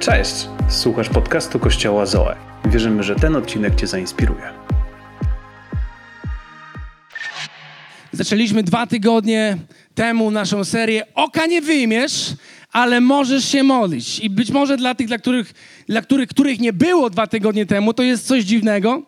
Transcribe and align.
Cześć! 0.00 0.48
Słuchasz 0.68 1.08
podcastu 1.08 1.58
Kościoła 1.58 2.06
Zoe. 2.06 2.36
Wierzymy, 2.64 3.02
że 3.02 3.16
ten 3.16 3.36
odcinek 3.36 3.74
Cię 3.74 3.86
zainspiruje. 3.86 4.52
Zaczęliśmy 8.12 8.62
dwa 8.62 8.86
tygodnie 8.86 9.56
temu 9.94 10.30
naszą 10.30 10.64
serię 10.64 11.02
Oka 11.14 11.46
nie 11.46 11.62
wyjmiesz, 11.62 12.34
ale 12.72 13.00
możesz 13.00 13.44
się 13.44 13.62
modlić. 13.62 14.18
I 14.18 14.30
być 14.30 14.50
może 14.50 14.76
dla 14.76 14.94
tych, 14.94 15.06
dla 15.06 15.18
których, 15.18 15.54
dla 15.86 16.02
których, 16.02 16.28
których 16.28 16.60
nie 16.60 16.72
było 16.72 17.10
dwa 17.10 17.26
tygodnie 17.26 17.66
temu, 17.66 17.94
to 17.94 18.02
jest 18.02 18.26
coś 18.26 18.44
dziwnego, 18.44 19.02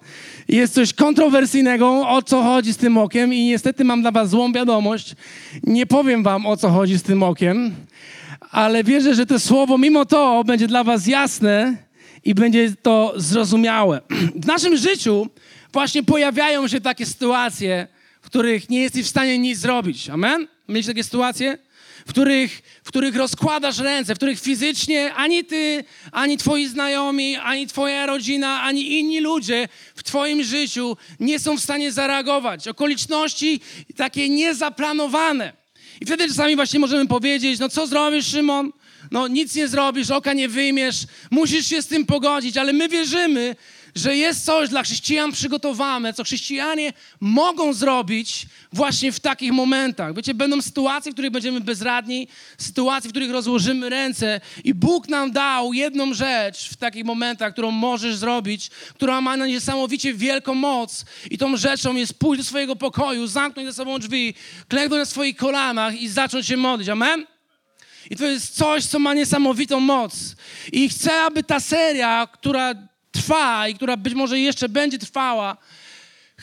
jest 0.48 0.74
coś 0.74 0.92
kontrowersyjnego, 0.92 2.08
o 2.08 2.22
co 2.22 2.42
chodzi 2.42 2.72
z 2.72 2.76
tym 2.76 2.98
okiem. 2.98 3.34
I 3.34 3.46
niestety 3.46 3.84
mam 3.84 4.02
dla 4.02 4.10
was 4.10 4.30
złą 4.30 4.52
wiadomość. 4.52 5.14
Nie 5.62 5.86
powiem 5.86 6.22
wam, 6.22 6.46
o 6.46 6.56
co 6.56 6.68
chodzi 6.68 6.98
z 6.98 7.02
tym 7.02 7.22
okiem, 7.22 7.74
ale 8.50 8.84
wierzę, 8.84 9.14
że 9.14 9.26
to 9.26 9.40
słowo 9.40 9.78
mimo 9.78 10.04
to 10.04 10.44
będzie 10.44 10.66
dla 10.66 10.84
was 10.84 11.06
jasne 11.06 11.76
i 12.24 12.34
będzie 12.34 12.72
to 12.82 13.14
zrozumiałe. 13.16 14.00
W 14.42 14.46
naszym 14.46 14.76
życiu 14.76 15.26
właśnie 15.72 16.02
pojawiają 16.02 16.68
się 16.68 16.80
takie 16.80 17.06
sytuacje, 17.06 17.88
w 18.22 18.26
których 18.26 18.70
nie 18.70 18.80
jesteś 18.80 19.04
w 19.04 19.08
stanie 19.08 19.38
nic 19.38 19.58
zrobić. 19.58 20.10
Amen? 20.10 20.48
Mieć 20.68 20.86
takie 20.86 21.04
sytuacje? 21.04 21.58
W 22.06 22.10
których, 22.10 22.62
w 22.84 22.88
których 22.88 23.16
rozkładasz 23.16 23.78
ręce, 23.78 24.14
w 24.14 24.18
których 24.18 24.40
fizycznie 24.40 25.14
ani 25.14 25.44
ty, 25.44 25.84
ani 26.12 26.36
twoi 26.36 26.66
znajomi, 26.66 27.36
ani 27.36 27.66
twoja 27.66 28.06
rodzina, 28.06 28.62
ani 28.62 28.98
inni 28.98 29.20
ludzie 29.20 29.68
w 29.94 30.02
twoim 30.02 30.42
życiu 30.42 30.96
nie 31.20 31.38
są 31.38 31.56
w 31.56 31.60
stanie 31.60 31.92
zareagować. 31.92 32.68
Okoliczności 32.68 33.60
takie 33.96 34.28
niezaplanowane. 34.28 35.61
I 36.02 36.04
wtedy 36.04 36.28
czasami 36.28 36.56
właśnie 36.56 36.80
możemy 36.80 37.06
powiedzieć, 37.06 37.60
no 37.60 37.68
co 37.68 37.86
zrobisz, 37.86 38.26
Szymon? 38.26 38.72
No 39.10 39.28
nic 39.28 39.54
nie 39.54 39.68
zrobisz, 39.68 40.10
oka 40.10 40.32
nie 40.32 40.48
wyjmiesz, 40.48 40.96
musisz 41.30 41.66
się 41.66 41.82
z 41.82 41.86
tym 41.86 42.06
pogodzić, 42.06 42.56
ale 42.56 42.72
my 42.72 42.88
wierzymy, 42.88 43.56
że 43.94 44.16
jest 44.16 44.44
coś 44.44 44.68
dla 44.68 44.82
chrześcijan 44.82 45.32
przygotowane, 45.32 46.12
co 46.12 46.24
chrześcijanie 46.24 46.92
mogą 47.20 47.72
zrobić 47.72 48.46
właśnie 48.72 49.12
w 49.12 49.20
takich 49.20 49.52
momentach. 49.52 50.14
Wiecie, 50.14 50.34
będą 50.34 50.62
sytuacje, 50.62 51.12
w 51.12 51.14
których 51.14 51.30
będziemy 51.30 51.60
bezradni, 51.60 52.28
sytuacje, 52.58 53.08
w 53.08 53.12
których 53.12 53.30
rozłożymy 53.30 53.90
ręce 53.90 54.40
i 54.64 54.74
Bóg 54.74 55.08
nam 55.08 55.32
dał 55.32 55.72
jedną 55.72 56.14
rzecz 56.14 56.68
w 56.70 56.76
takich 56.76 57.04
momentach, 57.04 57.52
którą 57.52 57.70
możesz 57.70 58.16
zrobić, 58.16 58.70
która 58.94 59.20
ma 59.20 59.36
na 59.36 59.46
niesamowicie 59.46 60.14
wielką 60.14 60.54
moc 60.54 61.04
i 61.30 61.38
tą 61.38 61.56
rzeczą 61.56 61.96
jest 61.96 62.18
pójść 62.18 62.42
do 62.42 62.48
swojego 62.48 62.76
pokoju, 62.76 63.26
zamknąć 63.26 63.68
za 63.68 63.74
sobą 63.74 63.98
drzwi, 63.98 64.34
klęknąć 64.68 64.98
na 64.98 65.06
swoich 65.06 65.36
kolanach 65.36 66.00
i 66.00 66.08
zacząć 66.08 66.46
się 66.46 66.56
modlić. 66.56 66.88
Amen? 66.88 67.26
I 68.10 68.16
to 68.16 68.26
jest 68.26 68.56
coś, 68.56 68.86
co 68.86 68.98
ma 68.98 69.14
niesamowitą 69.14 69.80
moc. 69.80 70.36
I 70.72 70.88
chcę, 70.88 71.22
aby 71.22 71.42
ta 71.42 71.60
seria, 71.60 72.28
która 72.32 72.74
trwa 73.12 73.68
i 73.68 73.74
która 73.74 73.96
być 73.96 74.14
może 74.14 74.38
jeszcze 74.38 74.68
będzie 74.68 74.98
trwała, 74.98 75.56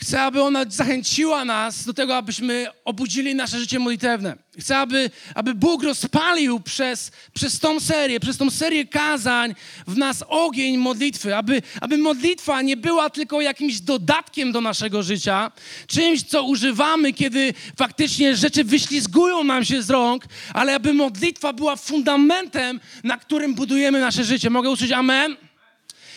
chcę, 0.00 0.22
aby 0.22 0.42
ona 0.42 0.64
zachęciła 0.68 1.44
nas 1.44 1.84
do 1.84 1.94
tego, 1.94 2.16
abyśmy 2.16 2.66
obudzili 2.84 3.34
nasze 3.34 3.58
życie 3.58 3.78
modlitewne. 3.78 4.36
Chcę, 4.58 4.78
aby, 4.78 5.10
aby 5.34 5.54
Bóg 5.54 5.82
rozpalił 5.82 6.60
przez, 6.60 7.10
przez 7.34 7.58
tą 7.58 7.80
serię, 7.80 8.20
przez 8.20 8.36
tą 8.36 8.50
serię 8.50 8.86
kazań 8.86 9.54
w 9.86 9.96
nas 9.96 10.24
ogień 10.28 10.76
modlitwy, 10.76 11.36
aby, 11.36 11.62
aby 11.80 11.98
modlitwa 11.98 12.62
nie 12.62 12.76
była 12.76 13.10
tylko 13.10 13.40
jakimś 13.40 13.80
dodatkiem 13.80 14.52
do 14.52 14.60
naszego 14.60 15.02
życia, 15.02 15.52
czymś, 15.86 16.22
co 16.22 16.42
używamy, 16.42 17.12
kiedy 17.12 17.54
faktycznie 17.76 18.36
rzeczy 18.36 18.64
wyślizgują 18.64 19.44
nam 19.44 19.64
się 19.64 19.82
z 19.82 19.90
rąk, 19.90 20.24
ale 20.54 20.74
aby 20.74 20.92
modlitwa 20.94 21.52
była 21.52 21.76
fundamentem, 21.76 22.80
na 23.04 23.16
którym 23.16 23.54
budujemy 23.54 24.00
nasze 24.00 24.24
życie. 24.24 24.50
Mogę 24.50 24.70
usłyszeć 24.70 24.92
amen? 24.92 25.49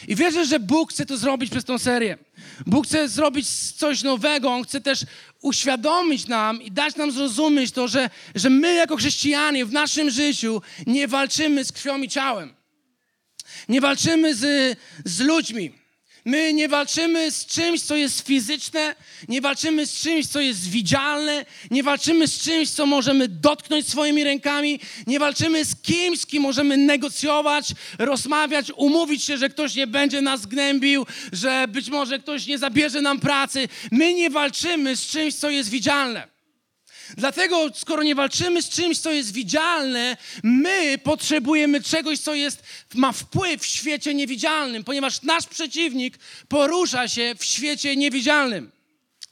I 0.07 0.15
wierzę, 0.15 0.45
że 0.45 0.59
Bóg 0.59 0.91
chce 0.91 1.05
to 1.05 1.17
zrobić 1.17 1.51
przez 1.51 1.65
tą 1.65 1.77
serię. 1.77 2.17
Bóg 2.65 2.85
chce 2.87 3.09
zrobić 3.09 3.49
coś 3.71 4.03
nowego, 4.03 4.49
On 4.49 4.63
chce 4.63 4.81
też 4.81 5.05
uświadomić 5.41 6.27
nam 6.27 6.61
i 6.61 6.71
dać 6.71 6.95
nam 6.95 7.11
zrozumieć 7.11 7.71
to, 7.71 7.87
że, 7.87 8.09
że 8.35 8.49
my 8.49 8.73
jako 8.73 8.95
chrześcijanie 8.95 9.65
w 9.65 9.71
naszym 9.71 10.09
życiu 10.09 10.61
nie 10.87 11.07
walczymy 11.07 11.65
z 11.65 11.71
krwią 11.71 12.01
i 12.01 12.09
ciałem. 12.09 12.53
Nie 13.69 13.81
walczymy 13.81 14.35
z, 14.35 14.77
z 15.05 15.19
ludźmi. 15.19 15.82
My 16.25 16.53
nie 16.53 16.69
walczymy 16.69 17.31
z 17.31 17.45
czymś, 17.45 17.81
co 17.81 17.95
jest 17.95 18.27
fizyczne, 18.27 18.95
nie 19.27 19.41
walczymy 19.41 19.87
z 19.87 20.01
czymś, 20.01 20.27
co 20.27 20.41
jest 20.41 20.69
widzialne, 20.69 21.45
nie 21.71 21.83
walczymy 21.83 22.27
z 22.27 22.39
czymś, 22.39 22.69
co 22.69 22.85
możemy 22.85 23.27
dotknąć 23.27 23.87
swoimi 23.87 24.23
rękami, 24.23 24.79
nie 25.07 25.19
walczymy 25.19 25.65
z 25.65 25.75
kimś, 25.81 26.19
z 26.19 26.25
kim 26.25 26.43
możemy 26.43 26.77
negocjować, 26.77 27.69
rozmawiać, 27.99 28.71
umówić 28.75 29.23
się, 29.23 29.37
że 29.37 29.49
ktoś 29.49 29.75
nie 29.75 29.87
będzie 29.87 30.21
nas 30.21 30.45
gnębił, 30.45 31.05
że 31.31 31.65
być 31.67 31.89
może 31.89 32.19
ktoś 32.19 32.47
nie 32.47 32.57
zabierze 32.57 33.01
nam 33.01 33.19
pracy. 33.19 33.67
My 33.91 34.13
nie 34.13 34.29
walczymy 34.29 34.97
z 34.97 35.07
czymś, 35.07 35.35
co 35.35 35.49
jest 35.49 35.69
widzialne. 35.69 36.32
Dlatego, 37.17 37.69
skoro 37.75 38.03
nie 38.03 38.15
walczymy 38.15 38.61
z 38.61 38.69
czymś, 38.69 38.97
co 38.97 39.11
jest 39.11 39.33
widzialne, 39.33 40.17
my 40.43 40.97
potrzebujemy 40.97 41.81
czegoś, 41.81 42.19
co 42.19 42.35
jest, 42.35 42.63
ma 42.95 43.11
wpływ 43.11 43.61
w 43.61 43.65
świecie 43.65 44.13
niewidzialnym, 44.13 44.83
ponieważ 44.83 45.21
nasz 45.21 45.45
przeciwnik 45.45 46.17
porusza 46.47 47.07
się 47.07 47.35
w 47.39 47.45
świecie 47.45 47.95
niewidzialnym. 47.95 48.71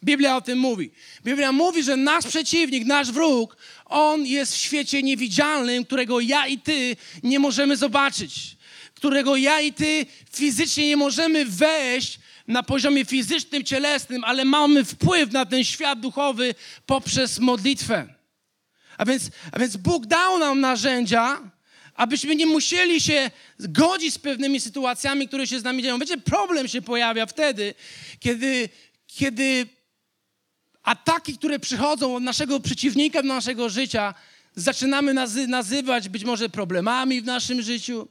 Biblia 0.04 0.38
o 0.38 0.42
tym 0.42 0.60
mówi. 0.60 0.92
Biblia 1.24 1.52
mówi, 1.52 1.84
że 1.84 1.98
nasz 1.98 2.28
przeciwnik, 2.28 2.86
nasz 2.86 3.12
wróg, 3.12 3.58
on 3.86 4.26
jest 4.26 4.54
w 4.54 4.58
świecie 4.58 5.04
niewidzialnym, 5.04 5.86
którego 5.86 6.20
ja 6.20 6.48
i 6.48 6.58
ty 6.58 6.96
nie 7.24 7.40
możemy 7.40 7.78
zobaczyć, 7.78 8.58
którego 8.94 9.36
ja 9.36 9.62
i 9.62 9.74
ty 9.74 10.06
fizycznie 10.32 10.88
nie 10.88 10.98
możemy 10.98 11.46
wejść 11.46 12.20
na 12.48 12.64
poziomie 12.64 13.06
fizycznym, 13.06 13.64
cielesnym, 13.64 14.24
ale 14.24 14.46
mamy 14.46 14.86
wpływ 14.86 15.32
na 15.32 15.46
ten 15.46 15.64
świat 15.64 16.00
duchowy 16.00 16.56
poprzez 16.86 17.40
modlitwę. 17.40 18.08
A 18.98 19.06
więc, 19.06 19.30
a 19.52 19.60
więc 19.60 19.78
Bóg 19.78 20.06
dał 20.06 20.40
nam 20.40 20.60
narzędzia, 20.60 21.52
abyśmy 21.96 22.36
nie 22.36 22.46
musieli 22.46 23.02
się 23.02 23.32
godzić 23.60 24.14
z 24.14 24.18
pewnymi 24.18 24.60
sytuacjami, 24.60 25.28
które 25.28 25.48
się 25.48 25.60
z 25.60 25.64
nami 25.64 25.84
dzieją. 25.84 26.00
Wiecie, 26.00 26.18
problem 26.18 26.68
się 26.68 26.82
pojawia 26.82 27.26
wtedy, 27.26 27.74
kiedy, 28.20 28.70
kiedy 29.08 29.68
ataki, 30.84 31.38
które 31.38 31.60
przychodzą 31.60 32.16
od 32.16 32.24
naszego 32.24 32.60
przeciwnika 32.60 33.22
do 33.22 33.28
naszego 33.28 33.70
życia, 33.70 34.14
zaczynamy 34.56 35.14
nazy 35.14 35.48
nazywać 35.48 36.10
być 36.10 36.24
może 36.24 36.50
problemami 36.50 37.22
w 37.22 37.26
naszym 37.26 37.62
życiu, 37.62 38.08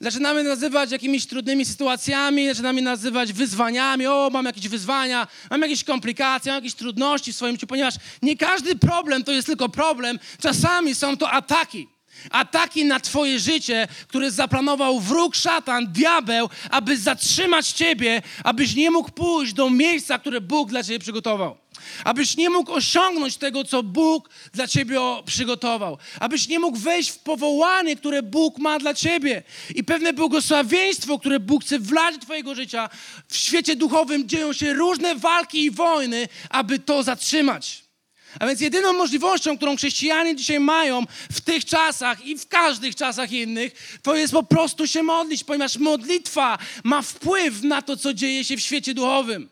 zaczynamy 0.00 0.44
nazywać 0.44 0.90
jakimiś 0.90 1.26
trudnymi 1.26 1.64
sytuacjami, 1.64 2.48
zaczynamy 2.48 2.82
nazywać 2.82 3.32
wyzwaniami. 3.32 4.06
O, 4.06 4.30
mam 4.32 4.44
jakieś 4.44 4.68
wyzwania, 4.68 5.26
mam 5.50 5.62
jakieś 5.62 5.84
komplikacje, 5.84 6.52
mam 6.52 6.62
jakieś 6.62 6.74
trudności 6.74 7.32
w 7.32 7.36
swoim 7.36 7.54
życiu, 7.54 7.66
ponieważ 7.66 7.94
nie 8.22 8.36
każdy 8.36 8.76
problem 8.76 9.24
to 9.24 9.32
jest 9.32 9.46
tylko 9.46 9.68
problem. 9.68 10.18
Czasami 10.42 10.94
są 10.94 11.16
to 11.16 11.30
ataki. 11.30 11.88
Ataki 12.30 12.84
na 12.84 13.00
Twoje 13.00 13.38
życie, 13.38 13.88
które 14.08 14.30
zaplanował 14.30 15.00
wróg 15.00 15.34
szatan, 15.34 15.92
diabeł, 15.92 16.48
aby 16.70 16.96
zatrzymać 16.96 17.68
Ciebie, 17.68 18.22
abyś 18.44 18.74
nie 18.74 18.90
mógł 18.90 19.10
pójść 19.10 19.52
do 19.52 19.70
miejsca, 19.70 20.18
które 20.18 20.40
Bóg 20.40 20.68
dla 20.68 20.82
Ciebie 20.82 20.98
przygotował. 20.98 21.59
Abyś 22.04 22.36
nie 22.36 22.50
mógł 22.50 22.72
osiągnąć 22.72 23.36
tego, 23.36 23.64
co 23.64 23.82
Bóg 23.82 24.30
dla 24.52 24.68
Ciebie 24.68 25.00
przygotował. 25.26 25.98
Abyś 26.20 26.48
nie 26.48 26.58
mógł 26.58 26.78
wejść 26.78 27.10
w 27.10 27.18
powołanie, 27.18 27.96
które 27.96 28.22
Bóg 28.22 28.58
ma 28.58 28.78
dla 28.78 28.94
Ciebie. 28.94 29.42
I 29.74 29.84
pewne 29.84 30.12
błogosławieństwo, 30.12 31.18
które 31.18 31.40
Bóg 31.40 31.64
chce 31.64 31.78
wlać 31.78 32.14
do 32.14 32.20
Twojego 32.22 32.54
życia. 32.54 32.88
W 33.28 33.36
świecie 33.36 33.76
duchowym 33.76 34.28
dzieją 34.28 34.52
się 34.52 34.72
różne 34.72 35.14
walki 35.14 35.64
i 35.64 35.70
wojny, 35.70 36.28
aby 36.50 36.78
to 36.78 37.02
zatrzymać. 37.02 37.90
A 38.38 38.46
więc 38.46 38.60
jedyną 38.60 38.92
możliwością, 38.92 39.56
którą 39.56 39.76
chrześcijanie 39.76 40.36
dzisiaj 40.36 40.60
mają 40.60 41.04
w 41.32 41.40
tych 41.40 41.64
czasach 41.64 42.26
i 42.26 42.38
w 42.38 42.48
każdych 42.48 42.96
czasach 42.96 43.32
innych, 43.32 43.98
to 44.02 44.16
jest 44.16 44.32
po 44.32 44.42
prostu 44.42 44.86
się 44.86 45.02
modlić, 45.02 45.44
ponieważ 45.44 45.76
modlitwa 45.76 46.58
ma 46.84 47.02
wpływ 47.02 47.62
na 47.62 47.82
to, 47.82 47.96
co 47.96 48.14
dzieje 48.14 48.44
się 48.44 48.56
w 48.56 48.60
świecie 48.60 48.94
duchowym. 48.94 49.48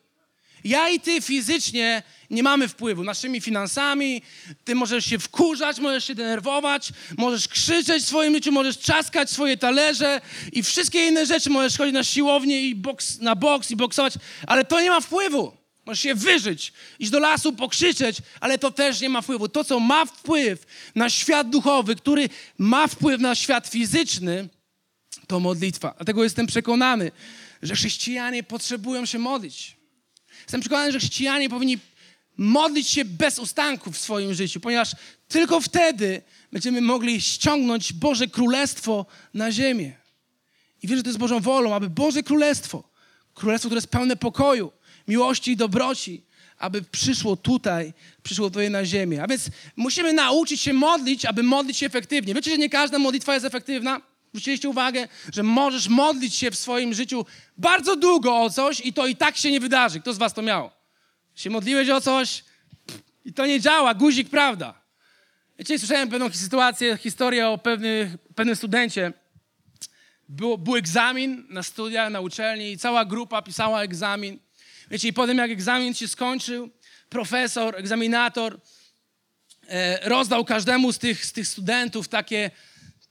Ja 0.64 0.88
i 0.88 1.00
ty 1.00 1.20
fizycznie 1.20 2.02
nie 2.30 2.42
mamy 2.42 2.68
wpływu 2.68 3.04
naszymi 3.04 3.40
finansami. 3.40 4.22
Ty 4.64 4.74
możesz 4.74 5.04
się 5.06 5.18
wkurzać, 5.18 5.78
możesz 5.78 6.04
się 6.04 6.14
denerwować, 6.14 6.92
możesz 7.18 7.48
krzyczeć 7.48 8.04
w 8.04 8.06
swoim 8.06 8.34
życiu, 8.34 8.52
możesz 8.52 8.78
czaskać 8.78 9.30
swoje 9.30 9.56
talerze 9.56 10.20
i 10.52 10.62
wszystkie 10.62 11.06
inne 11.06 11.26
rzeczy. 11.26 11.50
Możesz 11.50 11.78
chodzić 11.78 11.94
na 11.94 12.04
siłownię 12.04 12.62
i 12.62 12.74
boks, 12.74 13.18
na 13.18 13.36
boks 13.36 13.70
i 13.70 13.76
boksować, 13.76 14.14
ale 14.46 14.64
to 14.64 14.80
nie 14.80 14.90
ma 14.90 15.00
wpływu. 15.00 15.52
Możesz 15.86 16.02
się 16.02 16.14
wyżyć, 16.14 16.72
iść 16.98 17.10
do 17.10 17.18
lasu, 17.18 17.52
pokrzyczeć, 17.52 18.16
ale 18.40 18.58
to 18.58 18.70
też 18.70 19.00
nie 19.00 19.08
ma 19.08 19.22
wpływu. 19.22 19.48
To, 19.48 19.64
co 19.64 19.80
ma 19.80 20.06
wpływ 20.06 20.66
na 20.94 21.10
świat 21.10 21.50
duchowy, 21.50 21.96
który 21.96 22.28
ma 22.58 22.86
wpływ 22.86 23.20
na 23.20 23.34
świat 23.34 23.68
fizyczny, 23.68 24.48
to 25.26 25.40
modlitwa. 25.40 25.94
Dlatego 25.96 26.24
jestem 26.24 26.46
przekonany, 26.46 27.12
że 27.62 27.74
chrześcijanie 27.74 28.42
potrzebują 28.42 29.06
się 29.06 29.18
modlić. 29.18 29.77
Jestem 30.48 30.60
przekonany, 30.60 30.92
że 30.92 30.98
chrześcijanie 30.98 31.50
powinni 31.50 31.78
modlić 32.36 32.88
się 32.88 33.04
bez 33.04 33.38
ustanku 33.38 33.92
w 33.92 33.98
swoim 33.98 34.34
życiu, 34.34 34.60
ponieważ 34.60 34.92
tylko 35.28 35.60
wtedy 35.60 36.22
będziemy 36.52 36.80
mogli 36.80 37.20
ściągnąć 37.20 37.92
Boże 37.92 38.26
Królestwo 38.26 39.06
na 39.34 39.52
ziemię. 39.52 39.92
I 40.82 40.88
wierzę, 40.88 40.96
że 40.96 41.02
to 41.02 41.08
jest 41.08 41.18
Bożą 41.18 41.40
wolą, 41.40 41.74
aby 41.74 41.90
Boże 41.90 42.22
Królestwo, 42.22 42.84
Królestwo, 43.34 43.68
które 43.68 43.78
jest 43.78 43.88
pełne 43.88 44.16
pokoju, 44.16 44.72
miłości 45.08 45.50
i 45.50 45.56
dobroci, 45.56 46.22
aby 46.58 46.82
przyszło 46.82 47.36
tutaj, 47.36 47.92
przyszło 48.22 48.50
tutaj 48.50 48.70
na 48.70 48.84
ziemię. 48.84 49.22
A 49.22 49.26
więc 49.26 49.50
musimy 49.76 50.12
nauczyć 50.12 50.60
się 50.60 50.72
modlić, 50.72 51.24
aby 51.24 51.42
modlić 51.42 51.76
się 51.76 51.86
efektywnie. 51.86 52.34
Wiecie, 52.34 52.50
że 52.50 52.58
nie 52.58 52.70
każda 52.70 52.98
modlitwa 52.98 53.34
jest 53.34 53.46
efektywna? 53.46 54.00
Zwróciliście 54.38 54.68
uwagę, 54.68 55.08
że 55.32 55.42
możesz 55.42 55.88
modlić 55.88 56.34
się 56.34 56.50
w 56.50 56.58
swoim 56.58 56.94
życiu 56.94 57.26
bardzo 57.56 57.96
długo 57.96 58.40
o 58.40 58.50
coś 58.50 58.80
i 58.80 58.92
to 58.92 59.06
i 59.06 59.16
tak 59.16 59.36
się 59.36 59.50
nie 59.50 59.60
wydarzy. 59.60 60.00
Kto 60.00 60.12
z 60.12 60.18
was 60.18 60.34
to 60.34 60.42
miał? 60.42 60.70
Się 61.34 61.50
modliłeś 61.50 61.88
o 61.88 62.00
coś 62.00 62.44
i 63.24 63.32
to 63.32 63.46
nie 63.46 63.60
działa, 63.60 63.94
guzik, 63.94 64.30
prawda? 64.30 64.74
Wiecie, 65.58 65.78
słyszałem 65.78 66.08
pewną 66.08 66.30
sytuację, 66.30 66.96
historię 66.96 67.48
o 67.48 67.58
pewnych, 67.58 68.18
pewnym 68.34 68.56
studencie. 68.56 69.12
Było, 70.28 70.58
był 70.58 70.76
egzamin 70.76 71.46
na 71.50 71.62
studiach, 71.62 72.10
na 72.10 72.20
uczelni 72.20 72.72
i 72.72 72.78
cała 72.78 73.04
grupa 73.04 73.42
pisała 73.42 73.82
egzamin. 73.82 74.38
Wiecie, 74.90 75.08
i 75.08 75.12
potem 75.12 75.38
jak 75.38 75.50
egzamin 75.50 75.94
się 75.94 76.08
skończył, 76.08 76.70
profesor, 77.08 77.76
egzaminator 77.76 78.60
e, 79.68 80.08
rozdał 80.08 80.44
każdemu 80.44 80.92
z 80.92 80.98
tych, 80.98 81.24
z 81.24 81.32
tych 81.32 81.48
studentów 81.48 82.08
takie, 82.08 82.50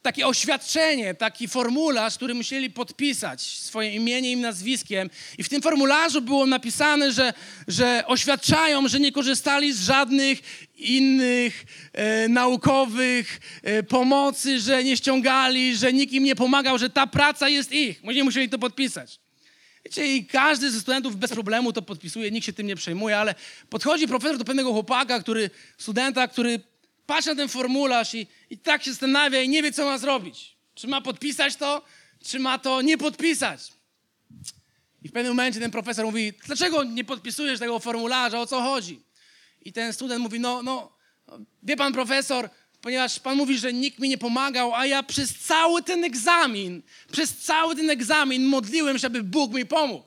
takie 0.07 0.27
oświadczenie, 0.27 1.13
taki 1.13 1.47
formularz, 1.47 2.15
który 2.15 2.33
musieli 2.33 2.69
podpisać 2.69 3.41
swoim 3.41 3.93
imieniem 3.93 4.39
i 4.39 4.41
nazwiskiem. 4.41 5.09
I 5.37 5.43
w 5.43 5.49
tym 5.49 5.61
formularzu 5.61 6.21
było 6.21 6.45
napisane, 6.45 7.11
że, 7.11 7.33
że 7.67 8.03
oświadczają, 8.05 8.87
że 8.87 8.99
nie 8.99 9.11
korzystali 9.11 9.73
z 9.73 9.81
żadnych 9.81 10.39
innych 10.75 11.65
e, 11.93 12.27
naukowych 12.27 13.39
e, 13.63 13.83
pomocy, 13.83 14.59
że 14.59 14.83
nie 14.83 14.97
ściągali, 14.97 15.75
że 15.75 15.93
nikt 15.93 16.13
im 16.13 16.23
nie 16.23 16.35
pomagał, 16.35 16.77
że 16.77 16.89
ta 16.89 17.07
praca 17.07 17.49
jest 17.49 17.71
ich. 17.71 18.01
Oni 18.07 18.23
musieli 18.23 18.49
to 18.49 18.59
podpisać. 18.59 19.19
Wiecie, 19.85 20.15
i 20.15 20.25
każdy 20.25 20.71
ze 20.71 20.81
studentów 20.81 21.15
bez 21.15 21.31
problemu 21.31 21.73
to 21.73 21.81
podpisuje, 21.81 22.31
nikt 22.31 22.45
się 22.45 22.53
tym 22.53 22.67
nie 22.67 22.75
przejmuje, 22.75 23.17
ale 23.17 23.35
podchodzi 23.69 24.07
profesor 24.07 24.37
do 24.37 24.45
pewnego 24.45 24.71
chłopaka, 24.73 25.19
który, 25.19 25.49
studenta, 25.77 26.27
który 26.27 26.59
patrzy 27.07 27.29
na 27.29 27.35
ten 27.35 27.49
formularz 27.49 28.13
i, 28.15 28.27
i 28.49 28.57
tak 28.57 28.83
się 28.83 28.91
zastanawia 28.91 29.41
i 29.41 29.49
nie 29.49 29.63
wie, 29.63 29.71
co 29.71 29.85
ma 29.85 29.97
zrobić. 29.97 30.57
Czy 30.75 30.87
ma 30.87 31.01
podpisać 31.01 31.55
to, 31.55 31.81
czy 32.23 32.39
ma 32.39 32.59
to 32.59 32.81
nie 32.81 32.97
podpisać. 32.97 33.73
I 35.03 35.09
w 35.09 35.11
pewnym 35.11 35.31
momencie 35.31 35.59
ten 35.59 35.71
profesor 35.71 36.05
mówi, 36.05 36.33
dlaczego 36.45 36.83
nie 36.83 37.03
podpisujesz 37.03 37.59
tego 37.59 37.79
formularza, 37.79 38.39
o 38.39 38.47
co 38.47 38.61
chodzi? 38.61 39.01
I 39.61 39.73
ten 39.73 39.93
student 39.93 40.23
mówi, 40.23 40.39
no, 40.39 40.63
no, 40.63 40.91
wie 41.63 41.77
pan 41.77 41.93
profesor, 41.93 42.49
ponieważ 42.81 43.19
pan 43.19 43.37
mówi, 43.37 43.57
że 43.57 43.73
nikt 43.73 43.99
mi 43.99 44.09
nie 44.09 44.17
pomagał, 44.17 44.75
a 44.75 44.85
ja 44.85 45.03
przez 45.03 45.39
cały 45.39 45.83
ten 45.83 46.03
egzamin, 46.03 46.81
przez 47.11 47.37
cały 47.37 47.75
ten 47.75 47.89
egzamin 47.89 48.45
modliłem, 48.45 48.97
żeby 48.97 49.23
Bóg 49.23 49.53
mi 49.53 49.65
pomógł. 49.65 50.06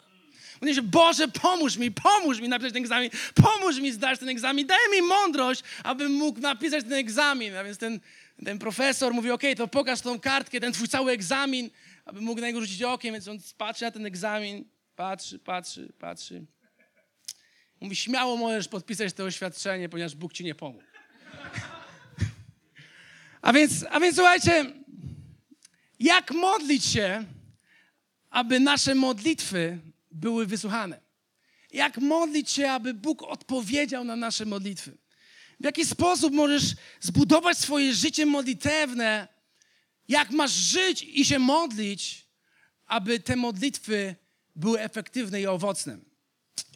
Mówię, 0.61 0.75
że 0.75 0.83
Boże, 0.83 1.29
pomóż 1.29 1.77
mi, 1.77 1.91
pomóż 1.91 2.41
mi 2.41 2.49
napisać 2.49 2.73
ten 2.73 2.83
egzamin, 2.83 3.11
pomóż 3.35 3.81
mi 3.81 3.93
zdać 3.93 4.19
ten 4.19 4.29
egzamin, 4.29 4.67
daj 4.67 4.79
mi 4.93 5.03
mądrość, 5.03 5.62
abym 5.85 6.12
mógł 6.12 6.41
napisać 6.41 6.85
ten 6.85 6.93
egzamin. 6.93 7.57
A 7.57 7.65
więc 7.65 7.79
ten, 7.79 8.01
ten 8.45 8.59
profesor 8.59 9.15
mówi, 9.15 9.31
okej, 9.31 9.57
to 9.57 9.69
pokaż 9.69 10.01
tą 10.01 10.21
kartkę, 10.21 10.61
ten 10.61 10.73
twój 10.73 10.89
cały 10.89 11.12
egzamin, 11.12 11.71
aby 12.05 12.21
mógł 12.21 12.41
na 12.41 12.47
niego 12.47 12.61
rzucić 12.61 12.83
okiem, 12.83 13.12
więc 13.12 13.29
on 13.29 13.39
patrzy 13.59 13.85
na 13.85 13.91
ten 13.91 14.07
egzamin, 14.07 14.65
patrzy, 14.97 15.39
patrzy, 15.39 15.93
patrzy. 15.99 16.47
Mówi, 17.81 17.97
śmiało 17.97 18.37
możesz 18.37 18.69
podpisać 18.69 19.12
to 19.12 19.25
oświadczenie, 19.25 19.89
ponieważ 19.89 20.15
Bóg 20.15 20.33
ci 20.33 20.45
nie 20.45 20.55
pomógł. 20.55 20.85
A 23.43 23.53
więc, 23.53 23.85
a 23.91 24.01
więc 24.01 24.17
słuchajcie, 24.17 24.67
jak 26.01 26.31
modlić 26.31 26.85
się, 26.85 27.25
aby 28.31 28.61
nasze 28.61 28.95
modlitwy 28.95 29.79
były 30.11 30.47
wysłuchane? 30.47 31.01
Jak 31.73 31.99
modlić 31.99 32.51
się, 32.51 32.71
aby 32.71 32.95
Bóg 32.95 33.23
odpowiedział 33.23 34.05
na 34.05 34.17
nasze 34.17 34.45
modlitwy? 34.45 34.99
W 35.61 35.65
jaki 35.65 35.85
sposób 35.85 36.33
możesz 36.33 36.75
zbudować 37.01 37.59
swoje 37.59 37.95
życie 37.95 38.27
modlitewne? 38.27 39.29
Jak 40.09 40.31
masz 40.31 40.53
żyć 40.53 41.03
i 41.03 41.25
się 41.25 41.39
modlić, 41.39 42.27
aby 42.87 43.21
te 43.21 43.37
modlitwy 43.37 44.17
były 44.57 44.81
efektywne 44.81 45.41
i 45.41 45.47
owocne? 45.47 45.99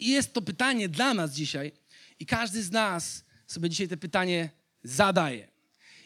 I 0.00 0.08
jest 0.10 0.32
to 0.32 0.42
pytanie 0.42 0.88
dla 0.88 1.14
nas 1.14 1.32
dzisiaj, 1.32 1.72
i 2.18 2.26
każdy 2.26 2.62
z 2.62 2.70
nas 2.70 3.24
sobie 3.46 3.70
dzisiaj 3.70 3.88
to 3.88 3.96
pytanie 3.96 4.50
zadaje. 4.82 5.53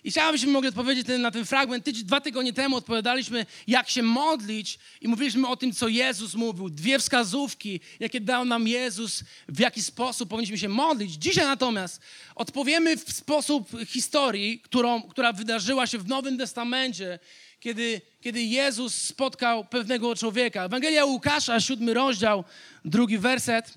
I 0.05 0.11
chciałbym, 0.11 0.37
żebyśmy 0.37 0.53
mogli 0.53 0.69
odpowiedzieć 0.69 1.07
na 1.19 1.31
ten 1.31 1.45
fragment. 1.45 1.85
Tydzień, 1.85 2.05
dwa 2.05 2.21
tygodnie 2.21 2.53
temu 2.53 2.77
odpowiadaliśmy, 2.77 3.47
jak 3.67 3.91
się 3.91 4.03
modlić 4.03 4.79
i 5.01 5.09
mówiliśmy 5.09 5.49
o 5.49 5.57
tym, 5.57 5.73
co 5.73 5.89
Jezus 5.89 6.35
mówił. 6.35 6.71
Dwie 6.71 6.99
wskazówki, 6.99 7.81
jakie 8.01 8.21
dał 8.21 8.45
nam 8.45 8.69
Jezus, 8.69 9.25
w 9.49 9.61
jaki 9.61 9.83
sposób 9.83 10.29
powinniśmy 10.29 10.59
się 10.59 10.69
modlić. 10.69 11.13
Dzisiaj 11.13 11.45
natomiast 11.45 12.01
odpowiemy 12.35 12.97
w 12.97 13.13
sposób 13.13 13.71
historii, 13.87 14.61
którą, 14.61 15.03
która 15.03 15.33
wydarzyła 15.33 15.87
się 15.87 15.99
w 15.99 16.09
Nowym 16.09 16.39
Testamencie, 16.39 17.19
kiedy, 17.61 18.01
kiedy 18.21 18.43
Jezus 18.43 18.95
spotkał 18.95 19.65
pewnego 19.65 20.17
człowieka. 20.17 20.65
Ewangelia 20.65 21.05
Łukasza, 21.05 21.61
siódmy 21.61 21.95
rozdział, 21.95 22.45
drugi 22.85 23.19
werset. 23.19 23.75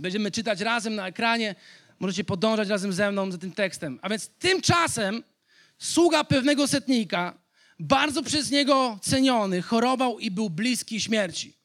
Będziemy 0.00 0.30
czytać 0.30 0.60
razem 0.60 0.94
na 0.94 1.08
ekranie. 1.08 1.54
Możecie 2.00 2.24
podążać 2.24 2.68
razem 2.68 2.92
ze 2.92 3.12
mną 3.12 3.32
za 3.32 3.38
tym 3.38 3.52
tekstem. 3.52 3.98
A 4.02 4.08
więc 4.08 4.28
tymczasem 4.28 5.22
sługa 5.78 6.24
pewnego 6.24 6.68
setnika, 6.68 7.38
bardzo 7.78 8.22
przez 8.22 8.50
niego 8.50 8.98
ceniony, 9.02 9.62
chorował 9.62 10.18
i 10.18 10.30
był 10.30 10.50
bliski 10.50 11.00
śmierci. 11.00 11.58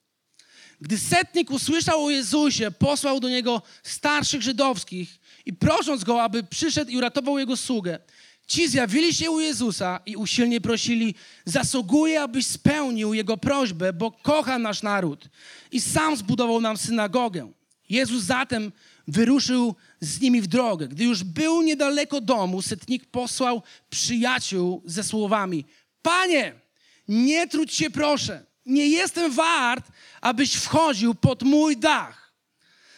Gdy 0.81 0.97
setnik 0.97 1.51
usłyszał 1.51 2.05
o 2.05 2.09
Jezusie, 2.09 2.71
posłał 2.71 3.19
do 3.19 3.29
niego 3.29 3.61
starszych 3.83 4.41
żydowskich 4.41 5.19
i 5.45 5.53
prosząc 5.53 6.03
go, 6.03 6.23
aby 6.23 6.43
przyszedł 6.43 6.91
i 6.91 6.97
uratował 6.97 7.39
jego 7.39 7.57
sługę. 7.57 7.99
Ci 8.47 8.69
zjawili 8.69 9.13
się 9.13 9.31
u 9.31 9.39
Jezusa 9.39 9.99
i 10.05 10.15
usilnie 10.15 10.61
prosili: 10.61 11.15
Zasługuje, 11.45 12.21
abyś 12.21 12.45
spełnił 12.45 13.13
jego 13.13 13.37
prośbę, 13.37 13.93
bo 13.93 14.11
kocha 14.11 14.59
nasz 14.59 14.83
naród 14.83 15.29
i 15.71 15.81
sam 15.81 16.17
zbudował 16.17 16.61
nam 16.61 16.77
synagogę. 16.77 17.51
Jezus 17.89 18.23
zatem 18.23 18.71
wyruszył 19.07 19.75
z 19.99 20.21
nimi 20.21 20.41
w 20.41 20.47
drogę. 20.47 20.87
Gdy 20.87 21.03
już 21.03 21.23
był 21.23 21.61
niedaleko 21.61 22.21
domu, 22.21 22.61
setnik 22.61 23.05
posłał 23.05 23.61
przyjaciół 23.89 24.81
ze 24.85 25.03
słowami: 25.03 25.65
Panie, 26.01 26.53
nie 27.07 27.47
trudź 27.47 27.73
się 27.73 27.89
proszę, 27.89 28.45
nie 28.65 28.87
jestem 28.87 29.31
wart, 29.31 29.91
abyś 30.21 30.53
wchodził 30.53 31.15
pod 31.15 31.43
mój 31.43 31.77
dach. 31.77 32.33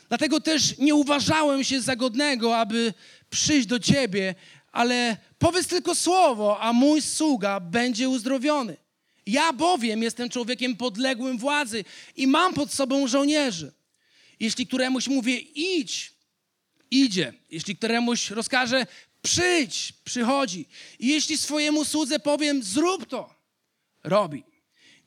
Dlatego 0.08 0.42
też 0.42 0.78
nie 0.78 0.96
uważałem 0.96 1.64
się 1.64 1.82
za 1.82 1.96
godnego, 1.96 2.58
aby 2.58 2.94
przyjść 3.30 3.68
do 3.68 3.80
ciebie, 3.80 4.36
ale 4.72 5.18
powiedz 5.40 5.68
tylko 5.68 5.96
słowo, 5.96 6.60
a 6.60 6.74
mój 6.74 7.02
sługa 7.02 7.60
będzie 7.60 8.10
uzdrowiony. 8.10 8.78
Ja 9.26 9.54
bowiem 9.54 10.04
jestem 10.04 10.30
człowiekiem 10.30 10.76
podległym 10.76 11.38
władzy 11.38 11.84
i 12.16 12.28
mam 12.28 12.54
pod 12.54 12.74
sobą 12.74 13.08
żołnierzy. 13.08 13.72
Jeśli 14.40 14.68
któremuś 14.68 15.08
mówię 15.08 15.38
idź, 15.40 16.14
idzie. 16.92 17.34
Jeśli 17.50 17.76
któremuś 17.76 18.30
rozkaże 18.30 18.86
przyjdź, 19.22 19.94
przychodzi. 20.04 20.66
I 21.00 21.08
jeśli 21.08 21.38
swojemu 21.38 21.86
słudze 21.86 22.20
powiem 22.20 22.64
zrób 22.64 23.06
to, 23.06 23.36
robi. 24.04 24.44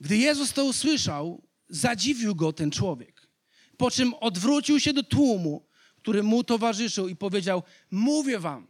Gdy 0.01 0.17
Jezus 0.17 0.53
to 0.53 0.65
usłyszał, 0.65 1.43
zadziwił 1.69 2.35
go 2.35 2.53
ten 2.53 2.71
człowiek. 2.71 3.29
Po 3.77 3.91
czym 3.91 4.15
odwrócił 4.15 4.81
się 4.81 4.93
do 4.93 5.03
tłumu, 5.03 5.67
który 5.97 6.23
mu 6.23 6.45
towarzyszył 6.45 7.09
i 7.09 7.17
powiedział: 7.17 7.63
Mówię 7.91 8.39
wam, 8.39 8.67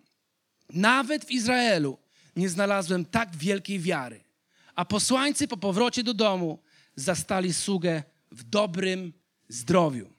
nawet 0.70 1.24
w 1.24 1.30
Izraelu 1.30 1.98
nie 2.36 2.48
znalazłem 2.48 3.04
tak 3.04 3.36
wielkiej 3.36 3.80
wiary. 3.80 4.24
A 4.74 4.84
posłańcy 4.84 5.48
po 5.48 5.56
powrocie 5.56 6.02
do 6.02 6.14
domu 6.14 6.58
zastali 6.96 7.54
sługę 7.54 8.02
w 8.32 8.44
dobrym 8.44 9.12
zdrowiu. 9.48 10.17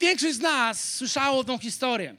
Większość 0.00 0.34
z 0.34 0.40
nas 0.40 0.94
słyszało 0.94 1.44
tą 1.44 1.58
historię, 1.58 2.16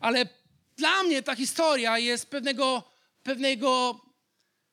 ale 0.00 0.28
dla 0.76 1.02
mnie 1.02 1.22
ta 1.22 1.36
historia 1.36 1.98
jest 1.98 2.30
pewnego, 2.30 2.90
pewnego 3.22 4.00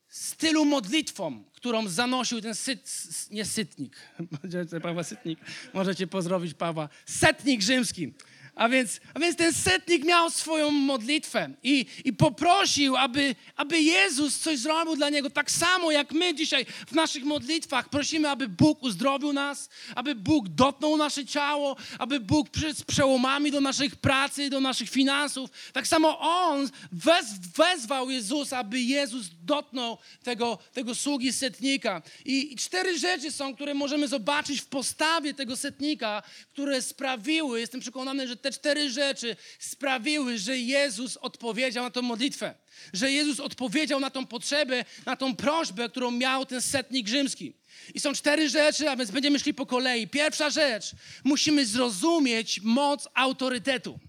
stylu 0.08 0.66
modlitwą, 0.66 1.44
którą 1.54 1.88
zanosił 1.88 2.42
ten 2.42 2.56
syt, 2.56 2.92
nie 3.32 3.46
sytnik, 3.46 3.96
Paweł 4.84 5.04
Sytnik, 5.04 5.40
możecie 5.74 6.08
pozdrowić 6.08 6.54
Pawła, 6.54 6.90
setnik 7.06 7.62
rzymski. 7.62 8.14
A 8.56 8.70
więc, 8.70 9.00
a 9.14 9.20
więc 9.20 9.36
ten 9.38 9.54
setnik 9.54 10.06
miał 10.06 10.30
swoją 10.30 10.72
modlitwę 10.72 11.50
i, 11.64 11.86
i 12.06 12.14
poprosił, 12.14 12.98
aby, 12.98 13.36
aby 13.56 13.82
Jezus 13.82 14.40
coś 14.40 14.60
zrobił 14.60 14.96
dla 14.96 15.10
niego. 15.10 15.30
Tak 15.30 15.52
samo 15.52 15.92
jak 15.92 16.12
my 16.12 16.36
dzisiaj 16.36 16.66
w 16.88 16.92
naszych 16.92 17.24
modlitwach 17.24 17.90
prosimy, 17.90 18.30
aby 18.30 18.48
Bóg 18.48 18.84
uzdrowił 18.84 19.34
nas, 19.34 19.70
aby 19.96 20.16
Bóg 20.16 20.50
dotknął 20.50 20.98
nasze 20.98 21.26
ciało, 21.26 21.76
aby 22.00 22.20
Bóg 22.20 22.50
przyszedł 22.50 22.84
przełomami 22.88 23.52
do 23.52 23.62
naszych 23.62 23.96
pracy, 23.96 24.50
do 24.50 24.60
naszych 24.60 24.90
finansów. 24.90 25.50
Tak 25.74 25.88
samo 25.88 26.20
On 26.20 26.70
wez, 26.92 27.26
wezwał 27.58 28.10
Jezusa, 28.10 28.58
aby 28.58 28.82
Jezus 28.82 29.26
dotknął 29.46 29.98
tego, 30.24 30.58
tego 30.74 30.96
sługi 30.96 31.34
setnika. 31.34 32.02
I, 32.26 32.54
I 32.54 32.56
cztery 32.56 33.00
rzeczy 33.00 33.32
są, 33.32 33.56
które 33.56 33.74
możemy 33.74 34.08
zobaczyć 34.08 34.62
w 34.62 34.66
postawie 34.66 35.34
tego 35.34 35.58
setnika, 35.58 36.24
które 36.54 36.82
sprawiły, 36.82 37.60
jestem 37.60 37.82
przekonany, 37.82 38.28
że 38.28 38.43
te 38.44 38.52
cztery 38.52 38.92
rzeczy 38.92 39.36
sprawiły, 39.60 40.38
że 40.38 40.58
Jezus 40.58 41.18
odpowiedział 41.18 41.84
na 41.84 41.92
tę 41.92 42.02
modlitwę. 42.02 42.56
Że 42.94 43.12
Jezus 43.12 43.40
odpowiedział 43.40 44.00
na 44.00 44.10
tą 44.10 44.26
potrzebę, 44.26 44.86
na 45.06 45.16
tą 45.16 45.36
prośbę, 45.36 45.90
którą 45.90 46.12
miał 46.12 46.46
ten 46.46 46.62
setnik 46.62 47.08
rzymski. 47.08 47.54
I 47.94 48.00
są 48.00 48.14
cztery 48.14 48.50
rzeczy, 48.50 48.90
a 48.90 48.96
więc 48.96 49.12
będziemy 49.12 49.40
szli 49.40 49.54
po 49.54 49.66
kolei. 49.66 50.08
Pierwsza 50.08 50.50
rzecz, 50.50 50.92
musimy 51.24 51.66
zrozumieć 51.66 52.62
moc 52.62 53.08
autorytetu. 53.14 54.00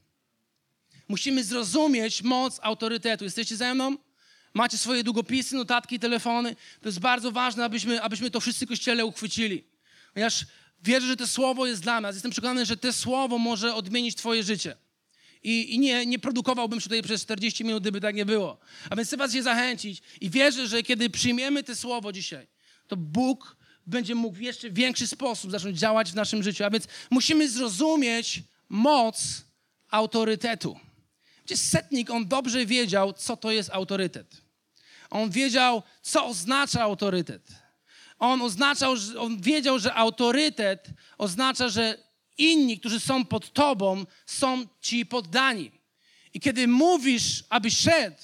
Musimy 1.09 1.45
zrozumieć 1.45 2.23
moc 2.23 2.61
autorytetu. 2.63 3.25
Jesteście 3.25 3.57
ze 3.57 3.75
mną? 3.75 3.97
Macie 4.55 4.79
swoje 4.79 5.05
długopisy, 5.05 5.57
notatki, 5.57 5.99
telefony. 5.99 6.57
To 6.81 6.89
jest 6.89 7.01
bardzo 7.01 7.33
ważne, 7.33 7.65
abyśmy, 7.65 8.03
abyśmy 8.03 8.31
to 8.31 8.41
wszyscy 8.41 8.67
kościele 8.67 9.07
uchwycili. 9.07 9.65
Ponieważ 10.15 10.47
wierzę, 10.85 11.07
że 11.07 11.17
to 11.17 11.27
słowo 11.27 11.67
jest 11.67 11.83
dla 11.83 12.01
nas. 12.01 12.17
Jestem 12.17 12.31
przekonany, 12.31 12.67
że 12.67 12.77
to 12.77 12.93
słowo 12.93 13.39
może 13.39 13.75
odmienić 13.75 14.15
Twoje 14.15 14.43
życie. 14.43 14.77
I, 15.43 15.75
i 15.75 15.79
nie, 15.79 16.07
nie 16.07 16.19
produkowałbym 16.19 16.81
się 16.81 16.85
tutaj 16.85 17.03
przez 17.03 17.23
40 17.23 17.65
minut, 17.65 17.83
gdyby 17.83 18.01
tak 18.01 18.15
nie 18.15 18.27
było. 18.27 18.59
A 18.91 18.97
więc 18.97 19.09
chcę 19.09 19.17
Was 19.17 19.35
je 19.35 19.43
zachęcić 19.43 20.03
i 20.21 20.31
wierzę, 20.31 20.69
że 20.69 20.83
kiedy 20.83 21.11
przyjmiemy 21.11 21.65
to 21.65 21.77
słowo 21.77 22.13
dzisiaj, 22.13 22.47
to 22.87 22.97
Bóg 22.97 23.57
będzie 23.87 24.15
mógł 24.15 24.37
w 24.37 24.41
jeszcze 24.41 24.71
większy 24.71 25.07
sposób 25.07 25.51
zacząć 25.51 25.79
działać 25.79 26.13
w 26.13 26.15
naszym 26.15 26.43
życiu. 26.43 26.65
A 26.65 26.71
więc 26.71 26.85
musimy 27.11 27.49
zrozumieć 27.49 28.43
moc 28.69 29.45
autorytetu. 29.91 30.81
Gdzie 31.45 31.57
setnik, 31.57 32.11
on 32.11 32.29
dobrze 32.29 32.67
wiedział, 32.67 33.13
co 33.13 33.37
to 33.37 33.51
jest 33.51 33.71
autorytet. 33.71 34.43
On 35.11 35.31
wiedział, 35.31 35.83
co 36.03 36.27
oznacza 36.27 36.83
autorytet. 36.83 37.64
On 38.25 38.43
oznaczał, 38.43 38.95
on 39.19 39.41
wiedział, 39.41 39.79
że 39.79 39.95
autorytet 39.95 40.89
oznacza, 41.19 41.69
że 41.69 41.99
inni, 42.39 42.81
którzy 42.81 43.01
są 43.01 43.25
pod 43.25 43.53
tobą, 43.53 44.07
są 44.27 44.67
ci 44.81 45.07
poddani. 45.07 45.71
I 46.35 46.41
kiedy 46.41 46.69
mówisz, 46.69 47.45
aby 47.49 47.71
szedł, 47.71 48.23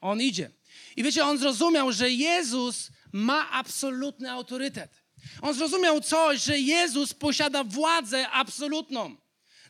on 0.00 0.20
idzie. 0.20 0.50
I 0.96 1.02
wiecie, 1.02 1.24
on 1.24 1.38
zrozumiał, 1.38 1.92
że 1.92 2.10
Jezus 2.10 2.90
ma 3.12 3.50
absolutny 3.50 4.30
autorytet. 4.30 5.02
On 5.42 5.54
zrozumiał 5.54 6.00
coś, 6.00 6.42
że 6.42 6.58
Jezus 6.58 7.14
posiada 7.14 7.64
władzę 7.64 8.28
absolutną 8.28 9.16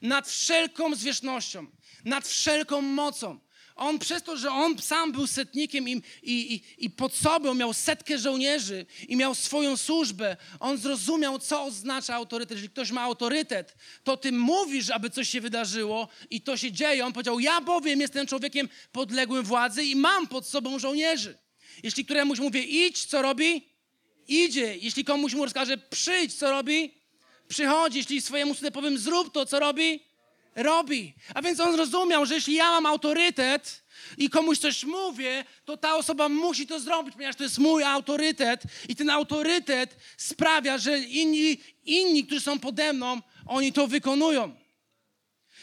nad 0.02 0.28
wszelką 0.28 0.94
zwierzchnością, 0.94 1.66
nad 2.04 2.28
wszelką 2.28 2.82
mocą. 2.82 3.38
On 3.78 3.98
przez 3.98 4.22
to, 4.22 4.36
że 4.36 4.50
on 4.50 4.78
sam 4.78 5.12
był 5.12 5.26
setnikiem 5.26 5.88
i, 5.88 6.02
i, 6.22 6.62
i, 6.78 6.90
pod 6.90 7.14
sobą 7.14 7.54
miał 7.54 7.74
setkę 7.74 8.18
żołnierzy 8.18 8.86
i 9.08 9.16
miał 9.16 9.34
swoją 9.34 9.76
służbę, 9.76 10.36
on 10.60 10.78
zrozumiał, 10.78 11.38
co 11.38 11.62
oznacza 11.62 12.14
autorytet. 12.14 12.50
Jeżeli 12.50 12.70
ktoś 12.70 12.90
ma 12.90 13.02
autorytet, 13.02 13.76
to 14.04 14.16
ty 14.16 14.32
mówisz, 14.32 14.90
aby 14.90 15.10
coś 15.10 15.28
się 15.28 15.40
wydarzyło 15.40 16.08
i 16.30 16.40
to 16.40 16.56
się 16.56 16.72
dzieje. 16.72 17.06
On 17.06 17.12
powiedział, 17.12 17.40
ja 17.40 17.60
bowiem 17.60 18.00
jestem 18.00 18.26
człowiekiem 18.26 18.68
podległym 18.92 19.44
władzy 19.44 19.84
i 19.84 19.96
mam 19.96 20.26
pod 20.26 20.46
sobą 20.46 20.78
żołnierzy. 20.78 21.38
Jeśli 21.82 22.04
któremuś 22.04 22.38
mówię 22.38 22.62
idź, 22.62 23.04
co 23.04 23.22
robi? 23.22 23.68
Idzie. 24.28 24.76
Jeśli 24.76 25.04
komuś 25.04 25.34
mu 25.34 25.44
rozkaże 25.44 25.78
przyjdź, 25.78 26.34
co 26.34 26.50
robi? 26.50 26.94
Przychodzi. 27.48 27.98
Jeśli 27.98 28.20
swojemu 28.20 28.54
synowi 28.54 28.72
powiem 28.72 28.98
zrób 28.98 29.32
to, 29.32 29.46
co 29.46 29.60
robi? 29.60 30.07
Robi. 30.58 31.14
A 31.34 31.42
więc 31.42 31.60
on 31.60 31.72
zrozumiał, 31.72 32.26
że 32.26 32.34
jeśli 32.34 32.54
ja 32.54 32.70
mam 32.70 32.86
autorytet 32.86 33.84
i 34.18 34.30
komuś 34.30 34.58
coś 34.58 34.84
mówię, 34.84 35.44
to 35.64 35.76
ta 35.76 35.96
osoba 35.96 36.28
musi 36.28 36.66
to 36.66 36.80
zrobić, 36.80 37.14
ponieważ 37.14 37.36
to 37.36 37.42
jest 37.42 37.58
mój 37.58 37.84
autorytet 37.84 38.62
i 38.88 38.96
ten 38.96 39.10
autorytet 39.10 39.96
sprawia, 40.16 40.78
że 40.78 40.98
inni, 40.98 41.56
inni 41.84 42.26
którzy 42.26 42.40
są 42.40 42.58
pode 42.58 42.92
mną, 42.92 43.20
oni 43.46 43.72
to 43.72 43.86
wykonują. 43.86 44.54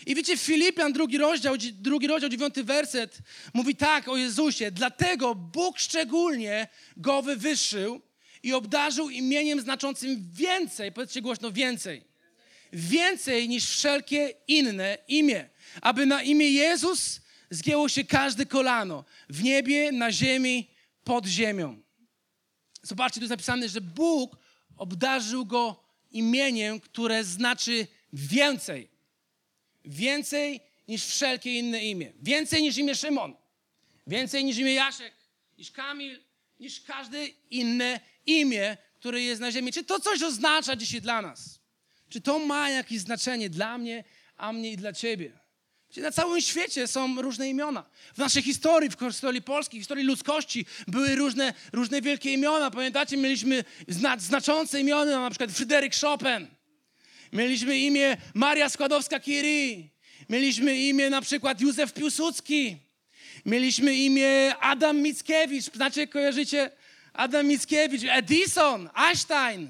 I 0.06 0.16
wiecie, 0.16 0.38
Filipian, 0.38 0.94
drugi 0.94 1.18
rozdział, 1.18 1.56
drugi 1.74 2.08
rozdział, 2.08 2.30
dziewiąty 2.30 2.64
werset, 2.64 3.18
mówi 3.54 3.76
tak 3.76 4.08
o 4.08 4.18
Jezusie. 4.18 4.72
Dlatego 4.72 5.36
Bóg 5.36 5.80
szczególnie 5.80 6.68
go 6.98 7.22
wywyższył 7.22 8.02
i 8.44 8.54
obdarzył 8.54 9.10
imieniem 9.10 9.62
znaczącym 9.62 10.30
więcej, 10.34 10.92
powiedzcie 10.92 11.22
głośno, 11.22 11.52
więcej 11.52 12.15
więcej 12.76 13.50
niż 13.50 13.70
wszelkie 13.70 14.34
inne 14.48 14.98
imię, 15.08 15.50
aby 15.82 16.06
na 16.06 16.24
imię 16.24 16.52
Jezus 16.52 17.22
zgięło 17.50 17.90
się 17.90 18.04
każde 18.04 18.46
kolano 18.46 19.06
w 19.30 19.44
niebie, 19.44 19.92
na 19.92 20.12
ziemi, 20.12 20.70
pod 21.04 21.26
ziemią. 21.26 21.82
Zobaczcie, 22.82 23.20
tu 23.20 23.24
jest 23.24 23.30
napisane, 23.30 23.70
że 23.70 23.82
Bóg 23.82 24.38
obdarzył 24.78 25.46
go 25.46 25.84
imieniem, 26.12 26.80
które 26.80 27.24
znaczy 27.24 27.88
więcej. 28.14 28.90
Więcej 29.86 30.62
niż 30.88 31.06
wszelkie 31.06 31.60
inne 31.60 31.86
imię. 31.86 32.14
Więcej 32.22 32.62
niż 32.62 32.78
imię 32.78 32.96
Szymon. 32.96 33.36
Więcej 34.08 34.46
niż 34.46 34.58
imię 34.58 34.74
Jaszek, 34.74 35.14
niż 35.58 35.72
Kamil, 35.72 36.20
niż 36.60 36.82
każde 36.82 37.28
inne 37.50 38.00
imię, 38.26 38.78
które 38.96 39.22
jest 39.22 39.42
na 39.42 39.52
ziemi. 39.52 39.74
Czy 39.74 39.84
to 39.84 40.00
coś 40.00 40.22
oznacza 40.22 40.76
dzisiaj 40.76 41.02
dla 41.02 41.22
nas? 41.22 41.65
Czy 42.16 42.22
to 42.22 42.40
ma 42.40 42.70
jakieś 42.70 43.00
znaczenie 43.00 43.50
dla 43.50 43.78
mnie, 43.78 44.04
a 44.38 44.54
mnie 44.54 44.72
i 44.72 44.78
dla 44.78 44.94
ciebie? 44.94 45.32
Na 45.98 46.12
całym 46.12 46.42
świecie 46.42 46.88
są 46.88 47.22
różne 47.22 47.50
imiona. 47.50 47.86
W 48.14 48.18
naszej 48.18 48.44
historii, 48.44 48.90
w 48.90 48.98
historii 49.00 49.42
polskiej, 49.42 49.80
w 49.80 49.84
historii 49.84 50.06
ludzkości 50.06 50.66
były 50.88 51.16
różne, 51.16 51.54
różne 51.74 52.02
wielkie 52.02 52.34
imiona. 52.34 52.72
Pamiętacie, 52.72 53.18
mieliśmy 53.18 53.64
zna, 53.88 54.18
znaczące 54.20 54.82
imiona, 54.82 55.22
na 55.22 55.30
przykład 55.30 55.52
Fryderyk 55.52 55.96
Chopin. 55.96 56.48
Mieliśmy 57.34 57.80
imię 57.80 58.18
Maria 58.34 58.68
Składowska-Curie. 58.68 59.84
Mieliśmy 60.30 60.78
imię 60.78 61.10
na 61.10 61.22
przykład 61.22 61.62
Józef 61.62 61.94
Piłsudski. 61.94 62.78
Mieliśmy 63.46 63.96
imię 63.96 64.56
Adam 64.60 65.02
Mickiewicz. 65.02 65.64
Znacie, 65.64 66.08
kojarzycie? 66.08 66.72
Adam 67.14 67.48
Mickiewicz, 67.48 68.04
Edison, 68.04 68.90
Einstein, 68.94 69.70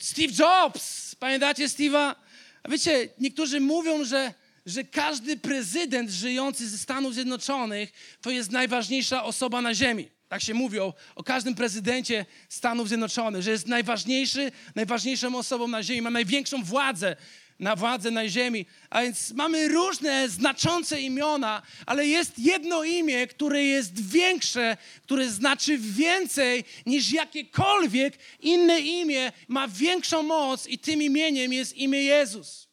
Steve 0.00 0.32
Jobs. 0.32 1.14
Pamiętacie 1.14 1.68
Steve'a? 1.68 2.14
A 2.62 2.68
wiecie, 2.68 3.08
niektórzy 3.18 3.60
mówią, 3.60 4.04
że, 4.04 4.34
że 4.66 4.84
każdy 4.84 5.36
prezydent 5.36 6.10
żyjący 6.10 6.68
ze 6.68 6.78
Stanów 6.78 7.14
Zjednoczonych 7.14 7.92
to 8.20 8.30
jest 8.30 8.50
najważniejsza 8.50 9.24
osoba 9.24 9.62
na 9.62 9.74
ziemi. 9.74 10.08
Tak 10.28 10.42
się 10.42 10.54
mówi 10.54 10.80
o, 10.80 10.94
o, 11.14 11.22
każdym 11.22 11.54
prezydencie 11.54 12.26
Stanów 12.48 12.88
Zjednoczonych, 12.88 13.42
że 13.42 13.50
jest 13.50 13.66
najważniejszy, 13.66 14.52
najważniejszą 14.74 15.38
osobą 15.38 15.68
na 15.68 15.82
ziemi, 15.82 16.02
ma 16.02 16.10
największą 16.10 16.64
władzę 16.64 17.16
na 17.58 17.76
władzę 17.76 18.10
na 18.10 18.28
ziemi. 18.28 18.66
A 18.90 19.02
więc 19.02 19.32
mamy 19.32 19.68
różne 19.68 20.28
znaczące 20.28 21.00
imiona, 21.00 21.62
ale 21.86 22.06
jest 22.06 22.38
jedno 22.38 22.84
imię, 22.84 23.26
które 23.26 23.64
jest 23.64 24.10
większe, 24.10 24.76
które 25.02 25.30
znaczy 25.30 25.78
więcej 25.78 26.64
niż 26.86 27.12
jakiekolwiek 27.12 28.18
inne 28.40 28.80
imię, 28.80 29.32
ma 29.48 29.68
większą 29.68 30.22
moc 30.22 30.66
i 30.66 30.78
tym 30.78 31.02
imieniem 31.02 31.52
jest 31.52 31.76
imię 31.76 32.02
Jezus. 32.02 32.68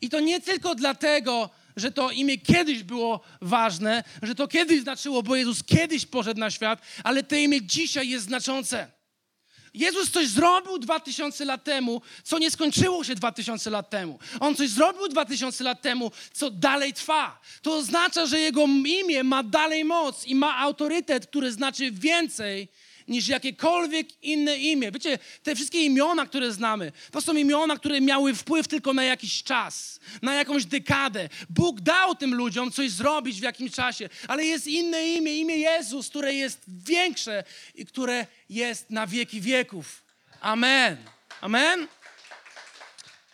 I 0.00 0.08
to 0.08 0.20
nie 0.20 0.40
tylko 0.40 0.74
dlatego, 0.74 1.50
że 1.76 1.92
to 1.92 2.10
imię 2.10 2.38
kiedyś 2.38 2.82
było 2.82 3.20
ważne, 3.40 4.04
że 4.22 4.34
to 4.34 4.48
kiedyś 4.48 4.80
znaczyło, 4.80 5.22
bo 5.22 5.36
Jezus 5.36 5.64
kiedyś 5.64 6.06
poszedł 6.06 6.40
na 6.40 6.50
świat, 6.50 6.80
ale 7.04 7.22
to 7.22 7.36
imię 7.36 7.62
dzisiaj 7.62 8.08
jest 8.08 8.24
znaczące. 8.24 8.99
Jezus 9.74 10.10
coś 10.10 10.28
zrobił 10.28 10.78
2000 10.78 11.44
lat 11.44 11.64
temu, 11.64 12.02
co 12.22 12.38
nie 12.38 12.50
skończyło 12.50 13.04
się 13.04 13.14
2000 13.14 13.70
lat 13.70 13.90
temu. 13.90 14.18
On 14.40 14.54
coś 14.54 14.68
zrobił 14.70 15.08
2000 15.08 15.64
lat 15.64 15.82
temu, 15.82 16.10
co 16.32 16.50
dalej 16.50 16.92
trwa. 16.92 17.40
To 17.62 17.76
oznacza, 17.76 18.26
że 18.26 18.40
Jego 18.40 18.64
imię 18.84 19.24
ma 19.24 19.42
dalej 19.42 19.84
moc 19.84 20.26
i 20.26 20.34
ma 20.34 20.58
autorytet, 20.58 21.26
który 21.26 21.52
znaczy 21.52 21.90
więcej 21.90 22.68
niż 23.10 23.28
jakiekolwiek 23.28 24.22
inne 24.22 24.56
imię. 24.56 24.92
Wiecie, 24.92 25.18
te 25.42 25.54
wszystkie 25.54 25.84
imiona, 25.84 26.26
które 26.26 26.52
znamy, 26.52 26.92
to 27.10 27.20
są 27.20 27.34
imiona, 27.34 27.76
które 27.76 28.00
miały 28.00 28.34
wpływ 28.34 28.68
tylko 28.68 28.94
na 28.94 29.04
jakiś 29.04 29.42
czas, 29.42 30.00
na 30.22 30.34
jakąś 30.34 30.64
dekadę. 30.64 31.28
Bóg 31.48 31.80
dał 31.80 32.14
tym 32.14 32.34
ludziom 32.34 32.72
coś 32.72 32.90
zrobić 32.90 33.40
w 33.40 33.42
jakimś 33.42 33.72
czasie, 33.72 34.08
ale 34.28 34.44
jest 34.44 34.66
inne 34.66 35.06
imię, 35.06 35.38
imię 35.38 35.56
Jezus, 35.56 36.08
które 36.08 36.34
jest 36.34 36.60
większe 36.68 37.44
i 37.74 37.86
które 37.86 38.26
jest 38.48 38.90
na 38.90 39.06
wieki 39.06 39.40
wieków. 39.40 40.04
Amen. 40.40 40.96
Amen. 41.40 41.88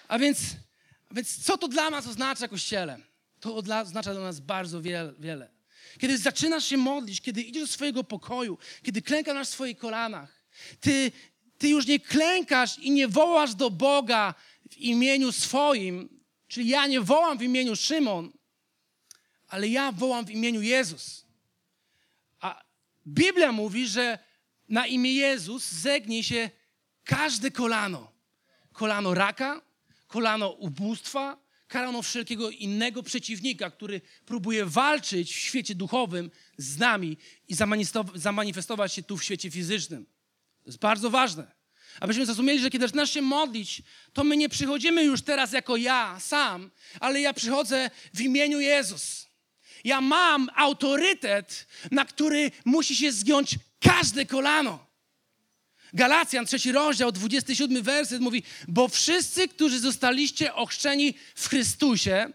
A 0.08 0.18
więc, 0.18 0.38
A 1.10 1.14
więc 1.14 1.44
co 1.44 1.58
to 1.58 1.68
dla 1.68 1.90
nas 1.90 2.06
oznacza, 2.06 2.48
Kościele? 2.48 2.98
To 3.40 3.56
oznacza 3.56 4.12
dla 4.12 4.22
nas 4.22 4.40
bardzo 4.40 4.82
wiele. 5.18 5.55
Kiedy 5.98 6.18
zaczynasz 6.18 6.64
się 6.64 6.76
modlić, 6.76 7.20
kiedy 7.20 7.42
idziesz 7.42 7.62
do 7.62 7.74
swojego 7.74 8.04
pokoju, 8.04 8.58
kiedy 8.82 9.02
klękasz 9.02 9.34
na 9.34 9.44
swoich 9.44 9.78
kolanach, 9.78 10.44
ty, 10.80 11.12
ty 11.58 11.68
już 11.68 11.86
nie 11.86 12.00
klękasz 12.00 12.78
i 12.78 12.90
nie 12.90 13.08
wołasz 13.08 13.54
do 13.54 13.70
Boga 13.70 14.34
w 14.70 14.76
imieniu 14.76 15.32
swoim, 15.32 16.20
czyli 16.48 16.68
ja 16.68 16.86
nie 16.86 17.00
wołam 17.00 17.38
w 17.38 17.42
imieniu 17.42 17.76
Szymon, 17.76 18.32
ale 19.48 19.68
ja 19.68 19.92
wołam 19.92 20.24
w 20.24 20.30
imieniu 20.30 20.62
Jezus. 20.62 21.26
A 22.40 22.62
Biblia 23.06 23.52
mówi, 23.52 23.88
że 23.88 24.18
na 24.68 24.86
imię 24.86 25.12
Jezus 25.12 25.68
zegnie 25.68 26.24
się 26.24 26.50
każde 27.04 27.50
kolano. 27.50 28.12
Kolano 28.72 29.14
raka, 29.14 29.62
kolano 30.06 30.50
ubóstwa, 30.50 31.45
kolano 31.68 32.02
wszelkiego 32.02 32.50
innego 32.50 33.02
przeciwnika, 33.02 33.70
który 33.70 34.00
próbuje 34.26 34.66
walczyć 34.66 35.32
w 35.32 35.38
świecie 35.38 35.74
duchowym 35.74 36.30
z 36.56 36.78
nami 36.78 37.16
i 37.48 37.54
zamanifestować 38.14 38.92
się 38.92 39.02
tu 39.02 39.16
w 39.16 39.24
świecie 39.24 39.50
fizycznym. 39.50 40.06
To 40.62 40.66
jest 40.66 40.78
bardzo 40.78 41.10
ważne. 41.10 41.56
Abyśmy 42.00 42.26
zrozumieli, 42.26 42.60
że 42.60 42.70
kiedy 42.70 42.86
zaczynasz 42.86 43.10
się 43.10 43.22
modlić, 43.22 43.82
to 44.12 44.24
my 44.24 44.36
nie 44.36 44.48
przychodzimy 44.48 45.04
już 45.04 45.22
teraz 45.22 45.52
jako 45.52 45.76
ja 45.76 46.20
sam, 46.20 46.70
ale 47.00 47.20
ja 47.20 47.32
przychodzę 47.32 47.90
w 48.14 48.20
imieniu 48.20 48.60
Jezus. 48.60 49.26
Ja 49.84 50.00
mam 50.00 50.48
autorytet, 50.54 51.66
na 51.90 52.04
który 52.04 52.50
musi 52.64 52.96
się 52.96 53.12
zgiąć 53.12 53.58
każde 53.80 54.26
kolano. 54.26 54.85
Galacjan, 55.96 56.46
trzeci 56.46 56.72
rozdział, 56.72 57.12
27 57.12 57.82
werset 57.82 58.20
mówi, 58.20 58.42
bo 58.68 58.88
wszyscy, 58.88 59.48
którzy 59.48 59.80
zostaliście 59.80 60.54
ochrzczeni 60.54 61.14
w 61.34 61.48
Chrystusie, 61.48 62.30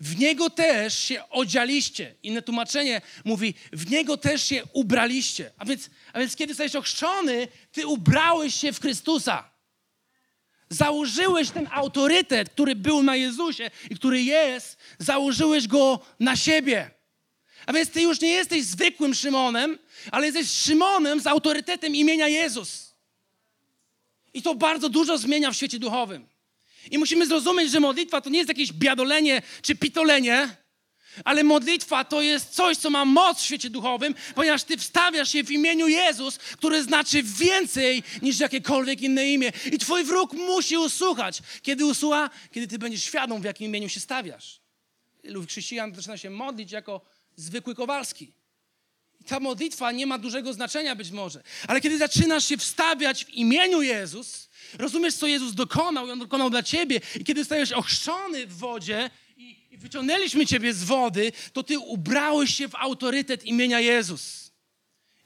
w 0.00 0.18
Niego 0.18 0.50
też 0.50 0.98
się 0.98 1.28
odzialiście. 1.30 2.14
Inne 2.22 2.42
tłumaczenie 2.42 3.00
mówi, 3.24 3.54
w 3.72 3.90
Niego 3.90 4.16
też 4.16 4.44
się 4.44 4.62
ubraliście. 4.72 5.50
A 5.58 5.64
więc, 5.64 5.90
a 6.12 6.18
więc 6.18 6.36
kiedy 6.36 6.50
jesteś 6.50 6.76
ochrzczony, 6.76 7.48
ty 7.72 7.86
ubrałeś 7.86 8.54
się 8.54 8.72
w 8.72 8.80
Chrystusa. 8.80 9.50
Założyłeś 10.68 11.50
ten 11.50 11.68
autorytet, 11.70 12.50
który 12.50 12.76
był 12.76 13.02
na 13.02 13.16
Jezusie 13.16 13.70
i 13.90 13.96
który 13.96 14.22
jest, 14.22 14.78
założyłeś 14.98 15.68
go 15.68 16.00
na 16.20 16.36
siebie. 16.36 16.90
A 17.66 17.72
więc 17.72 17.90
ty 17.90 18.02
już 18.02 18.20
nie 18.20 18.28
jesteś 18.28 18.64
zwykłym 18.64 19.14
Szymonem, 19.14 19.78
ale 20.12 20.26
jesteś 20.26 20.50
Szymonem 20.50 21.20
z 21.20 21.26
autorytetem 21.26 21.94
imienia 21.94 22.28
Jezus. 22.28 22.92
I 24.34 24.42
to 24.42 24.54
bardzo 24.54 24.88
dużo 24.88 25.18
zmienia 25.18 25.50
w 25.50 25.56
świecie 25.56 25.78
duchowym. 25.78 26.26
I 26.90 26.98
musimy 26.98 27.26
zrozumieć, 27.26 27.70
że 27.70 27.80
modlitwa 27.80 28.20
to 28.20 28.30
nie 28.30 28.38
jest 28.38 28.48
jakieś 28.48 28.72
biadolenie 28.72 29.42
czy 29.62 29.74
pitolenie, 29.74 30.56
ale 31.24 31.44
modlitwa 31.44 32.04
to 32.04 32.22
jest 32.22 32.50
coś, 32.50 32.76
co 32.76 32.90
ma 32.90 33.04
moc 33.04 33.40
w 33.40 33.44
świecie 33.44 33.70
duchowym, 33.70 34.14
ponieważ 34.34 34.64
ty 34.64 34.76
wstawiasz 34.76 35.32
się 35.32 35.44
w 35.44 35.50
imieniu 35.50 35.88
Jezus, 35.88 36.38
które 36.38 36.82
znaczy 36.82 37.22
więcej 37.22 38.02
niż 38.22 38.40
jakiekolwiek 38.40 39.00
inne 39.00 39.30
imię. 39.30 39.52
I 39.72 39.78
twój 39.78 40.04
wróg 40.04 40.32
musi 40.32 40.76
usłuchać. 40.76 41.42
Kiedy 41.62 41.84
usłucha? 41.84 42.30
Kiedy 42.52 42.68
ty 42.68 42.78
będziesz 42.78 43.04
świadom, 43.04 43.42
w 43.42 43.44
jakim 43.44 43.66
imieniu 43.66 43.88
się 43.88 44.00
stawiasz. 44.00 44.60
Lub 45.24 45.48
chrześcijan 45.48 45.94
zaczyna 45.94 46.18
się 46.18 46.30
modlić 46.30 46.72
jako 46.72 47.00
zwykły 47.36 47.74
Kowalski. 47.74 48.32
I 49.20 49.24
ta 49.24 49.40
modlitwa 49.40 49.92
nie 49.92 50.06
ma 50.06 50.18
dużego 50.18 50.52
znaczenia 50.52 50.96
być 50.96 51.10
może. 51.10 51.42
Ale 51.68 51.80
kiedy 51.80 51.98
zaczynasz 51.98 52.48
się 52.48 52.56
wstawiać 52.56 53.24
w 53.24 53.30
imieniu 53.30 53.82
Jezus, 53.82 54.48
rozumiesz, 54.78 55.14
co 55.14 55.26
Jezus 55.26 55.54
dokonał 55.54 56.08
i 56.08 56.10
On 56.10 56.18
dokonał 56.18 56.50
dla 56.50 56.62
ciebie. 56.62 57.00
I 57.20 57.24
kiedy 57.24 57.44
stajesz 57.44 57.72
ochrzczony 57.72 58.46
w 58.46 58.56
wodzie 58.56 59.10
i, 59.36 59.56
i 59.70 59.78
wyciągnęliśmy 59.78 60.46
ciebie 60.46 60.74
z 60.74 60.84
wody, 60.84 61.32
to 61.52 61.62
ty 61.62 61.78
ubrałeś 61.78 62.54
się 62.54 62.68
w 62.68 62.74
autorytet 62.74 63.44
imienia 63.44 63.80
Jezus. 63.80 64.52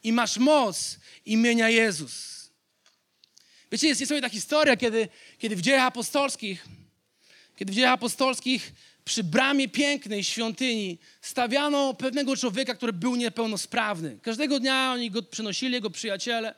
I 0.03 0.13
masz 0.13 0.39
moc 0.39 0.99
imienia 1.25 1.69
Jezus. 1.69 2.37
Wiecie, 3.73 3.89
jest, 3.89 4.01
jest 4.01 4.09
sobie 4.09 4.21
ta 4.21 4.29
historia, 4.29 4.77
kiedy, 4.77 5.09
kiedy 5.39 5.57
w 5.57 5.61
dziejach 5.61 5.87
apostolskich, 5.87 6.67
kiedy 7.57 7.73
w 7.73 7.75
dziejach 7.75 7.93
apostolskich 7.93 8.73
przy 9.07 9.25
bramie 9.25 9.69
pięknej 9.69 10.25
świątyni 10.25 10.99
stawiano 11.21 11.95
pewnego 11.95 12.37
człowieka, 12.37 12.75
który 12.75 12.93
był 12.93 13.17
niepełnosprawny. 13.17 14.19
Każdego 14.23 14.61
dnia 14.61 14.93
oni 14.93 15.11
go 15.11 15.23
przynosili, 15.23 15.73
jego 15.73 15.91
przyjaciele. 15.91 16.55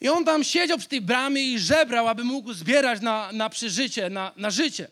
I 0.00 0.08
on 0.08 0.24
tam 0.24 0.44
siedział 0.44 0.78
przy 0.78 0.88
tej 0.88 1.00
bramie 1.00 1.42
i 1.42 1.58
żebrał, 1.58 2.08
aby 2.08 2.24
mógł 2.24 2.52
zbierać 2.52 3.00
na, 3.00 3.32
na 3.32 3.50
przeżycie, 3.50 4.10
na, 4.10 4.32
na 4.36 4.50
życie. 4.50 4.88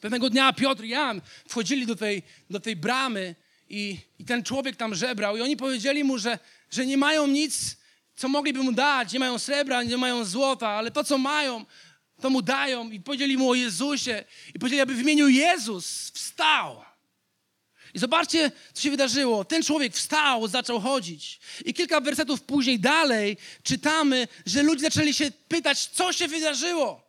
Pewnego 0.00 0.30
dnia 0.30 0.52
Piotr 0.52 0.84
i 0.84 0.88
Jan 0.88 1.20
wchodzili 1.48 1.86
do 1.86 1.96
tej, 1.96 2.22
do 2.50 2.60
tej 2.60 2.76
bramy 2.76 3.34
i, 3.68 3.98
i 4.18 4.24
ten 4.24 4.42
człowiek 4.42 4.76
tam 4.76 4.94
żebrał. 4.94 5.36
I 5.36 5.40
oni 5.40 5.56
powiedzieli 5.56 6.04
mu, 6.04 6.18
że, 6.18 6.38
że 6.70 6.86
nie 6.86 6.96
mają 6.96 7.26
nic, 7.26 7.76
co 8.16 8.28
mogliby 8.28 8.62
mu 8.62 8.72
dać. 8.72 9.12
Nie 9.12 9.18
mają 9.18 9.38
srebra, 9.38 9.82
nie 9.82 9.96
mają 9.96 10.24
złota, 10.24 10.68
ale 10.68 10.90
to, 10.90 11.04
co 11.04 11.18
mają, 11.18 11.64
to 12.20 12.30
mu 12.30 12.42
dają 12.42 12.90
i 12.90 13.00
powiedzieli 13.00 13.36
mu 13.36 13.50
o 13.50 13.54
Jezusie 13.54 14.24
i 14.54 14.58
powiedzieli, 14.58 14.82
aby 14.82 14.94
w 14.94 15.00
imieniu 15.00 15.28
Jezus 15.28 16.10
wstał. 16.10 16.84
I 17.94 17.98
zobaczcie, 17.98 18.52
co 18.72 18.82
się 18.82 18.90
wydarzyło. 18.90 19.44
Ten 19.44 19.62
człowiek 19.62 19.94
wstał, 19.94 20.48
zaczął 20.48 20.80
chodzić. 20.80 21.40
I 21.64 21.74
kilka 21.74 22.00
wersetów 22.00 22.42
później 22.42 22.80
dalej 22.80 23.36
czytamy, 23.62 24.28
że 24.46 24.62
ludzie 24.62 24.82
zaczęli 24.82 25.14
się 25.14 25.30
pytać, 25.48 25.86
co 25.86 26.12
się 26.12 26.28
wydarzyło. 26.28 27.02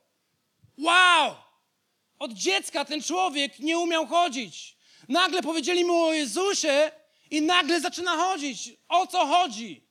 Wow! 0.77 1.35
Od 2.19 2.33
dziecka 2.33 2.85
ten 2.85 3.03
człowiek 3.03 3.59
nie 3.59 3.77
umiał 3.77 4.07
chodzić. 4.07 4.77
Nagle 5.09 5.41
powiedzieli 5.41 5.85
mu 5.85 6.03
o 6.03 6.13
Jezusie 6.13 6.91
i 7.31 7.41
nagle 7.41 7.81
zaczyna 7.81 8.15
chodzić. 8.15 8.73
O 8.89 9.07
co 9.07 9.25
chodzi? 9.25 9.87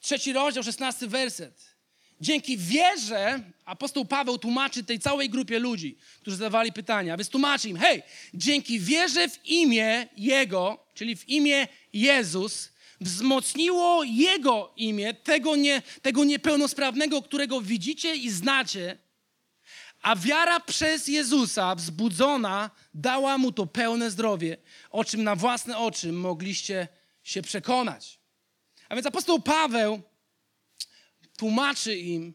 Trzeci 0.00 0.32
rozdział, 0.32 0.64
szesnasty 0.64 1.06
werset. 1.06 1.76
Dzięki 2.20 2.58
wierze 2.58 3.40
apostoł 3.68 4.04
Paweł 4.04 4.38
tłumaczy 4.38 4.84
tej 4.84 4.98
całej 4.98 5.30
grupie 5.30 5.58
ludzi, 5.58 5.98
którzy 6.20 6.36
zadawali 6.36 6.72
pytania, 6.72 7.16
więc 7.16 7.28
tłumaczy 7.28 7.68
im, 7.68 7.76
hej, 7.76 8.02
dzięki 8.34 8.80
wierze 8.80 9.28
w 9.28 9.46
imię 9.46 10.08
Jego, 10.16 10.86
czyli 10.94 11.16
w 11.16 11.28
imię 11.28 11.68
Jezus, 11.92 12.72
wzmocniło 13.00 14.04
Jego 14.04 14.72
imię, 14.76 15.14
tego, 15.14 15.56
nie, 15.56 15.82
tego 16.02 16.24
niepełnosprawnego, 16.24 17.22
którego 17.22 17.60
widzicie 17.60 18.16
i 18.16 18.30
znacie, 18.30 18.98
a 20.02 20.16
wiara 20.16 20.60
przez 20.60 21.08
Jezusa 21.08 21.74
wzbudzona 21.74 22.70
dała 22.94 23.38
mu 23.38 23.52
to 23.52 23.66
pełne 23.66 24.10
zdrowie, 24.10 24.56
o 24.90 25.04
czym 25.04 25.24
na 25.24 25.36
własne 25.36 25.78
oczy 25.78 26.12
mogliście 26.12 26.88
się 27.22 27.42
przekonać. 27.42 28.18
A 28.88 28.94
więc 28.94 29.06
apostoł 29.06 29.40
Paweł 29.40 30.02
tłumaczy 31.36 31.96
im, 31.96 32.34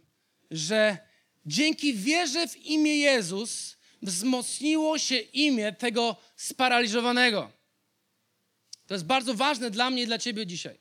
że 0.51 1.12
dzięki 1.45 1.93
wierze 1.93 2.47
w 2.47 2.57
imię 2.57 2.95
Jezus 2.95 3.77
wzmocniło 4.01 4.99
się 4.99 5.17
imię 5.17 5.73
tego 5.73 6.15
sparaliżowanego. 6.35 7.51
To 8.87 8.93
jest 8.93 9.05
bardzo 9.05 9.33
ważne 9.33 9.71
dla 9.71 9.89
mnie 9.89 10.03
i 10.03 10.05
dla 10.05 10.17
ciebie 10.17 10.47
dzisiaj. 10.47 10.77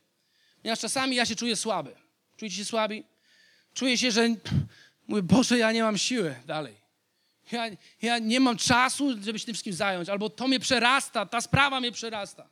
Ponieważ 0.62 0.80
czasami 0.80 1.16
ja 1.16 1.26
się 1.26 1.36
czuję 1.36 1.56
słaby. 1.56 1.94
Czujecie 2.36 2.56
się 2.56 2.64
słabi? 2.64 3.04
Czuję 3.74 3.98
się, 3.98 4.10
że 4.10 4.28
mówię, 5.06 5.22
Boże, 5.22 5.58
ja 5.58 5.72
nie 5.72 5.82
mam 5.82 5.98
siły 5.98 6.34
dalej. 6.46 6.82
Ja, 7.52 7.66
ja 8.02 8.18
nie 8.18 8.40
mam 8.40 8.56
czasu, 8.56 9.22
żeby 9.22 9.38
się 9.38 9.46
tym 9.46 9.54
wszystkim 9.54 9.74
zająć. 9.74 10.08
Albo 10.08 10.30
to 10.30 10.48
mnie 10.48 10.60
przerasta, 10.60 11.26
ta 11.26 11.40
sprawa 11.40 11.80
mnie 11.80 11.92
przerasta. 11.92 12.48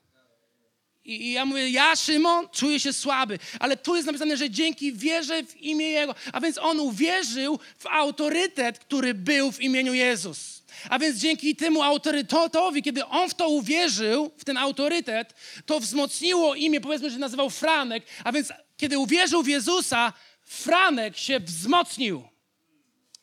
I, 1.05 1.33
ja 1.33 1.45
mówię, 1.45 1.71
ja, 1.71 1.97
Szymon, 1.97 2.49
czuję 2.53 2.81
się 2.81 2.93
słaby, 2.93 3.39
ale 3.61 3.77
tu 3.77 3.97
jest 3.97 4.07
napisane, 4.07 4.37
że 4.37 4.51
dzięki 4.51 4.93
wierze 4.93 5.43
w 5.43 5.57
imię 5.57 5.89
Jego. 5.89 6.15
A 6.33 6.41
więc 6.41 6.59
on 6.59 6.81
uwierzył 6.81 7.59
w 7.79 7.87
autorytet, 7.87 8.79
który 8.79 9.15
był 9.15 9.53
w 9.53 9.61
imieniu 9.61 9.95
Jezus. 9.95 10.63
A 10.91 10.99
więc 10.99 11.19
dzięki 11.19 11.57
temu 11.57 11.83
autorytetowi, 11.83 12.83
kiedy 12.83 13.07
on 13.07 13.29
w 13.29 13.35
to 13.35 13.49
uwierzył, 13.49 14.31
w 14.39 14.45
ten 14.45 14.57
autorytet, 14.57 15.35
to 15.67 15.81
wzmocniło 15.81 16.55
imię, 16.55 16.81
powiedzmy, 16.81 17.11
że 17.11 17.19
nazywał 17.19 17.51
Franek. 17.51 18.05
A 18.25 18.33
więc 18.33 18.53
kiedy 18.77 18.99
uwierzył 18.99 19.43
w 19.43 19.49
Jezusa, 19.49 20.13
Franek 20.45 21.17
się 21.17 21.41
wzmocnił. 21.41 22.23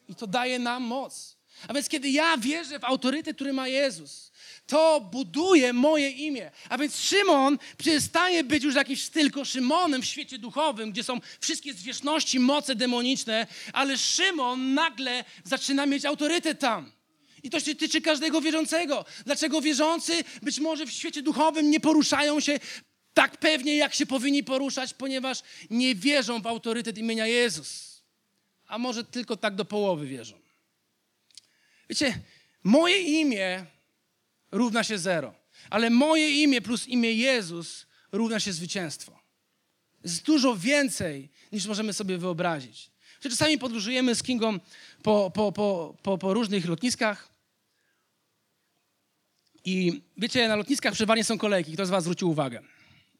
I 0.09 0.15
to 0.15 0.27
daje 0.27 0.59
nam 0.59 0.83
moc. 0.83 1.37
A 1.67 1.73
więc 1.73 1.89
kiedy 1.89 2.09
ja 2.09 2.37
wierzę 2.37 2.79
w 2.79 2.83
autorytet, 2.83 3.35
który 3.35 3.53
ma 3.53 3.67
Jezus, 3.67 4.31
to 4.67 5.01
buduje 5.01 5.73
moje 5.73 6.09
imię. 6.09 6.51
A 6.69 6.77
więc 6.77 6.99
Szymon 6.99 7.57
przestaje 7.77 8.43
być 8.43 8.63
już 8.63 8.75
jakimś 8.75 9.09
tylko 9.09 9.45
Szymonem 9.45 10.01
w 10.01 10.05
świecie 10.05 10.37
duchowym, 10.37 10.91
gdzie 10.91 11.03
są 11.03 11.19
wszystkie 11.39 11.73
zwierzchności, 11.73 12.39
moce 12.39 12.75
demoniczne, 12.75 13.47
ale 13.73 13.97
Szymon 13.97 14.73
nagle 14.73 15.23
zaczyna 15.43 15.85
mieć 15.85 16.05
autorytet 16.05 16.59
tam. 16.59 16.91
I 17.43 17.49
to 17.49 17.59
się 17.59 17.75
tyczy 17.75 18.01
każdego 18.01 18.41
wierzącego. 18.41 19.05
Dlaczego 19.25 19.61
wierzący 19.61 20.23
być 20.41 20.59
może 20.59 20.85
w 20.85 20.91
świecie 20.91 21.21
duchowym 21.21 21.71
nie 21.71 21.79
poruszają 21.79 22.39
się 22.39 22.59
tak 23.13 23.37
pewnie, 23.37 23.75
jak 23.75 23.95
się 23.95 24.05
powinni 24.05 24.43
poruszać, 24.43 24.93
ponieważ 24.93 25.39
nie 25.69 25.95
wierzą 25.95 26.41
w 26.41 26.47
autorytet 26.47 26.97
imienia 26.97 27.27
Jezus. 27.27 28.01
A 28.67 28.77
może 28.77 29.03
tylko 29.03 29.37
tak 29.37 29.55
do 29.55 29.65
połowy 29.65 30.07
wierzą. 30.07 30.35
Wiecie, 31.89 32.19
moje 32.63 33.01
imię 33.01 33.65
równa 34.51 34.83
się 34.83 34.97
zero, 34.97 35.33
ale 35.69 35.89
moje 35.89 36.43
imię 36.43 36.61
plus 36.61 36.87
imię 36.87 37.13
Jezus 37.13 37.85
równa 38.11 38.39
się 38.39 38.53
zwycięstwo. 38.53 39.19
Jest 40.03 40.25
dużo 40.25 40.55
więcej, 40.55 41.29
niż 41.51 41.65
możemy 41.65 41.93
sobie 41.93 42.17
wyobrazić. 42.17 42.91
Czasami 43.19 43.57
podróżujemy 43.57 44.15
z 44.15 44.23
Kingą 44.23 44.59
po, 45.03 45.31
po, 45.33 45.51
po, 46.03 46.17
po 46.17 46.33
różnych 46.33 46.65
lotniskach 46.65 47.29
i 49.65 50.01
wiecie, 50.17 50.47
na 50.47 50.55
lotniskach 50.55 50.93
przeważnie 50.93 51.23
są 51.23 51.37
kolejki. 51.37 51.73
Kto 51.73 51.85
z 51.85 51.89
was 51.89 52.03
zwrócił 52.03 52.29
uwagę? 52.29 52.61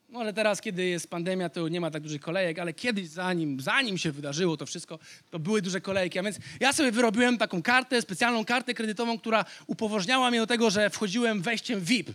No 0.09 0.19
ale 0.19 0.33
teraz, 0.33 0.61
kiedy 0.61 0.85
jest 0.85 1.09
pandemia, 1.09 1.49
to 1.49 1.67
nie 1.67 1.81
ma 1.81 1.91
tak 1.91 2.03
dużych 2.03 2.21
kolejek, 2.21 2.59
ale 2.59 2.73
kiedyś, 2.73 3.07
zanim, 3.07 3.61
zanim 3.61 3.97
się 3.97 4.11
wydarzyło 4.11 4.57
to 4.57 4.65
wszystko, 4.65 4.99
to 5.31 5.39
były 5.39 5.61
duże 5.61 5.81
kolejki. 5.81 6.19
A 6.19 6.23
więc 6.23 6.37
ja 6.59 6.73
sobie 6.73 6.91
wyrobiłem 6.91 7.37
taką 7.37 7.61
kartę, 7.61 8.01
specjalną 8.01 8.45
kartę 8.45 8.73
kredytową, 8.73 9.19
która 9.19 9.45
upoważniała 9.67 10.29
mnie 10.29 10.39
do 10.39 10.47
tego, 10.47 10.69
że 10.69 10.89
wchodziłem 10.89 11.41
wejściem 11.41 11.81
VIP, 11.81 12.09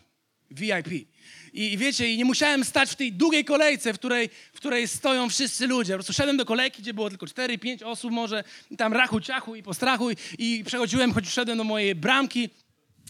VIP. 0.50 1.08
I, 1.52 1.78
wiecie, 1.78 2.08
i 2.08 2.18
nie 2.18 2.24
musiałem 2.24 2.64
stać 2.64 2.90
w 2.90 2.94
tej 2.94 3.12
długiej 3.12 3.44
kolejce, 3.44 3.92
w 3.92 3.98
której, 3.98 4.30
w 4.52 4.56
której 4.56 4.88
stoją 4.88 5.28
wszyscy 5.28 5.66
ludzie. 5.66 5.92
Po 5.92 5.96
prostu 5.96 6.12
szedłem 6.12 6.36
do 6.36 6.44
kolejki, 6.44 6.82
gdzie 6.82 6.94
było 6.94 7.08
tylko 7.08 7.26
4-5 7.26 7.84
osób 7.84 8.12
może, 8.12 8.44
i 8.70 8.76
tam 8.76 8.92
rachu, 8.92 9.20
ciachu 9.20 9.54
i 9.54 9.62
postrachu 9.62 10.10
i, 10.10 10.16
i 10.38 10.64
przechodziłem, 10.64 11.12
choć 11.12 11.26
wszedłem 11.28 11.58
do 11.58 11.64
mojej 11.64 11.94
bramki 11.94 12.50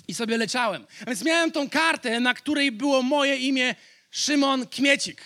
i 0.09 0.15
sobie 0.15 0.37
leciałem. 0.39 0.87
A 1.03 1.05
więc 1.05 1.25
miałem 1.25 1.53
tą 1.53 1.71
kartę, 1.71 2.21
na 2.21 2.35
której 2.35 2.73
było 2.73 3.03
moje 3.03 3.37
imię 3.37 3.75
Szymon 4.13 4.67
Kmiecik. 4.67 5.23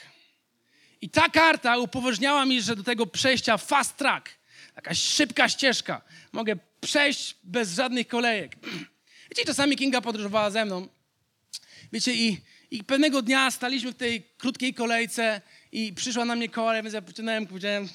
I 1.00 1.10
ta 1.10 1.28
karta 1.28 1.78
upoważniała 1.78 2.44
mi, 2.44 2.62
że 2.62 2.76
do 2.76 2.82
tego 2.82 3.06
przejścia 3.06 3.58
fast 3.58 3.96
track, 3.96 4.30
jakaś 4.76 4.98
szybka 4.98 5.48
ścieżka, 5.48 6.02
mogę 6.32 6.56
przejść 6.80 7.36
bez 7.44 7.74
żadnych 7.74 8.08
kolejek. 8.08 8.56
Wiecie, 9.30 9.44
czasami 9.44 9.76
Kinga 9.76 10.00
podróżowała 10.00 10.50
ze 10.50 10.64
mną. 10.64 10.88
Wiecie, 11.92 12.14
i, 12.14 12.38
i 12.70 12.84
pewnego 12.84 13.22
dnia 13.22 13.50
staliśmy 13.50 13.92
w 13.92 13.96
tej 13.96 14.22
krótkiej 14.38 14.74
kolejce 14.74 15.40
i 15.72 15.92
przyszła 15.92 16.24
na 16.24 16.36
mnie 16.36 16.48
kolej, 16.48 16.82
więc 16.82 16.94
ja 16.94 17.02
poczynałem, 17.02 17.46
powiedziałem 17.46 17.88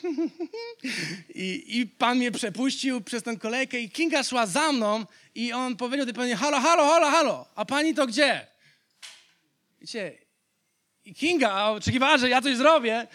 I, 1.35 1.79
i 1.79 1.87
pan 1.87 2.17
mnie 2.17 2.31
przepuścił 2.31 3.01
przez 3.01 3.23
tę 3.23 3.37
kolejkę 3.37 3.79
i 3.79 3.89
Kinga 3.89 4.23
szła 4.23 4.45
za 4.45 4.71
mną 4.71 5.05
i 5.35 5.53
on 5.53 5.77
powiedział 5.77 6.05
tej 6.05 6.15
pani, 6.15 6.33
halo, 6.33 6.59
halo, 6.59 6.87
halo, 6.87 7.09
halo, 7.09 7.47
a 7.55 7.65
pani 7.65 7.93
to 7.93 8.07
gdzie? 8.07 8.47
Wiecie, 9.81 10.30
Kinga 11.15 11.65
oczekiwała, 11.65 12.17
że 12.17 12.29
ja 12.29 12.41
coś 12.41 12.57
zrobię, 12.57 13.07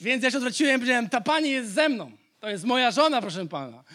więc 0.00 0.24
ja 0.24 0.30
się 0.30 0.36
odwróciłem 0.36 0.76
i 0.76 0.78
powiedziałem, 0.78 1.08
ta 1.08 1.20
pani 1.20 1.50
jest 1.50 1.72
ze 1.72 1.88
mną. 1.88 2.12
To 2.40 2.48
jest 2.48 2.64
moja 2.64 2.90
żona, 2.90 3.20
proszę 3.20 3.48
pana. 3.48 3.84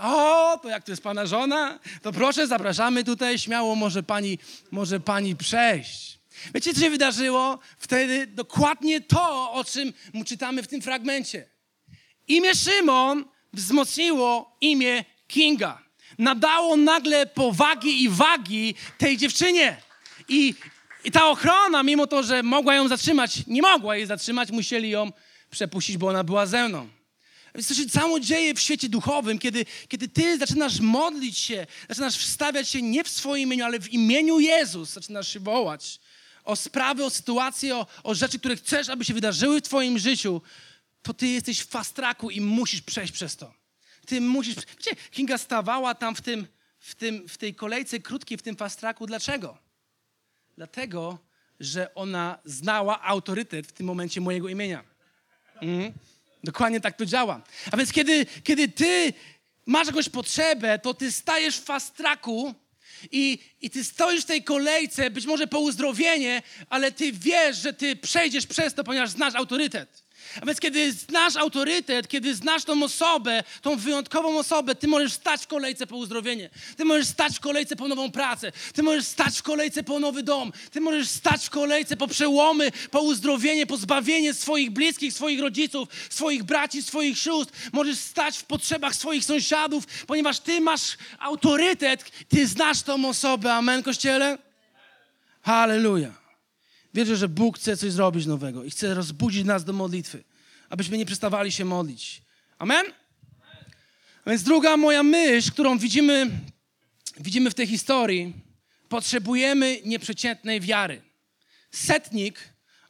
O, 0.00 0.58
to 0.62 0.68
jak 0.68 0.84
to 0.84 0.92
jest 0.92 1.02
pana 1.02 1.26
żona? 1.26 1.78
To 2.02 2.12
proszę, 2.12 2.46
zapraszamy 2.46 3.04
tutaj, 3.04 3.38
śmiało 3.38 3.74
może 3.74 4.02
pani, 4.02 4.38
może 4.70 5.00
pani 5.00 5.36
przejść. 5.36 6.18
Wiecie, 6.54 6.74
co 6.74 6.80
się 6.80 6.90
wydarzyło? 6.90 7.58
Wtedy 7.78 8.26
dokładnie 8.26 9.00
to, 9.00 9.52
o 9.52 9.64
czym 9.64 9.92
czytamy 10.26 10.62
w 10.62 10.66
tym 10.66 10.82
fragmencie. 10.82 11.48
Imię 12.28 12.54
Szymon 12.54 13.24
wzmocniło 13.52 14.56
imię 14.60 15.04
Kinga. 15.28 15.82
Nadało 16.18 16.76
nagle 16.76 17.26
powagi 17.26 18.02
i 18.02 18.08
wagi 18.08 18.74
tej 18.98 19.16
dziewczynie. 19.16 19.76
I, 20.28 20.54
I 21.04 21.10
ta 21.10 21.28
ochrona, 21.28 21.82
mimo 21.82 22.06
to, 22.06 22.22
że 22.22 22.42
mogła 22.42 22.74
ją 22.74 22.88
zatrzymać, 22.88 23.46
nie 23.46 23.62
mogła 23.62 23.96
jej 23.96 24.06
zatrzymać, 24.06 24.50
musieli 24.50 24.90
ją 24.90 25.12
przepuścić, 25.50 25.96
bo 25.96 26.08
ona 26.08 26.24
była 26.24 26.46
ze 26.46 26.68
mną. 26.68 26.88
Więc 27.54 27.68
to 27.68 27.74
się 27.74 27.88
samo 27.88 28.20
dzieje 28.20 28.54
w 28.54 28.60
świecie 28.60 28.88
duchowym, 28.88 29.38
kiedy, 29.38 29.66
kiedy 29.88 30.08
ty 30.08 30.38
zaczynasz 30.38 30.80
modlić 30.80 31.38
się, 31.38 31.66
zaczynasz 31.88 32.16
wstawiać 32.16 32.68
się 32.68 32.82
nie 32.82 33.04
w 33.04 33.08
swoim 33.08 33.42
imieniu, 33.42 33.64
ale 33.64 33.80
w 33.80 33.92
imieniu 33.92 34.40
Jezus, 34.40 34.92
zaczynasz 34.92 35.32
się 35.32 35.40
wołać 35.40 36.00
o 36.44 36.56
sprawy, 36.56 37.04
o 37.04 37.10
sytuacje, 37.10 37.76
o, 37.76 37.86
o 38.02 38.14
rzeczy, 38.14 38.38
które 38.38 38.56
chcesz, 38.56 38.88
aby 38.88 39.04
się 39.04 39.14
wydarzyły 39.14 39.60
w 39.60 39.62
twoim 39.62 39.98
życiu, 39.98 40.42
to 41.02 41.14
ty 41.14 41.26
jesteś 41.28 41.60
w 41.60 41.68
fast 41.68 41.94
tracku 41.94 42.30
i 42.30 42.40
musisz 42.40 42.82
przejść 42.82 43.12
przez 43.12 43.36
to. 43.36 43.54
Ty 44.06 44.20
musisz... 44.20 44.54
Wiecie, 44.54 44.96
Kinga 45.10 45.38
stawała 45.38 45.94
tam 45.94 46.14
w, 46.14 46.20
tym, 46.20 46.46
w, 46.78 46.94
tym, 46.94 47.28
w 47.28 47.38
tej 47.38 47.54
kolejce 47.54 48.00
krótkiej, 48.00 48.38
w 48.38 48.42
tym 48.42 48.56
fast 48.56 48.80
tracku. 48.80 49.06
Dlaczego? 49.06 49.63
Dlatego, 50.56 51.18
że 51.60 51.94
ona 51.94 52.38
znała 52.44 53.02
autorytet 53.02 53.66
w 53.66 53.72
tym 53.72 53.86
momencie 53.86 54.20
mojego 54.20 54.48
imienia. 54.48 54.84
Mhm. 55.62 55.92
Dokładnie 56.44 56.80
tak 56.80 56.96
to 56.96 57.06
działa. 57.06 57.42
A 57.70 57.76
więc 57.76 57.92
kiedy, 57.92 58.26
kiedy 58.44 58.68
ty 58.68 59.12
masz 59.66 59.86
jakąś 59.86 60.08
potrzebę, 60.08 60.78
to 60.78 60.94
ty 60.94 61.12
stajesz 61.12 61.58
w 61.58 61.64
fast 61.64 61.96
tracku 61.96 62.54
i, 63.12 63.38
i 63.60 63.70
ty 63.70 63.84
stoisz 63.84 64.22
w 64.22 64.26
tej 64.26 64.44
kolejce, 64.44 65.10
być 65.10 65.26
może 65.26 65.46
po 65.46 65.60
uzdrowienie, 65.60 66.42
ale 66.68 66.92
ty 66.92 67.12
wiesz, 67.12 67.56
że 67.56 67.72
ty 67.72 67.96
przejdziesz 67.96 68.46
przez 68.46 68.74
to, 68.74 68.84
ponieważ 68.84 69.10
znasz 69.10 69.34
autorytet. 69.34 70.03
A 70.42 70.46
więc 70.46 70.60
kiedy 70.60 70.92
znasz 70.92 71.36
autorytet, 71.36 72.08
kiedy 72.08 72.34
znasz 72.34 72.64
tą 72.64 72.82
osobę, 72.82 73.42
tą 73.62 73.76
wyjątkową 73.76 74.38
osobę, 74.38 74.74
ty 74.74 74.88
możesz 74.88 75.12
stać 75.12 75.42
w 75.42 75.46
kolejce 75.46 75.86
po 75.86 75.96
uzdrowienie. 75.96 76.50
Ty 76.76 76.84
możesz 76.84 77.06
stać 77.06 77.36
w 77.36 77.40
kolejce 77.40 77.76
po 77.76 77.88
nową 77.88 78.10
pracę. 78.10 78.52
Ty 78.72 78.82
możesz 78.82 79.04
stać 79.04 79.38
w 79.38 79.42
kolejce 79.42 79.82
po 79.82 80.00
nowy 80.00 80.22
dom. 80.22 80.52
Ty 80.70 80.80
możesz 80.80 81.08
stać 81.08 81.46
w 81.46 81.50
kolejce 81.50 81.96
po 81.96 82.08
przełomy, 82.08 82.72
po 82.90 83.00
uzdrowienie, 83.00 83.66
po 83.66 83.76
zbawienie 83.76 84.34
swoich 84.34 84.70
bliskich, 84.70 85.12
swoich 85.12 85.40
rodziców, 85.40 85.88
swoich 86.10 86.44
braci, 86.44 86.82
swoich 86.82 87.18
sióstr. 87.18 87.52
Możesz 87.72 87.98
stać 87.98 88.38
w 88.38 88.44
potrzebach 88.44 88.94
swoich 88.94 89.24
sąsiadów, 89.24 89.86
ponieważ 90.06 90.40
ty 90.40 90.60
masz 90.60 90.96
autorytet, 91.18 92.04
ty 92.28 92.46
znasz 92.46 92.82
tą 92.82 93.08
osobę. 93.08 93.54
Amen, 93.54 93.82
Kościele? 93.82 94.38
Halleluja. 95.42 96.23
Wierzę, 96.94 97.16
że 97.16 97.28
Bóg 97.28 97.58
chce 97.58 97.76
coś 97.76 97.92
zrobić 97.92 98.26
nowego 98.26 98.64
i 98.64 98.70
chce 98.70 98.94
rozbudzić 98.94 99.44
nas 99.44 99.64
do 99.64 99.72
modlitwy, 99.72 100.24
abyśmy 100.68 100.98
nie 100.98 101.06
przestawali 101.06 101.52
się 101.52 101.64
modlić. 101.64 102.22
Amen? 102.58 102.86
A 104.24 104.30
więc 104.30 104.42
druga 104.42 104.76
moja 104.76 105.02
myśl, 105.02 105.52
którą 105.52 105.78
widzimy, 105.78 106.30
widzimy 107.20 107.50
w 107.50 107.54
tej 107.54 107.66
historii, 107.66 108.32
potrzebujemy 108.88 109.80
nieprzeciętnej 109.84 110.60
wiary. 110.60 111.02
Setnik, 111.70 112.38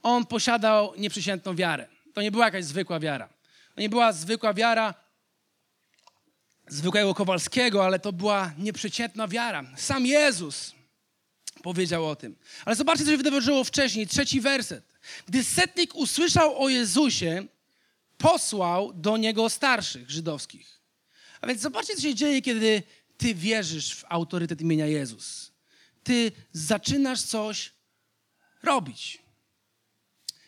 on 0.02 0.26
posiadał 0.26 0.94
nieprzeciętną 0.96 1.56
wiarę. 1.56 1.88
To 2.14 2.22
nie 2.22 2.30
była 2.30 2.44
jakaś 2.44 2.64
zwykła 2.64 3.00
wiara. 3.00 3.28
To 3.74 3.80
nie 3.80 3.88
była 3.88 4.12
zwykła 4.12 4.54
wiara 4.54 4.94
zwykłego 6.68 7.14
Kowalskiego, 7.14 7.84
ale 7.84 7.98
to 7.98 8.12
była 8.12 8.52
nieprzeciętna 8.58 9.28
wiara. 9.28 9.64
Sam 9.76 10.06
Jezus 10.06 10.73
powiedział 11.64 12.08
o 12.08 12.16
tym. 12.16 12.36
Ale 12.64 12.76
zobaczcie, 12.76 13.04
co 13.04 13.10
się 13.10 13.16
wydarzyło 13.16 13.64
wcześniej. 13.64 14.06
Trzeci 14.06 14.40
werset. 14.40 14.84
Gdy 15.26 15.44
setnik 15.44 15.94
usłyszał 15.94 16.62
o 16.62 16.68
Jezusie, 16.68 17.46
posłał 18.18 18.92
do 18.92 19.16
niego 19.16 19.50
starszych 19.50 20.10
żydowskich. 20.10 20.80
A 21.40 21.46
więc 21.46 21.60
zobaczcie, 21.60 21.94
co 21.94 22.02
się 22.02 22.14
dzieje, 22.14 22.42
kiedy 22.42 22.82
ty 23.16 23.34
wierzysz 23.34 23.94
w 23.94 24.04
autorytet 24.08 24.60
imienia 24.60 24.86
Jezus. 24.86 25.52
Ty 26.02 26.32
zaczynasz 26.52 27.22
coś 27.22 27.72
robić. 28.62 29.18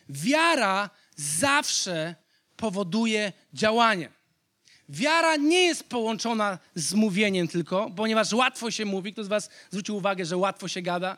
Wiara 0.09 0.89
zawsze 1.15 2.15
powoduje 2.55 3.33
działanie. 3.53 4.09
Wiara 4.89 5.35
nie 5.35 5.63
jest 5.63 5.83
połączona 5.83 6.59
z 6.75 6.93
mówieniem 6.93 7.47
tylko, 7.47 7.91
ponieważ 7.95 8.33
łatwo 8.33 8.71
się 8.71 8.85
mówi. 8.85 9.13
Kto 9.13 9.23
z 9.23 9.27
Was 9.27 9.49
zwrócił 9.71 9.95
uwagę, 9.95 10.25
że 10.25 10.37
łatwo 10.37 10.67
się 10.67 10.81
gada? 10.81 11.17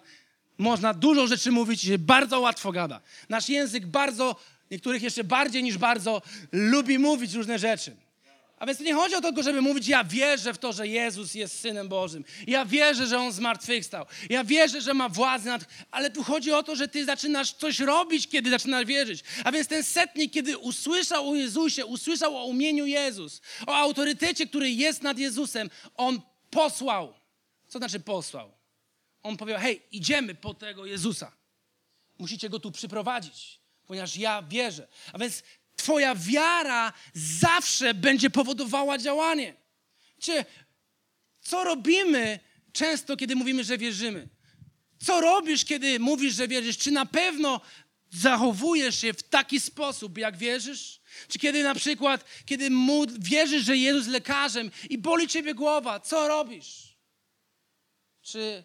Można 0.57 0.93
dużo 0.93 1.27
rzeczy 1.27 1.51
mówić 1.51 1.83
i 1.83 1.87
się 1.87 1.97
bardzo 1.97 2.39
łatwo 2.39 2.71
gada. 2.71 3.01
Nasz 3.29 3.49
język 3.49 3.85
bardzo, 3.85 4.35
niektórych 4.71 5.01
jeszcze 5.01 5.23
bardziej 5.23 5.63
niż 5.63 5.77
bardzo, 5.77 6.21
lubi 6.51 6.99
mówić 6.99 7.33
różne 7.33 7.59
rzeczy. 7.59 7.95
A 8.59 8.65
więc 8.65 8.79
nie 8.79 8.93
chodzi 8.93 9.15
o 9.15 9.21
to 9.21 9.43
żeby 9.43 9.61
mówić, 9.61 9.87
ja 9.87 10.03
wierzę 10.03 10.53
w 10.53 10.57
to, 10.57 10.73
że 10.73 10.87
Jezus 10.87 11.33
jest 11.33 11.59
Synem 11.59 11.89
Bożym. 11.89 12.25
Ja 12.47 12.65
wierzę, 12.65 13.07
że 13.07 13.19
On 13.19 13.31
zmartwychwstał. 13.31 14.05
Ja 14.29 14.43
wierzę, 14.43 14.81
że 14.81 14.93
ma 14.93 15.09
władzę 15.09 15.49
nad... 15.49 15.65
Ale 15.91 16.11
tu 16.11 16.23
chodzi 16.23 16.51
o 16.51 16.63
to, 16.63 16.75
że 16.75 16.87
ty 16.87 17.05
zaczynasz 17.05 17.51
coś 17.51 17.79
robić, 17.79 18.27
kiedy 18.27 18.49
zaczynasz 18.49 18.85
wierzyć. 18.85 19.23
A 19.43 19.51
więc 19.51 19.67
ten 19.67 19.83
setnik, 19.83 20.33
kiedy 20.33 20.57
usłyszał 20.57 21.29
o 21.29 21.35
Jezusie, 21.35 21.85
usłyszał 21.85 22.37
o 22.37 22.45
umieniu 22.45 22.85
Jezus, 22.85 23.41
o 23.67 23.75
autorytecie, 23.75 24.47
który 24.47 24.71
jest 24.71 25.03
nad 25.03 25.17
Jezusem, 25.17 25.69
on 25.95 26.21
posłał. 26.49 27.13
Co 27.67 27.77
znaczy 27.77 27.99
posłał? 27.99 28.51
On 29.23 29.37
powiedział, 29.37 29.61
hej, 29.61 29.81
idziemy 29.91 30.35
po 30.35 30.53
tego 30.53 30.85
Jezusa. 30.85 31.31
Musicie 32.17 32.49
go 32.49 32.59
tu 32.59 32.71
przyprowadzić, 32.71 33.59
ponieważ 33.87 34.17
ja 34.17 34.41
wierzę. 34.41 34.87
A 35.13 35.17
więc 35.17 35.43
Twoja 35.79 36.15
wiara 36.15 36.93
zawsze 37.13 37.93
będzie 37.93 38.29
powodowała 38.29 38.97
działanie. 38.97 39.53
Wiecie, 40.17 40.45
co 41.41 41.63
robimy 41.63 42.39
często, 42.73 43.17
kiedy 43.17 43.35
mówimy, 43.35 43.63
że 43.63 43.77
wierzymy? 43.77 44.27
Co 45.05 45.21
robisz, 45.21 45.65
kiedy 45.65 45.99
mówisz, 45.99 46.35
że 46.35 46.47
wierzysz? 46.47 46.77
Czy 46.77 46.91
na 46.91 47.05
pewno 47.05 47.61
zachowujesz 48.09 49.01
się 49.01 49.13
w 49.13 49.23
taki 49.23 49.59
sposób, 49.59 50.17
jak 50.17 50.37
wierzysz? 50.37 51.01
Czy 51.27 51.39
kiedy 51.39 51.63
na 51.63 51.75
przykład, 51.75 52.25
kiedy 52.45 52.69
wierzysz, 53.19 53.63
że 53.63 53.77
Jezus 53.77 54.07
lekarzem 54.07 54.71
i 54.89 54.97
boli 54.97 55.27
ciebie 55.27 55.53
głowa, 55.53 55.99
co 55.99 56.27
robisz? 56.27 56.97
Czy 58.21 58.63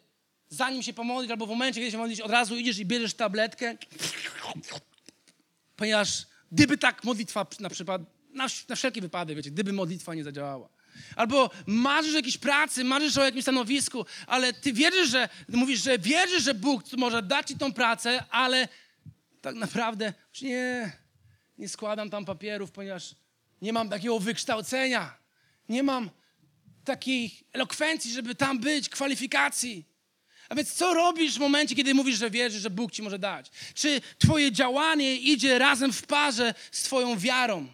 zanim 0.48 0.82
się 0.82 0.92
pomodlić, 0.92 1.30
albo 1.30 1.46
w 1.46 1.48
momencie, 1.48 1.80
kiedy 1.80 1.90
się 1.90 1.98
modlisz, 1.98 2.20
od 2.20 2.30
razu 2.30 2.56
idziesz 2.56 2.78
i 2.78 2.86
bierzesz 2.86 3.14
tabletkę, 3.14 3.76
ponieważ 5.76 6.33
gdyby 6.52 6.78
tak 6.78 7.04
modlitwa 7.04 7.46
na 7.60 7.70
przykład, 7.70 8.02
na, 8.34 8.46
na 8.68 8.76
wszelki 8.76 9.00
wypadek, 9.00 9.36
wiecie, 9.36 9.50
gdyby 9.50 9.72
modlitwa 9.72 10.14
nie 10.14 10.24
zadziałała. 10.24 10.68
Albo 11.16 11.50
marzysz 11.66 12.12
o 12.12 12.16
jakiejś 12.16 12.38
pracy, 12.38 12.84
marzysz 12.84 13.18
o 13.18 13.24
jakimś 13.24 13.44
stanowisku, 13.44 14.06
ale 14.26 14.52
ty 14.52 14.72
wierzysz, 14.72 15.08
że, 15.10 15.28
mówisz, 15.48 15.82
że 15.82 15.98
wierzysz, 15.98 16.42
że 16.42 16.54
Bóg 16.54 16.82
może 16.96 17.22
dać 17.22 17.48
ci 17.48 17.58
tą 17.58 17.72
pracę, 17.72 18.24
ale 18.30 18.68
tak 19.40 19.54
naprawdę 19.54 20.12
już 20.32 20.42
nie, 20.42 20.92
nie 21.58 21.68
składam 21.68 22.10
tam 22.10 22.24
papierów, 22.24 22.70
ponieważ 22.70 23.14
nie 23.62 23.72
mam 23.72 23.88
takiego 23.88 24.18
wykształcenia, 24.18 25.18
nie 25.68 25.82
mam 25.82 26.10
takiej 26.84 27.46
elokwencji, 27.52 28.12
żeby 28.12 28.34
tam 28.34 28.58
być, 28.58 28.88
kwalifikacji. 28.88 29.93
A 30.48 30.54
więc 30.54 30.72
co 30.72 30.94
robisz 30.94 31.34
w 31.34 31.38
momencie, 31.38 31.74
kiedy 31.74 31.94
mówisz, 31.94 32.18
że 32.18 32.30
wierzysz, 32.30 32.62
że 32.62 32.70
Bóg 32.70 32.92
ci 32.92 33.02
może 33.02 33.18
dać? 33.18 33.50
Czy 33.74 34.00
twoje 34.18 34.52
działanie 34.52 35.16
idzie 35.16 35.58
razem 35.58 35.92
w 35.92 36.06
parze 36.06 36.54
z 36.72 36.82
twoją 36.82 37.18
wiarą? 37.18 37.66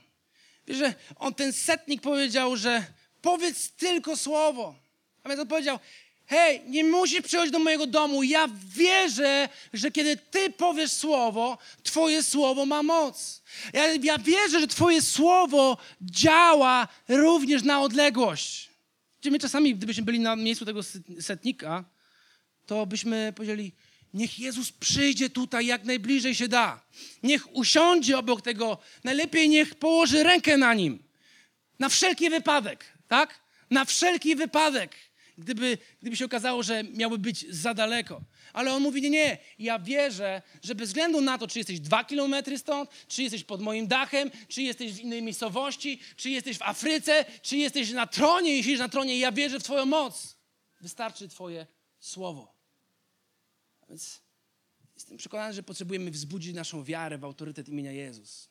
Wiesz, 0.67 0.79
że 0.79 0.95
on, 1.17 1.35
ten 1.35 1.53
setnik 1.53 2.03
powiedział, 2.03 2.57
że 2.57 2.85
powiedz 3.23 3.71
tylko 3.71 4.17
słowo. 4.17 4.75
A 5.23 5.29
więc 5.29 5.41
on 5.41 5.49
powiedział, 5.49 5.79
hej, 6.27 6.63
nie 6.67 6.85
musisz 6.85 7.23
przychodzić 7.23 7.53
do 7.53 7.59
mojego 7.59 7.87
domu. 7.87 8.23
Ja 8.23 8.49
wierzę, 8.77 9.49
że 9.73 9.91
kiedy 9.91 10.17
ty 10.17 10.51
powiesz 10.51 10.93
słowo, 10.93 11.59
twoje 11.83 12.23
słowo 12.23 12.67
ma 12.67 12.83
moc. 12.83 13.43
Ja, 13.73 13.95
ja 13.95 14.19
wierzę, 14.19 14.61
że 14.61 14.67
twoje 14.67 15.03
słowo 15.03 15.77
działa 16.01 16.89
również 17.09 17.63
na 17.63 17.81
odległość. 17.81 18.71
Gdzie 19.21 19.31
my 19.31 19.39
czasami, 19.39 19.75
gdybyśmy 19.75 20.03
byli 20.03 20.21
na 20.21 20.37
miejscu 20.37 20.65
tego 20.65 20.81
setnika, 21.21 21.85
to 22.71 22.87
byśmy 22.87 23.33
powiedzieli, 23.37 23.73
niech 24.15 24.39
Jezus 24.39 24.73
przyjdzie 24.73 25.31
tutaj 25.31 25.67
jak 25.67 25.85
najbliżej 25.85 26.35
się 26.35 26.49
da. 26.49 26.81
Niech 27.23 27.57
usiądzie 27.57 28.19
obok 28.19 28.43
tego, 28.43 28.79
najlepiej 29.05 29.49
niech 29.49 29.75
położy 29.75 30.23
rękę 30.23 30.57
na 30.57 30.75
nim. 30.75 31.03
Na 31.79 31.89
wszelki 31.89 32.31
wypadek, 32.31 32.85
tak? 33.09 33.41
Na 33.71 33.85
wszelki 33.85 34.37
wypadek. 34.37 34.97
Gdyby, 35.39 35.79
gdyby 36.01 36.17
się 36.17 36.25
okazało, 36.25 36.63
że 36.63 36.85
miałby 36.85 37.19
być 37.19 37.55
za 37.55 37.75
daleko. 37.75 38.21
Ale 38.53 38.75
on 38.75 38.83
mówi, 38.83 39.03
nie, 39.03 39.11
nie, 39.11 39.39
ja 39.59 39.79
wierzę, 39.79 40.43
że 40.63 40.75
bez 40.75 40.89
względu 40.89 41.21
na 41.21 41.39
to, 41.39 41.49
czy 41.49 41.59
jesteś 41.59 41.81
dwa 41.81 42.05
kilometry 42.05 42.59
stąd, 42.59 42.91
czy 43.09 43.23
jesteś 43.23 43.45
pod 43.45 43.61
moim 43.61 43.87
dachem, 43.87 44.31
czy 44.49 44.63
jesteś 44.63 44.93
w 44.93 45.01
innej 45.01 45.23
miejscowości, 45.23 46.01
czy 46.17 46.31
jesteś 46.31 46.59
w 46.59 46.63
Afryce, 46.63 47.25
czy 47.43 47.57
jesteś 47.57 47.91
na 47.91 48.07
tronie, 48.07 48.57
jeśli 48.57 48.73
jesteś 48.73 48.87
na 48.87 48.93
tronie, 48.93 49.19
ja 49.19 49.33
wierzę 49.33 49.61
w 49.61 49.63
twoją 49.63 49.87
moc. 49.87 50.37
Wystarczy 50.81 51.29
twoje 51.29 51.67
słowo. 51.99 52.60
Więc 53.91 54.21
jestem 54.95 55.17
przekonany, 55.17 55.55
że 55.55 55.63
potrzebujemy 55.63 56.11
wzbudzić 56.11 56.55
naszą 56.55 56.85
wiarę 56.85 57.19
w 57.19 57.25
autorytet 57.25 57.69
imienia 57.69 57.93
Jezus. 57.93 58.49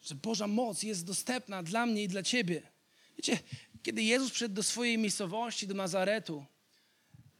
Że 0.00 0.14
Boża 0.14 0.46
moc 0.46 0.82
jest 0.82 1.04
dostępna 1.04 1.62
dla 1.62 1.86
mnie 1.86 2.02
i 2.02 2.08
dla 2.08 2.22
Ciebie. 2.22 2.62
Wiecie, 3.16 3.38
kiedy 3.82 4.02
Jezus 4.02 4.30
przyszedł 4.30 4.54
do 4.54 4.62
swojej 4.62 4.98
miejscowości, 4.98 5.66
do 5.66 5.74
Nazaretu, 5.74 6.44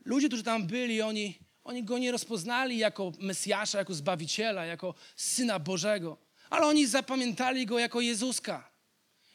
ludzie, 0.04 0.26
którzy 0.26 0.42
tam 0.42 0.66
byli, 0.66 1.02
oni, 1.02 1.38
oni 1.64 1.84
go 1.84 1.98
nie 1.98 2.12
rozpoznali 2.12 2.78
jako 2.78 3.12
Mesjasza, 3.18 3.78
jako 3.78 3.94
Zbawiciela, 3.94 4.64
jako 4.64 4.94
Syna 5.16 5.58
Bożego, 5.58 6.18
ale 6.50 6.66
oni 6.66 6.87
zapamiętali 6.87 7.66
go 7.66 7.78
jako 7.78 8.00
Jezuska. 8.00 8.70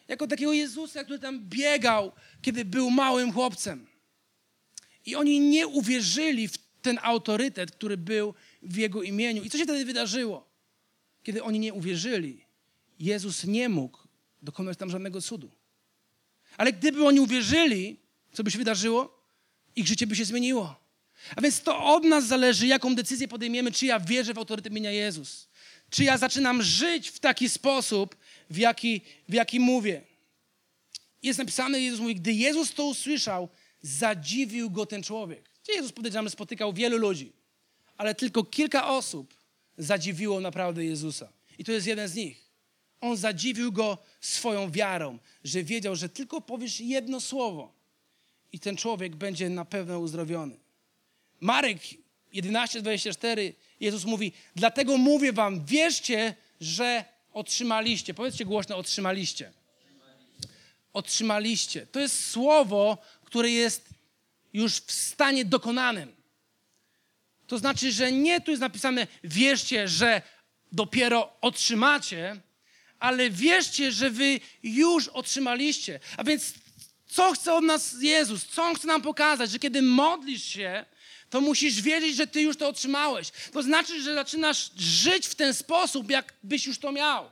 Jako 0.08 0.28
takiego 0.28 0.54
Jezusa, 0.54 1.04
który 1.04 1.20
tam 1.20 1.40
biegał, 1.50 2.12
kiedy 2.42 2.66
był 2.66 2.90
małym 2.90 3.34
chłopcem. 3.34 3.93
I 5.06 5.16
oni 5.16 5.40
nie 5.40 5.68
uwierzyli 5.68 6.48
w 6.48 6.58
ten 6.82 7.00
autorytet, 7.02 7.72
który 7.72 7.98
był 7.98 8.34
w 8.62 8.78
Jego 8.78 9.04
imieniu. 9.04 9.44
I 9.44 9.50
co 9.50 9.58
się 9.58 9.64
wtedy 9.64 9.86
wydarzyło? 9.86 10.50
Kiedy 11.24 11.44
oni 11.44 11.60
nie 11.60 11.74
uwierzyli, 11.74 12.46
Jezus 13.00 13.44
nie 13.44 13.70
mógł 13.70 13.98
dokonać 14.42 14.78
tam 14.78 14.90
żadnego 14.90 15.22
cudu. 15.22 15.52
Ale 16.58 16.74
gdyby 16.74 17.08
oni 17.08 17.20
uwierzyli, 17.20 17.98
co 18.34 18.44
by 18.44 18.52
się 18.52 18.58
wydarzyło? 18.58 19.24
Ich 19.76 19.88
życie 19.88 20.08
by 20.08 20.16
się 20.16 20.26
zmieniło. 20.26 20.84
A 21.36 21.42
więc 21.42 21.62
to 21.62 21.86
od 21.86 22.04
nas 22.04 22.28
zależy, 22.28 22.68
jaką 22.68 22.96
decyzję 22.96 23.28
podejmiemy, 23.28 23.72
czy 23.72 23.86
ja 23.86 24.00
wierzę 24.00 24.34
w 24.34 24.38
autorytet 24.38 24.72
imienia 24.72 24.92
Jezus. 24.92 25.48
Czy 25.90 26.04
ja 26.04 26.18
zaczynam 26.18 26.64
żyć 26.64 27.10
w 27.10 27.20
taki 27.20 27.50
sposób, 27.50 28.16
w 28.50 28.58
jaki, 28.58 29.02
w 29.30 29.34
jaki 29.34 29.60
mówię. 29.60 30.02
Jest 31.24 31.40
napisane, 31.40 31.82
Jezus 31.82 32.00
mówi, 32.00 32.16
gdy 32.16 32.34
Jezus 32.34 32.74
to 32.74 32.86
usłyszał, 32.86 33.50
zadziwił 33.84 34.70
go 34.72 34.86
ten 34.86 35.04
człowiek. 35.04 35.50
Jezus, 35.68 35.92
podejrzewam, 35.92 36.30
spotykał 36.30 36.74
wielu 36.74 36.98
ludzi, 36.98 37.34
ale 37.98 38.16
tylko 38.16 38.44
kilka 38.44 38.88
osób 38.88 39.34
zadziwiło 39.78 40.40
naprawdę 40.40 40.86
Jezusa. 40.86 41.30
I 41.58 41.64
to 41.64 41.72
jest 41.72 41.88
jeden 41.88 42.08
z 42.08 42.16
nich. 42.16 42.44
On 43.02 43.18
zadziwił 43.18 43.72
go 43.72 43.98
swoją 44.22 44.72
wiarą, 44.72 45.20
że 45.44 45.64
wiedział, 45.64 45.96
że 45.96 46.10
tylko 46.10 46.42
powiesz 46.42 46.80
jedno 46.80 47.22
słowo 47.22 47.74
i 48.54 48.60
ten 48.60 48.78
człowiek 48.78 49.16
będzie 49.16 49.50
na 49.50 49.66
pewno 49.66 50.00
uzdrowiony. 50.00 50.58
Marek 51.40 51.78
11:24 52.34 53.54
Jezus 53.80 54.06
mówi: 54.06 54.32
Dlatego 54.56 54.98
mówię 54.98 55.34
wam, 55.34 55.66
wierzcie, 55.66 56.36
że 56.62 57.06
otrzymaliście. 57.34 58.14
Powiedzcie 58.14 58.46
głośno: 58.46 58.78
otrzymaliście. 58.78 59.52
Otrzymaliście. 60.94 61.88
To 61.88 62.00
jest 62.00 62.30
słowo, 62.30 62.98
które 63.34 63.52
jest 63.52 63.90
już 64.54 64.74
w 64.74 64.92
stanie 64.92 65.46
dokonanym. 65.46 66.16
To 67.48 67.58
znaczy, 67.58 67.92
że 67.92 68.12
nie 68.12 68.42
tu 68.42 68.52
jest 68.52 68.62
napisane, 68.62 69.08
wierzcie, 69.24 69.88
że 69.88 70.22
dopiero 70.72 71.34
otrzymacie, 71.42 72.42
ale 73.00 73.30
wierzcie, 73.30 73.92
że 73.92 74.10
wy 74.10 74.40
już 74.64 75.08
otrzymaliście. 75.08 76.00
A 76.18 76.24
więc 76.24 76.54
co 77.08 77.32
chce 77.32 77.54
od 77.54 77.64
nas 77.64 77.96
Jezus? 78.02 78.46
Co 78.46 78.64
On 78.64 78.76
chce 78.76 78.88
nam 78.88 79.02
pokazać? 79.02 79.52
Że 79.52 79.60
kiedy 79.60 79.82
modlisz 79.82 80.44
się, 80.44 80.86
to 81.30 81.42
musisz 81.42 81.82
wiedzieć, 81.82 82.16
że 82.16 82.28
ty 82.28 82.42
już 82.42 82.58
to 82.58 82.68
otrzymałeś. 82.68 83.32
To 83.54 83.64
znaczy, 83.64 84.02
że 84.02 84.14
zaczynasz 84.14 84.72
żyć 84.78 85.28
w 85.28 85.36
ten 85.36 85.54
sposób, 85.54 86.10
jakbyś 86.10 86.66
już 86.66 86.80
to 86.80 86.92
miał. 86.92 87.32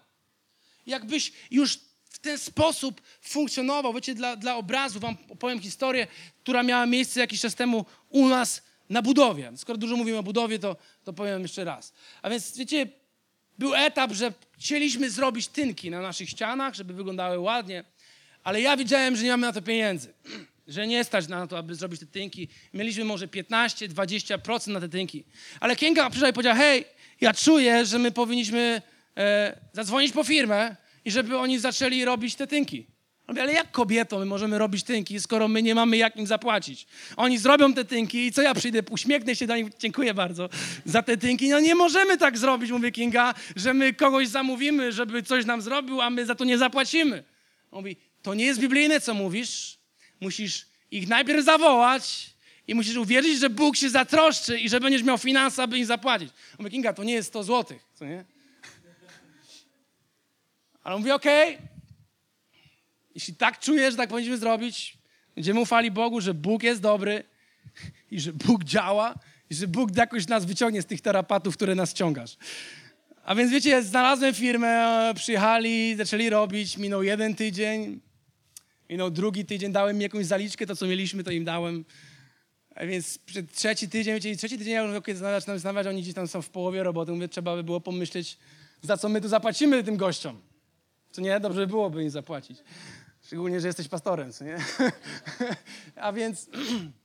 Jakbyś 0.86 1.32
już 1.52 1.80
ten 2.22 2.38
sposób 2.38 3.02
funkcjonował. 3.22 3.94
Wiecie, 3.94 4.16
dla, 4.16 4.36
dla 4.36 4.56
obrazu 4.56 5.00
wam 5.00 5.18
opowiem 5.30 5.60
historię, 5.60 6.08
która 6.44 6.64
miała 6.64 6.86
miejsce 6.86 7.20
jakiś 7.20 7.42
czas 7.42 7.56
temu 7.56 7.86
u 8.10 8.28
nas 8.28 8.62
na 8.90 9.02
budowie. 9.02 9.52
Skoro 9.56 9.78
dużo 9.78 9.96
mówimy 9.96 10.18
o 10.18 10.24
budowie, 10.24 10.60
to, 10.60 10.76
to 11.04 11.14
powiem 11.14 11.42
jeszcze 11.42 11.64
raz. 11.64 11.94
A 12.22 12.30
więc, 12.30 12.58
wiecie, 12.58 12.88
był 13.60 13.76
etap, 13.76 14.12
że 14.12 14.34
chcieliśmy 14.58 15.10
zrobić 15.10 15.48
tynki 15.48 15.92
na 15.92 16.02
naszych 16.02 16.30
ścianach, 16.30 16.74
żeby 16.76 16.94
wyglądały 16.94 17.40
ładnie, 17.40 17.84
ale 18.44 18.62
ja 18.62 18.78
wiedziałem, 18.78 19.16
że 19.16 19.24
nie 19.24 19.30
mamy 19.30 19.48
na 19.48 19.54
to 19.54 19.62
pieniędzy, 19.62 20.14
że 20.68 20.88
nie 20.88 21.04
stać 21.04 21.28
na 21.28 21.48
to, 21.48 21.58
aby 21.58 21.76
zrobić 21.76 22.00
te 22.00 22.06
tynki. 22.06 22.48
Mieliśmy 22.74 23.06
może 23.06 23.28
15-20% 23.28 24.68
na 24.68 24.80
te 24.80 24.90
tynki. 24.90 25.24
Ale 25.60 25.76
Kienka 25.76 26.10
przyszła 26.10 26.30
i 26.30 26.34
powiedziała, 26.34 26.56
hej, 26.56 26.86
ja 27.22 27.34
czuję, 27.34 27.86
że 27.86 28.00
my 28.00 28.12
powinniśmy 28.12 28.82
e, 29.18 29.58
zadzwonić 29.74 30.12
po 30.12 30.24
firmę, 30.24 30.76
i 31.06 31.12
żeby 31.12 31.38
oni 31.38 31.60
zaczęli 31.60 32.06
robić 32.06 32.36
te 32.36 32.48
tynki. 32.48 32.86
Mówię, 33.28 33.42
ale 33.42 33.54
jak 33.54 33.72
kobieto 33.72 34.20
my 34.20 34.26
możemy 34.26 34.58
robić 34.58 34.84
tynki, 34.84 35.20
skoro 35.20 35.48
my 35.48 35.64
nie 35.64 35.76
mamy 35.76 35.98
jak 35.98 36.16
im 36.16 36.28
zapłacić? 36.28 36.88
Oni 37.18 37.38
zrobią 37.38 37.74
te 37.74 37.86
tynki 37.86 38.26
i 38.28 38.32
co 38.32 38.42
ja 38.42 38.54
przyjdę, 38.54 38.80
uśmiechnę 38.90 39.36
się 39.36 39.48
do 39.48 39.56
nich, 39.56 39.68
dziękuję 39.80 40.14
bardzo 40.14 40.50
za 40.86 41.02
te 41.02 41.18
tynki. 41.18 41.50
No 41.50 41.60
nie 41.60 41.76
możemy 41.76 42.18
tak 42.18 42.38
zrobić, 42.38 42.72
mówi 42.72 42.92
Kinga, 42.92 43.34
że 43.56 43.74
my 43.74 43.94
kogoś 43.94 44.28
zamówimy, 44.28 44.92
żeby 44.92 45.24
coś 45.24 45.46
nam 45.46 45.62
zrobił, 45.62 46.02
a 46.02 46.10
my 46.10 46.26
za 46.26 46.36
to 46.36 46.46
nie 46.46 46.58
zapłacimy. 46.58 47.24
mówi, 47.72 47.98
to 48.22 48.34
nie 48.34 48.46
jest 48.46 48.60
biblijne, 48.60 49.02
co 49.02 49.14
mówisz. 49.14 49.78
Musisz 50.20 50.66
ich 50.92 51.08
najpierw 51.08 51.46
zawołać 51.46 52.30
i 52.68 52.76
musisz 52.76 52.96
uwierzyć, 52.96 53.40
że 53.40 53.50
Bóg 53.50 53.76
się 53.76 53.90
zatroszczy 53.90 54.60
i 54.60 54.70
że 54.70 54.80
będziesz 54.80 55.04
miał 55.04 55.18
finanse, 55.18 55.64
aby 55.64 55.78
im 55.78 55.86
zapłacić. 55.86 56.30
Mówi, 56.60 56.72
Kinga, 56.72 56.94
to 56.94 57.04
nie 57.04 57.14
jest 57.14 57.30
100 57.30 57.44
złotych, 57.44 57.82
co 57.94 58.06
nie? 58.06 58.26
Ale 60.84 60.96
on 60.96 61.02
mówi, 61.02 61.12
okej, 61.12 61.56
okay, 61.56 61.67
jeśli 63.15 63.36
tak 63.36 63.60
czujesz, 63.60 63.96
tak 63.96 64.10
powinniśmy 64.10 64.38
zrobić, 64.38 64.98
będziemy 65.36 65.60
ufali 65.60 65.91
Bogu, 65.91 66.22
że 66.22 66.34
Bóg 66.34 66.63
jest 66.63 66.82
dobry 66.82 67.24
i 68.12 68.20
że 68.20 68.34
Bóg 68.34 68.63
działa 68.63 69.15
i 69.50 69.56
że 69.56 69.67
Bóg 69.67 69.98
jakoś 69.98 70.28
nas 70.28 70.46
wyciągnie 70.46 70.82
z 70.82 70.86
tych 70.86 71.02
tarapatów, 71.02 71.56
które 71.56 71.76
nas 71.76 71.91
ściągasz. 71.91 72.38
A 73.24 73.36
więc 73.36 73.52
wiecie, 73.52 73.84
znalazłem 73.84 74.34
firmę, 74.34 75.12
przyjechali, 75.15 75.96
zaczęli 75.96 76.30
robić, 76.30 76.78
minął 76.78 77.04
jeden 77.04 77.36
tydzień, 77.36 78.02
minął 78.89 79.12
drugi 79.12 79.46
tydzień, 79.46 79.72
dałem 79.72 79.96
im 79.96 80.02
jakąś 80.02 80.26
zaliczkę, 80.26 80.65
to 80.65 80.76
co 80.76 80.88
mieliśmy, 80.88 81.24
to 81.24 81.32
im 81.32 81.46
dałem. 81.46 81.86
A 82.76 82.86
więc 82.86 83.17
przed 83.17 83.52
trzeci 83.52 83.89
tydzień, 83.89 84.13
wiecie, 84.13 84.36
trzeci 84.36 84.58
tydzień 84.58 84.74
ja 84.74 84.98
okay, 84.98 85.15
zaczynam 85.15 85.58
zastanawiać, 85.58 85.88
oni 85.88 86.02
gdzieś 86.02 86.13
tam 86.13 86.28
są 86.28 86.41
w 86.41 86.50
połowie 86.50 86.84
roboty, 86.84 87.12
mówię, 87.12 87.28
trzeba 87.28 87.56
by 87.56 87.63
było 87.63 87.82
pomyśleć, 87.82 88.38
za 88.82 88.98
co 88.98 89.10
my 89.10 89.22
tu 89.22 89.28
zapłacimy 89.28 89.84
tym 89.84 89.98
gościom. 89.98 90.51
Co 91.12 91.21
nie? 91.21 91.39
Dobrze 91.39 91.67
byłoby 91.67 92.04
im 92.04 92.10
zapłacić. 92.10 92.60
Szczególnie, 93.21 93.62
że 93.62 93.67
jesteś 93.67 93.88
pastorem, 93.88 94.32
co 94.34 94.45
nie? 94.45 94.58
A 95.95 96.13
więc 96.13 96.50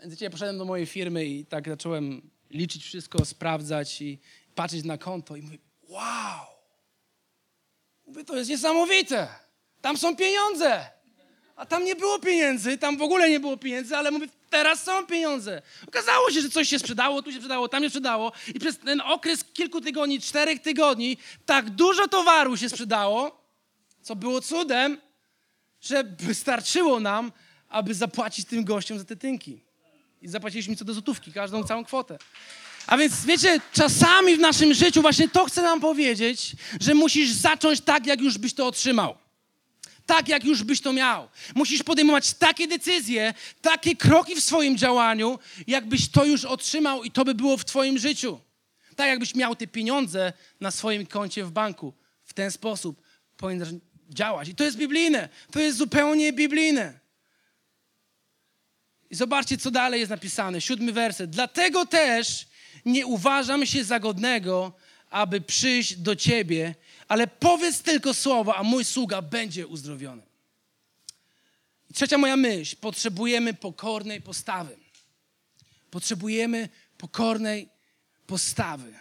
Więc 0.00 0.20
ja 0.20 0.30
poszedłem 0.30 0.58
do 0.58 0.64
mojej 0.64 0.86
firmy 0.86 1.24
i 1.24 1.46
tak 1.46 1.68
zacząłem 1.68 2.30
liczyć 2.50 2.84
wszystko, 2.84 3.24
sprawdzać 3.24 4.02
i 4.02 4.18
patrzeć 4.54 4.84
na 4.84 4.98
konto 4.98 5.36
i 5.36 5.42
mówię, 5.42 5.58
wow! 5.88 6.46
Mówię, 8.06 8.24
to 8.24 8.36
jest 8.36 8.50
niesamowite! 8.50 9.28
Tam 9.80 9.96
są 9.96 10.16
pieniądze! 10.16 10.90
A 11.60 11.66
tam 11.66 11.84
nie 11.84 11.96
było 11.96 12.18
pieniędzy, 12.18 12.78
tam 12.78 12.96
w 12.96 13.02
ogóle 13.02 13.30
nie 13.30 13.40
było 13.40 13.56
pieniędzy, 13.56 13.96
ale 13.96 14.10
mówię, 14.10 14.28
teraz 14.50 14.82
są 14.82 15.06
pieniądze. 15.06 15.62
Okazało 15.88 16.30
się, 16.30 16.40
że 16.40 16.50
coś 16.50 16.68
się 16.68 16.78
sprzedało, 16.78 17.22
tu 17.22 17.32
się 17.32 17.36
sprzedało, 17.36 17.68
tam 17.68 17.82
się 17.82 17.88
sprzedało 17.88 18.32
i 18.54 18.58
przez 18.58 18.78
ten 18.78 19.00
okres 19.00 19.44
kilku 19.44 19.80
tygodni, 19.80 20.20
czterech 20.20 20.62
tygodni, 20.62 21.16
tak 21.46 21.70
dużo 21.70 22.08
towaru 22.08 22.56
się 22.56 22.68
sprzedało, 22.68 23.44
co 24.02 24.16
było 24.16 24.40
cudem, 24.40 24.98
że 25.80 26.04
wystarczyło 26.04 27.00
nam, 27.00 27.32
aby 27.68 27.94
zapłacić 27.94 28.46
tym 28.46 28.64
gościom 28.64 28.98
za 28.98 29.04
te 29.04 29.16
tynki. 29.16 29.60
I 30.22 30.28
zapłaciliśmy 30.28 30.76
co 30.76 30.84
do 30.84 30.92
złotówki, 30.92 31.32
każdą 31.32 31.64
całą 31.64 31.84
kwotę. 31.84 32.18
A 32.86 32.96
więc 32.96 33.24
wiecie, 33.24 33.60
czasami 33.72 34.36
w 34.36 34.40
naszym 34.40 34.74
życiu 34.74 35.02
właśnie 35.02 35.28
to 35.28 35.44
chce 35.44 35.62
nam 35.62 35.80
powiedzieć, 35.80 36.52
że 36.80 36.94
musisz 36.94 37.32
zacząć 37.32 37.80
tak, 37.80 38.06
jak 38.06 38.20
już 38.20 38.38
byś 38.38 38.54
to 38.54 38.66
otrzymał. 38.66 39.16
Tak, 40.10 40.28
jak 40.28 40.44
już 40.44 40.62
byś 40.62 40.80
to 40.80 40.92
miał. 40.92 41.28
Musisz 41.54 41.82
podejmować 41.82 42.34
takie 42.34 42.68
decyzje, 42.68 43.34
takie 43.62 43.96
kroki 43.96 44.34
w 44.34 44.44
swoim 44.44 44.78
działaniu, 44.78 45.38
jakbyś 45.66 46.08
to 46.08 46.24
już 46.24 46.44
otrzymał 46.44 47.04
i 47.04 47.10
to 47.10 47.24
by 47.24 47.34
było 47.34 47.56
w 47.56 47.64
twoim 47.64 47.98
życiu. 47.98 48.40
Tak, 48.96 49.08
jakbyś 49.08 49.34
miał 49.34 49.56
te 49.56 49.66
pieniądze 49.66 50.32
na 50.60 50.70
swoim 50.70 51.06
koncie 51.06 51.44
w 51.44 51.50
banku. 51.50 51.94
W 52.24 52.32
ten 52.32 52.50
sposób 52.50 53.02
powinieneś 53.36 53.68
działać. 54.08 54.48
I 54.48 54.54
to 54.54 54.64
jest 54.64 54.76
biblijne. 54.76 55.28
To 55.50 55.60
jest 55.60 55.78
zupełnie 55.78 56.32
biblijne. 56.32 57.00
I 59.10 59.14
zobaczcie, 59.14 59.58
co 59.58 59.70
dalej 59.70 60.00
jest 60.00 60.10
napisane. 60.10 60.60
Siódmy 60.60 60.92
werset. 60.92 61.30
Dlatego 61.30 61.86
też 61.86 62.46
nie 62.84 63.06
uważam 63.06 63.66
się 63.66 63.84
za 63.84 64.00
godnego, 64.00 64.72
aby 65.10 65.40
przyjść 65.40 65.96
do 65.96 66.16
ciebie, 66.16 66.74
ale 67.10 67.26
powiedz 67.26 67.82
tylko 67.82 68.14
słowo, 68.14 68.56
a 68.56 68.62
mój 68.62 68.84
sługa 68.84 69.22
będzie 69.22 69.66
uzdrowiony. 69.66 70.22
I 71.90 71.94
trzecia 71.94 72.18
moja 72.18 72.36
myśl. 72.36 72.76
Potrzebujemy 72.80 73.54
pokornej 73.54 74.20
postawy. 74.20 74.76
Potrzebujemy 75.90 76.68
pokornej 76.98 77.68
postawy. 78.26 78.92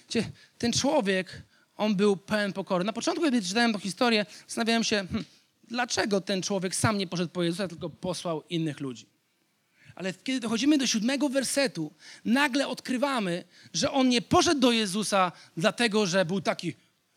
Wiecie, 0.00 0.30
ten 0.58 0.72
człowiek, 0.72 1.42
on 1.76 1.96
był 1.96 2.16
pełen 2.16 2.52
pokory. 2.52 2.84
Na 2.84 2.92
początku, 2.92 3.24
kiedy 3.24 3.42
czytałem 3.42 3.72
tę 3.72 3.80
historię, 3.80 4.26
zastanawiałem 4.46 4.84
się, 4.84 4.96
hmm, 4.96 5.24
dlaczego 5.64 6.20
ten 6.20 6.42
człowiek 6.42 6.76
sam 6.76 6.98
nie 6.98 7.06
poszedł 7.06 7.32
po 7.32 7.42
Jezusa, 7.42 7.68
tylko 7.68 7.90
posłał 7.90 8.42
innych 8.50 8.80
ludzi. 8.80 9.06
Ale 9.94 10.14
kiedy 10.14 10.40
dochodzimy 10.40 10.78
do 10.78 10.86
siódmego 10.86 11.28
wersetu, 11.28 11.92
nagle 12.24 12.68
odkrywamy, 12.68 13.44
że 13.72 13.92
on 13.92 14.08
nie 14.08 14.22
poszedł 14.22 14.60
do 14.60 14.72
Jezusa 14.72 15.32
dlatego, 15.56 16.06
że 16.06 16.24
był 16.24 16.40
taki 16.40 16.74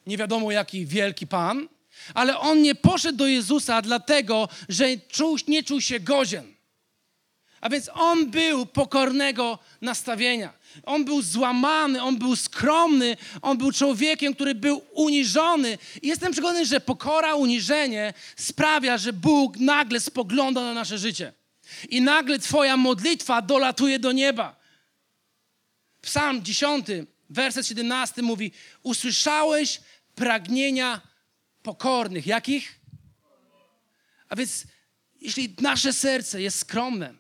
nie 0.08 0.18
wiadomo 0.18 0.52
jaki 0.52 0.86
wielki 0.86 1.28
Pan, 1.28 1.68
ale 2.14 2.40
on 2.40 2.62
nie 2.62 2.76
poszedł 2.76 3.18
do 3.18 3.28
Jezusa 3.28 3.82
dlatego, 3.82 4.50
że 4.70 4.98
czuł, 4.98 5.38
nie 5.48 5.64
czuł 5.64 5.82
się 5.82 6.00
godzien. 6.00 6.54
A 7.62 7.70
więc 7.70 7.90
on 7.94 8.32
był 8.32 8.66
pokornego 8.66 9.60
nastawienia. 9.82 10.54
On 10.84 11.06
był 11.06 11.22
złamany, 11.22 12.02
on 12.02 12.18
był 12.18 12.36
skromny, 12.36 13.18
on 13.42 13.58
był 13.58 13.72
człowiekiem, 13.72 14.34
który 14.34 14.56
był 14.56 14.82
uniżony. 14.92 15.78
I 16.02 16.08
jestem 16.08 16.32
przekonany, 16.32 16.66
że 16.66 16.80
pokora, 16.80 17.36
uniżenie 17.36 18.14
sprawia, 18.36 18.98
że 18.98 19.14
Bóg 19.14 19.58
nagle 19.58 20.00
spogląda 20.00 20.62
na 20.62 20.74
nasze 20.74 20.98
życie. 20.98 21.34
I 21.90 22.02
nagle 22.02 22.40
Twoja 22.40 22.78
modlitwa 22.78 23.42
dolatuje 23.42 24.00
do 24.00 24.12
nieba. 24.12 24.56
Psalm 26.02 26.44
10, 26.44 26.86
werset 27.30 27.68
17 27.68 28.22
mówi: 28.22 28.52
Usłyszałeś 28.84 29.82
pragnienia 30.22 31.02
pokornych. 31.64 32.28
Jakich? 32.28 32.80
A 34.30 34.36
więc, 34.36 34.64
jeśli 35.22 35.56
nasze 35.62 35.94
serce 35.94 36.42
jest 36.42 36.60
skromne, 36.60 37.14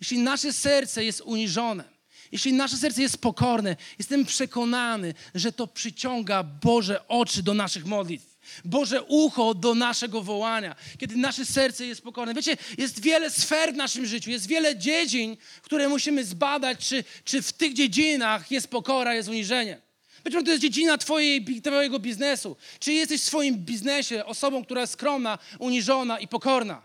jeśli 0.00 0.18
nasze 0.18 0.52
serce 0.52 1.04
jest 1.04 1.20
uniżone, 1.20 1.84
jeśli 2.32 2.52
nasze 2.52 2.76
serce 2.76 3.02
jest 3.02 3.18
pokorne, 3.18 3.76
jestem 3.98 4.24
przekonany, 4.24 5.14
że 5.34 5.52
to 5.52 5.66
przyciąga 5.66 6.42
Boże 6.42 7.08
oczy 7.08 7.42
do 7.42 7.54
naszych 7.54 7.84
modlitw. 7.86 8.38
Boże 8.64 9.02
ucho 9.02 9.54
do 9.54 9.74
naszego 9.74 10.22
wołania, 10.22 10.76
kiedy 10.98 11.16
nasze 11.16 11.46
serce 11.46 11.86
jest 11.86 12.02
pokorne. 12.02 12.34
Wiecie, 12.34 12.56
jest 12.78 13.00
wiele 13.00 13.30
sfer 13.30 13.72
w 13.72 13.76
naszym 13.76 14.06
życiu, 14.06 14.30
jest 14.30 14.46
wiele 14.46 14.78
dziedzin, 14.78 15.36
które 15.62 15.88
musimy 15.88 16.24
zbadać, 16.24 16.88
czy, 16.88 17.04
czy 17.24 17.42
w 17.42 17.52
tych 17.52 17.72
dziedzinach 17.74 18.50
jest 18.50 18.68
pokora, 18.68 19.14
jest 19.14 19.28
uniżenie. 19.28 19.80
Być 20.24 20.34
może 20.34 20.44
to 20.44 20.50
jest 20.50 20.62
dziedzina 20.62 20.98
twojej, 20.98 21.62
twojego 21.62 21.98
biznesu. 21.98 22.56
Czy 22.78 22.92
jesteś 22.92 23.20
w 23.20 23.24
swoim 23.24 23.56
biznesie 23.56 24.24
osobą, 24.24 24.64
która 24.64 24.80
jest 24.80 24.92
skromna, 24.92 25.38
uniżona 25.58 26.18
i 26.18 26.28
pokorna? 26.28 26.82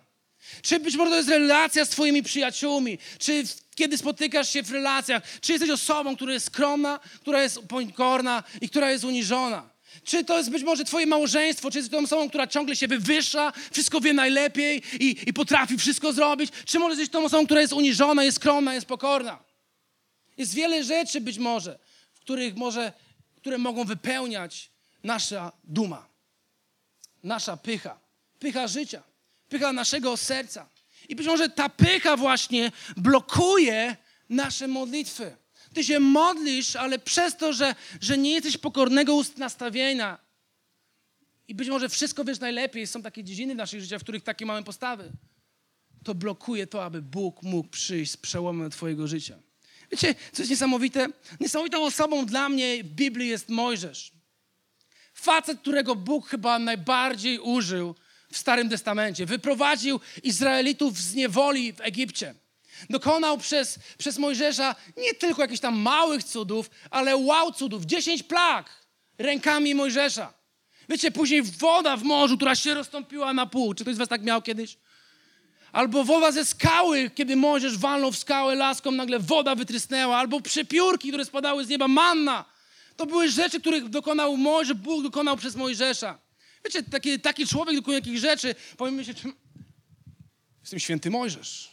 Czy 0.62 0.80
być 0.80 0.95
może 0.95 1.12
to 1.12 1.17
jest 1.17 1.30
relacja 1.30 1.86
z 1.86 1.89
twoimi 1.89 2.23
przyjaciółmi? 2.23 2.97
Czy 3.19 3.43
kiedy 3.75 3.97
spotykasz 3.97 4.49
się 4.49 4.63
w 4.63 4.71
relacjach, 4.71 5.23
czy 5.41 5.52
jesteś 5.52 5.69
osobą, 5.69 6.15
która 6.15 6.34
jest 6.34 6.45
skromna, 6.45 6.99
która 7.21 7.43
jest 7.43 7.60
pokorna 7.67 8.43
i 8.62 8.69
która 8.69 8.91
jest 8.91 9.04
uniżona? 9.04 9.69
Czy 10.04 10.23
to 10.23 10.38
jest 10.38 10.49
być 10.49 10.63
może 10.63 10.84
twoje 10.84 11.08
małżeństwo, 11.08 11.71
czy 11.71 11.78
jesteś 11.78 11.91
tą 11.91 12.04
osobą, 12.04 12.30
która 12.30 12.47
ciągle 12.47 12.75
się 12.75 12.88
wywyższa, 12.88 13.54
wszystko 13.71 14.02
wie 14.02 14.13
najlepiej 14.13 14.82
i, 14.99 15.15
i 15.28 15.34
potrafi 15.34 15.78
wszystko 15.78 16.13
zrobić? 16.13 16.52
Czy 16.65 16.80
może 16.80 16.91
jesteś 16.91 17.10
tą 17.10 17.25
osobą, 17.25 17.45
która 17.45 17.62
jest 17.62 17.73
uniżona, 17.73 18.23
jest 18.23 18.38
skromna, 18.38 18.73
jest 18.73 18.88
pokorna? 18.88 19.39
Jest 20.38 20.54
wiele 20.54 20.84
rzeczy 20.84 21.21
być 21.21 21.38
może, 21.38 21.80
w 22.13 22.19
których 22.19 22.56
może, 22.56 22.93
które 23.41 23.58
mogą 23.58 23.84
wypełniać 23.84 24.71
nasza 25.04 25.52
duma, 25.63 26.08
nasza 27.23 27.58
pycha, 27.58 27.99
pycha 28.39 28.67
życia, 28.67 29.04
pycha 29.49 29.73
naszego 29.73 30.17
serca. 30.17 30.69
I 31.10 31.15
być 31.15 31.28
może 31.28 31.49
ta 31.49 31.69
pycha 31.69 32.17
właśnie 32.17 32.71
blokuje 32.97 33.97
nasze 34.30 34.67
modlitwy. 34.67 35.36
Ty 35.73 35.84
się 35.84 35.99
modlisz, 35.99 36.75
ale 36.75 36.99
przez 36.99 37.38
to, 37.38 37.54
że, 37.54 37.75
że 38.02 38.17
nie 38.17 38.32
jesteś 38.32 38.58
pokornego 38.58 39.15
ust 39.15 39.38
nastawienia 39.38 40.17
i 41.47 41.56
być 41.56 41.69
może 41.69 41.89
wszystko 41.89 42.25
wiesz 42.25 42.39
najlepiej, 42.39 42.88
są 42.88 43.02
takie 43.02 43.23
dziedziny 43.23 43.54
w 43.54 43.58
naszych 43.58 43.82
życiach, 43.82 43.99
w 43.99 44.04
których 44.04 44.23
takie 44.23 44.45
mamy 44.45 44.63
postawy, 44.63 45.12
to 46.04 46.15
blokuje 46.15 46.67
to, 46.67 46.84
aby 46.84 47.02
Bóg 47.02 47.43
mógł 47.43 47.69
przyjść 47.69 48.12
z 48.12 48.17
przełomem 48.17 48.69
Twojego 48.69 49.08
życia. 49.08 49.39
Wiecie, 49.91 50.15
co 50.32 50.41
jest 50.41 50.49
niesamowite? 50.49 51.08
Niesamowitą 51.39 51.84
osobą 51.84 52.25
dla 52.25 52.49
mnie 52.49 52.84
w 52.84 52.88
Biblii 52.88 53.30
jest 53.30 53.49
Mojżesz. 53.49 54.12
Facet, 55.13 55.60
którego 55.60 55.95
Bóg 55.95 56.28
chyba 56.28 56.60
najbardziej 56.60 57.39
użył 57.39 57.95
w 58.32 58.38
Starym 58.38 58.69
Testamencie. 58.69 59.25
Wyprowadził 59.25 59.99
Izraelitów 60.23 60.97
z 60.97 61.15
niewoli 61.15 61.73
w 61.73 61.82
Egipcie. 61.82 62.36
Dokonał 62.89 63.38
przez, 63.38 63.80
przez 63.97 64.17
Mojżesza 64.17 64.75
nie 64.97 65.13
tylko 65.13 65.41
jakichś 65.41 65.60
tam 65.60 65.78
małych 65.78 66.23
cudów, 66.23 66.69
ale 66.89 67.17
wow 67.17 67.52
cudów. 67.52 67.86
Dziesięć 67.86 68.23
plag 68.23 68.69
rękami 69.17 69.75
Mojżesza. 69.75 70.34
Wiecie, 70.89 71.12
później 71.12 71.41
woda 71.41 71.97
w 71.97 72.04
morzu, 72.04 72.36
która 72.36 72.56
się 72.56 72.73
rozstąpiła 72.73 73.34
na 73.34 73.45
pół. 73.45 73.73
Czy 73.73 73.84
ktoś 73.84 73.95
z 73.95 73.97
was 73.97 74.10
tak 74.10 74.23
miał 74.23 74.41
kiedyś? 74.41 74.78
Albo 75.71 76.03
woda 76.03 76.32
ze 76.32 76.45
skały, 76.45 77.12
kiedy 77.15 77.36
Mojżesz 77.36 77.77
walnął 77.77 78.12
w 78.12 78.17
skałę 78.17 78.55
laską, 78.55 78.91
nagle 78.91 79.19
woda 79.19 79.55
wytrysnęła. 79.55 80.17
Albo 80.17 80.41
przepiórki, 80.41 81.08
które 81.08 81.25
spadały 81.25 81.65
z 81.65 81.69
nieba, 81.69 81.88
manna. 81.88 82.45
To 82.95 83.05
były 83.05 83.29
rzeczy, 83.29 83.60
których 83.60 83.89
dokonał 83.89 84.38
Mojżesz, 84.38 84.77
Bóg 84.77 85.03
dokonał 85.03 85.38
przez 85.38 85.55
Mojżesza. 85.55 86.19
Wiecie, 86.65 86.84
taki, 86.84 87.19
taki 87.19 87.47
człowiek 87.47 87.75
dokonuje 87.75 88.01
takich 88.01 88.17
rzeczy, 88.17 88.55
powiem 88.77 89.03
się, 89.03 89.13
czym... 89.13 89.34
jestem 90.62 90.79
święty 90.79 91.10
Mojżesz. 91.10 91.71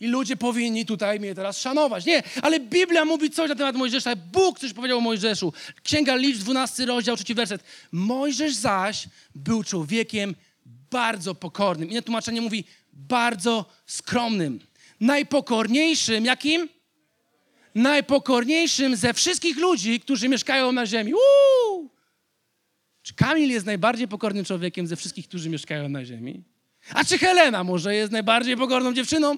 I 0.00 0.06
ludzie 0.06 0.36
powinni 0.36 0.86
tutaj 0.86 1.20
mnie 1.20 1.34
teraz 1.34 1.60
szanować. 1.60 2.06
Nie, 2.06 2.22
ale 2.42 2.60
Biblia 2.60 3.04
mówi 3.04 3.30
coś 3.30 3.48
na 3.48 3.54
temat 3.54 3.76
Mojżesza. 3.76 4.16
Bóg 4.16 4.58
coś 4.58 4.72
powiedział 4.72 4.98
o 4.98 5.00
Mojżeszu. 5.00 5.52
Księga 5.82 6.16
Liczb, 6.16 6.40
12 6.40 6.86
rozdział, 6.86 7.16
3 7.16 7.34
werset. 7.34 7.64
Mojżesz 7.92 8.54
zaś 8.54 9.06
był 9.34 9.64
człowiekiem 9.64 10.34
bardzo 10.90 11.34
pokornym. 11.34 11.90
Inne 11.90 12.02
tłumaczenie 12.02 12.40
mówi 12.40 12.64
bardzo 12.92 13.64
skromnym. 13.86 14.60
Najpokorniejszym, 15.00 16.24
jakim? 16.24 16.68
Najpokorniejszym 17.74 18.96
ze 18.96 19.14
wszystkich 19.14 19.56
ludzi, 19.56 20.00
którzy 20.00 20.28
mieszkają 20.28 20.72
na 20.72 20.86
ziemi. 20.86 21.12
Uuu! 21.14 21.90
Czy 23.02 23.14
Kamil 23.14 23.50
jest 23.50 23.66
najbardziej 23.66 24.08
pokornym 24.08 24.44
człowiekiem 24.44 24.86
ze 24.86 24.96
wszystkich, 24.96 25.28
którzy 25.28 25.50
mieszkają 25.50 25.88
na 25.88 26.04
ziemi? 26.04 26.42
A 26.94 27.04
czy 27.04 27.18
Helena 27.18 27.64
może 27.64 27.94
jest 27.94 28.12
najbardziej 28.12 28.56
pokorną 28.56 28.94
dziewczyną? 28.94 29.36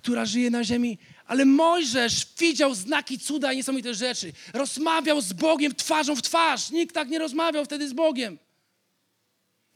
która 0.00 0.24
żyje 0.24 0.50
na 0.50 0.64
ziemi. 0.64 0.98
Ale 1.26 1.44
Mojżesz 1.44 2.26
widział 2.38 2.74
znaki 2.74 3.18
cuda 3.18 3.52
i 3.52 3.56
niesamowite 3.56 3.94
rzeczy. 3.94 4.32
Rozmawiał 4.52 5.20
z 5.20 5.32
Bogiem 5.32 5.74
twarzą 5.74 6.16
w 6.16 6.22
twarz. 6.22 6.70
Nikt 6.70 6.94
tak 6.94 7.08
nie 7.08 7.18
rozmawiał 7.18 7.64
wtedy 7.64 7.88
z 7.88 7.92
Bogiem. 7.92 8.38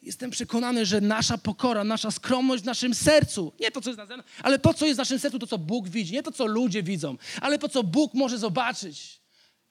Jestem 0.05 0.31
przekonany, 0.31 0.87
że 0.87 1.01
nasza 1.01 1.39
pokora, 1.39 1.85
nasza 1.85 2.11
skromność 2.11 2.63
w 2.63 2.67
naszym 2.67 2.95
sercu, 2.95 3.53
nie 3.61 3.71
to, 3.71 3.81
co 3.81 3.91
jest 3.91 3.99
na 3.99 4.07
zewnątrz, 4.07 4.33
ale 4.43 4.59
to, 4.59 4.75
co 4.75 4.87
jest 4.87 4.97
w 4.97 4.99
naszym 4.99 5.19
sercu, 5.19 5.39
to, 5.39 5.47
co 5.47 5.59
Bóg 5.59 5.89
widzi, 5.89 6.13
nie 6.13 6.23
to, 6.23 6.33
co 6.33 6.47
ludzie 6.47 6.83
widzą, 6.83 7.17
ale 7.41 7.59
to, 7.59 7.69
co 7.69 7.83
Bóg 7.83 8.15
może 8.15 8.39
zobaczyć. 8.39 9.21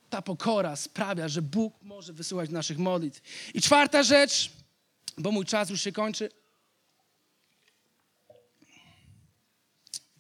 Ta 0.10 0.22
pokora 0.22 0.76
sprawia, 0.76 1.28
że 1.28 1.42
Bóg 1.42 1.74
może 1.82 2.14
wysyłać 2.14 2.50
naszych 2.50 2.78
modlitw. 2.78 3.22
I 3.54 3.62
czwarta 3.62 4.04
rzecz, 4.04 4.52
bo 5.18 5.32
mój 5.32 5.46
czas 5.46 5.70
już 5.70 5.82
się 5.82 5.92
kończy. 5.92 6.30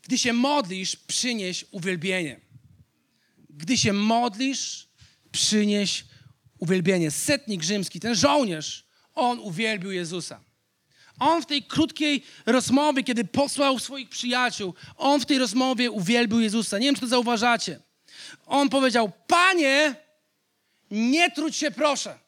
Gdy 0.01 0.17
się 0.17 0.33
modlisz, 0.33 0.95
przynieś 0.95 1.65
uwielbienie. 1.71 2.39
Gdy 3.49 3.77
się 3.77 3.93
modlisz, 3.93 4.87
przynieś 5.31 6.05
uwielbienie. 6.59 7.11
Setnik 7.11 7.63
rzymski, 7.63 7.99
ten 7.99 8.15
żołnierz, 8.15 8.82
on 9.15 9.39
uwielbił 9.39 9.91
Jezusa. 9.91 10.39
On 11.19 11.41
w 11.41 11.45
tej 11.45 11.63
krótkiej 11.63 12.23
rozmowie, 12.45 13.03
kiedy 13.03 13.25
posłał 13.25 13.79
swoich 13.79 14.09
przyjaciół, 14.09 14.73
on 14.97 15.19
w 15.21 15.25
tej 15.25 15.37
rozmowie 15.37 15.91
uwielbił 15.91 16.39
Jezusa. 16.39 16.77
Nie 16.77 16.85
wiem, 16.85 16.95
czy 16.95 17.01
to 17.01 17.07
zauważacie. 17.07 17.79
On 18.45 18.69
powiedział: 18.69 19.11
Panie, 19.27 19.95
nie 20.91 21.31
trudź 21.31 21.55
się, 21.55 21.71
proszę. 21.71 22.19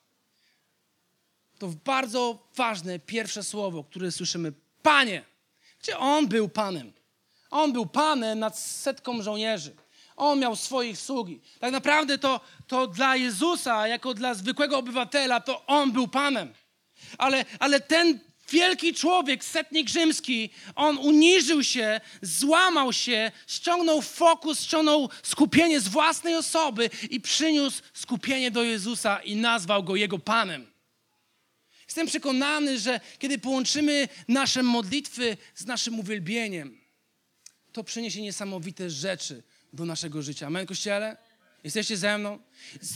To 1.59 1.67
bardzo 1.85 2.47
ważne 2.55 2.99
pierwsze 2.99 3.43
słowo, 3.43 3.83
które 3.83 4.11
słyszymy. 4.11 4.53
Panie. 4.81 5.23
Gdzie 5.81 5.97
on 5.97 6.27
był 6.27 6.49
panem? 6.49 6.93
On 7.51 7.73
był 7.73 7.85
panem 7.85 8.39
nad 8.39 8.59
setką 8.59 9.21
żołnierzy. 9.21 9.75
On 10.15 10.39
miał 10.39 10.55
swoich 10.55 10.97
sługi. 10.97 11.41
Tak 11.59 11.71
naprawdę 11.71 12.17
to, 12.17 12.39
to 12.67 12.87
dla 12.87 13.15
Jezusa, 13.15 13.87
jako 13.87 14.13
dla 14.13 14.33
zwykłego 14.33 14.77
obywatela, 14.77 15.39
to 15.39 15.65
on 15.65 15.91
był 15.91 16.07
panem. 16.07 16.53
Ale, 17.17 17.45
ale 17.59 17.79
ten 17.79 18.19
wielki 18.49 18.93
człowiek, 18.93 19.43
setnik 19.43 19.89
rzymski, 19.89 20.49
on 20.75 20.97
uniżył 20.97 21.63
się, 21.63 22.01
złamał 22.21 22.93
się, 22.93 23.31
ściągnął 23.47 24.01
fokus, 24.01 24.61
ściągnął 24.61 25.09
skupienie 25.23 25.79
z 25.79 25.87
własnej 25.87 26.35
osoby 26.35 26.89
i 27.09 27.21
przyniósł 27.21 27.81
skupienie 27.93 28.51
do 28.51 28.63
Jezusa 28.63 29.19
i 29.19 29.35
nazwał 29.35 29.83
go 29.83 29.95
jego 29.95 30.19
panem. 30.19 30.75
Jestem 31.87 32.07
przekonany, 32.07 32.79
że 32.79 32.99
kiedy 33.19 33.37
połączymy 33.37 34.07
nasze 34.27 34.63
modlitwy 34.63 35.37
z 35.55 35.65
naszym 35.65 35.99
uwielbieniem, 35.99 36.81
to 37.71 37.83
przyniesie 37.83 38.21
niesamowite 38.21 38.89
rzeczy 38.89 39.43
do 39.73 39.85
naszego 39.85 40.21
życia. 40.21 40.47
Amen, 40.47 40.65
Kościele? 40.65 41.17
Jesteście 41.65 41.97
ze 41.97 42.17
mną? 42.17 42.39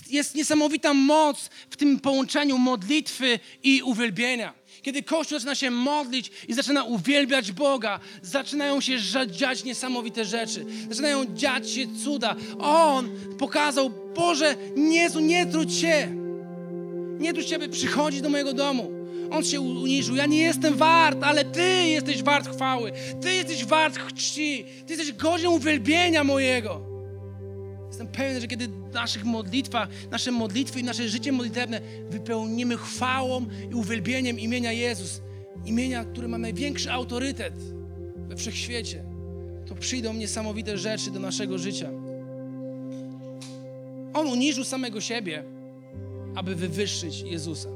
Jest 0.09 0.35
niesamowita 0.35 0.93
moc 0.93 1.49
w 1.69 1.77
tym 1.77 1.99
połączeniu 1.99 2.57
modlitwy 2.57 3.39
i 3.63 3.81
uwielbienia. 3.81 4.53
Kiedy 4.81 5.03
Kościół 5.03 5.37
zaczyna 5.37 5.55
się 5.55 5.71
modlić 5.71 6.31
i 6.47 6.53
zaczyna 6.53 6.83
uwielbiać 6.83 7.51
Boga, 7.51 7.99
zaczynają 8.21 8.81
się 8.81 8.97
dziać 9.27 9.63
niesamowite 9.63 10.25
rzeczy. 10.25 10.65
Zaczynają 10.89 11.35
dziać 11.35 11.71
się 11.71 11.85
cuda. 12.03 12.35
On 12.59 13.09
pokazał, 13.39 13.89
Boże, 14.15 14.55
Jezu, 14.75 15.19
nie 15.19 15.45
trudź 15.45 15.73
się. 15.73 16.07
Nie 17.19 17.33
trudź 17.33 17.49
się, 17.49 17.55
aby 17.55 17.69
przychodzić 17.69 18.21
do 18.21 18.29
mojego 18.29 18.53
domu. 18.53 18.91
On 19.31 19.43
się 19.45 19.61
uniżył. 19.61 20.15
Ja 20.15 20.25
nie 20.25 20.41
jestem 20.41 20.75
wart, 20.75 21.23
ale 21.23 21.45
Ty 21.45 21.89
jesteś 21.89 22.23
wart 22.23 22.55
chwały. 22.55 22.91
Ty 23.21 23.35
jesteś 23.35 23.65
wart 23.65 23.99
czci. 24.15 24.65
Ty 24.87 24.93
jesteś 24.93 25.11
godzien 25.11 25.47
uwielbienia 25.47 26.23
mojego. 26.23 26.88
Jestem 27.99 28.13
pewien, 28.13 28.41
że 28.41 28.47
kiedy 28.47 28.67
naszych 28.93 29.25
modlitwach, 29.25 29.89
nasze 30.11 30.31
modlitwy 30.31 30.79
i 30.79 30.83
nasze 30.83 31.09
życie 31.09 31.31
modlitewne 31.31 31.81
wypełnimy 32.09 32.77
chwałą 32.77 33.45
i 33.71 33.75
uwielbieniem 33.75 34.39
imienia 34.39 34.71
Jezus, 34.71 35.21
imienia, 35.65 36.05
które 36.05 36.27
ma 36.27 36.37
największy 36.37 36.91
autorytet 36.91 37.53
we 38.15 38.35
wszechświecie, 38.35 39.03
to 39.65 39.75
przyjdą 39.75 40.13
niesamowite 40.13 40.77
rzeczy 40.77 41.11
do 41.11 41.19
naszego 41.19 41.57
życia. 41.57 41.89
On 44.13 44.27
uniżył 44.27 44.63
samego 44.63 45.01
siebie, 45.01 45.43
aby 46.35 46.55
wywyższyć 46.55 47.21
Jezusa 47.21 47.69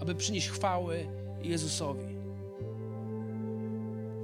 aby 0.00 0.14
przynieść 0.14 0.48
chwały 0.48 1.06
Jezusowi. 1.42 2.16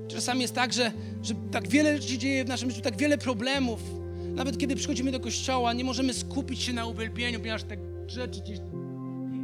Czasami 0.08 0.40
jest 0.40 0.54
tak, 0.54 0.72
że, 0.72 0.92
że 1.22 1.34
tak 1.50 1.68
wiele 1.68 2.02
się 2.02 2.18
dzieje 2.18 2.44
w 2.44 2.48
naszym 2.48 2.70
życiu, 2.70 2.82
tak 2.82 2.96
wiele 2.96 3.18
problemów. 3.18 4.01
Nawet 4.34 4.58
kiedy 4.58 4.76
przychodzimy 4.76 5.12
do 5.12 5.20
kościoła, 5.20 5.72
nie 5.72 5.84
możemy 5.84 6.14
skupić 6.14 6.62
się 6.62 6.72
na 6.72 6.86
uwielbieniu, 6.86 7.38
ponieważ 7.38 7.62
te 7.62 7.76
rzeczy 8.06 8.40
gdzieś 8.40 8.58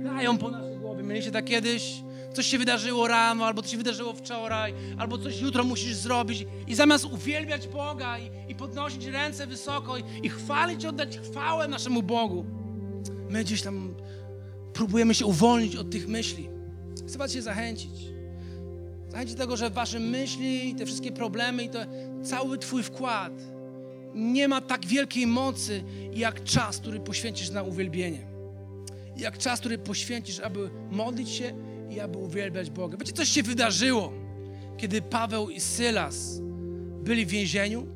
grają 0.03 0.39
po 0.39 0.51
naszej 0.51 0.79
głowie. 0.79 1.03
Mieliście 1.03 1.31
tak 1.31 1.45
kiedyś? 1.45 2.03
Coś 2.35 2.47
się 2.47 2.59
wydarzyło 2.59 3.09
rano, 3.09 3.47
albo 3.47 3.63
coś 3.63 3.71
się 3.71 3.77
wydarzyło 3.77 4.13
wczoraj, 4.13 4.75
albo 4.99 5.19
coś 5.19 5.41
jutro 5.41 5.65
musisz 5.65 5.95
zrobić. 5.95 6.47
I 6.67 6.75
zamiast 6.75 7.05
uwielbiać 7.05 7.69
Boga 7.69 8.19
i, 8.19 8.31
i 8.49 8.55
podnosić 8.55 9.05
ręce 9.05 9.47
wysoko 9.47 9.99
i, 9.99 10.03
i 10.23 10.29
chwalić, 10.29 10.85
oddać 10.85 11.19
chwałę 11.19 11.69
naszemu 11.69 12.03
Bogu, 12.03 12.45
my 13.31 13.45
gdzieś 13.45 13.63
tam 13.63 13.95
próbujemy 14.73 15.15
się 15.15 15.27
uwolnić 15.27 15.77
od 15.77 15.91
tych 15.91 16.09
myśli. 16.09 16.49
Chcę 17.09 17.19
Was 17.19 17.33
się 17.33 17.43
zachęcić. 17.43 17.91
Zachęcić 19.09 19.35
do 19.35 19.41
tego, 19.43 19.57
że 19.57 19.71
Wasze 19.71 20.01
myśli, 20.01 20.75
te 20.75 20.87
wszystkie 20.87 21.13
problemy 21.13 21.65
i 21.65 21.69
to 21.69 21.79
cały 22.23 22.59
Twój 22.59 22.83
wkład 22.83 23.33
nie 24.15 24.49
ma 24.49 24.61
tak 24.61 24.87
wielkiej 24.87 25.27
mocy, 25.27 25.85
jak 26.13 26.45
czas, 26.45 26.79
który 26.79 27.01
poświęcisz 27.01 27.51
na 27.51 27.63
uwielbienie. 27.63 28.27
Jak 29.17 29.39
czas, 29.39 29.61
który 29.61 29.79
poświęcisz, 29.79 30.41
aby 30.41 30.71
modlić 30.91 31.31
się 31.31 31.55
i 31.91 32.01
aby 32.01 32.19
uwielbiać 32.19 32.71
Boga. 32.71 32.97
Wiecie, 32.97 33.13
coś 33.13 33.29
się 33.29 33.43
wydarzyło, 33.43 34.13
kiedy 34.77 35.03
Paweł 35.03 35.51
i 35.51 35.61
Sylas 35.61 36.41
byli 37.03 37.27
w 37.27 37.29
więzieniu. 37.29 37.87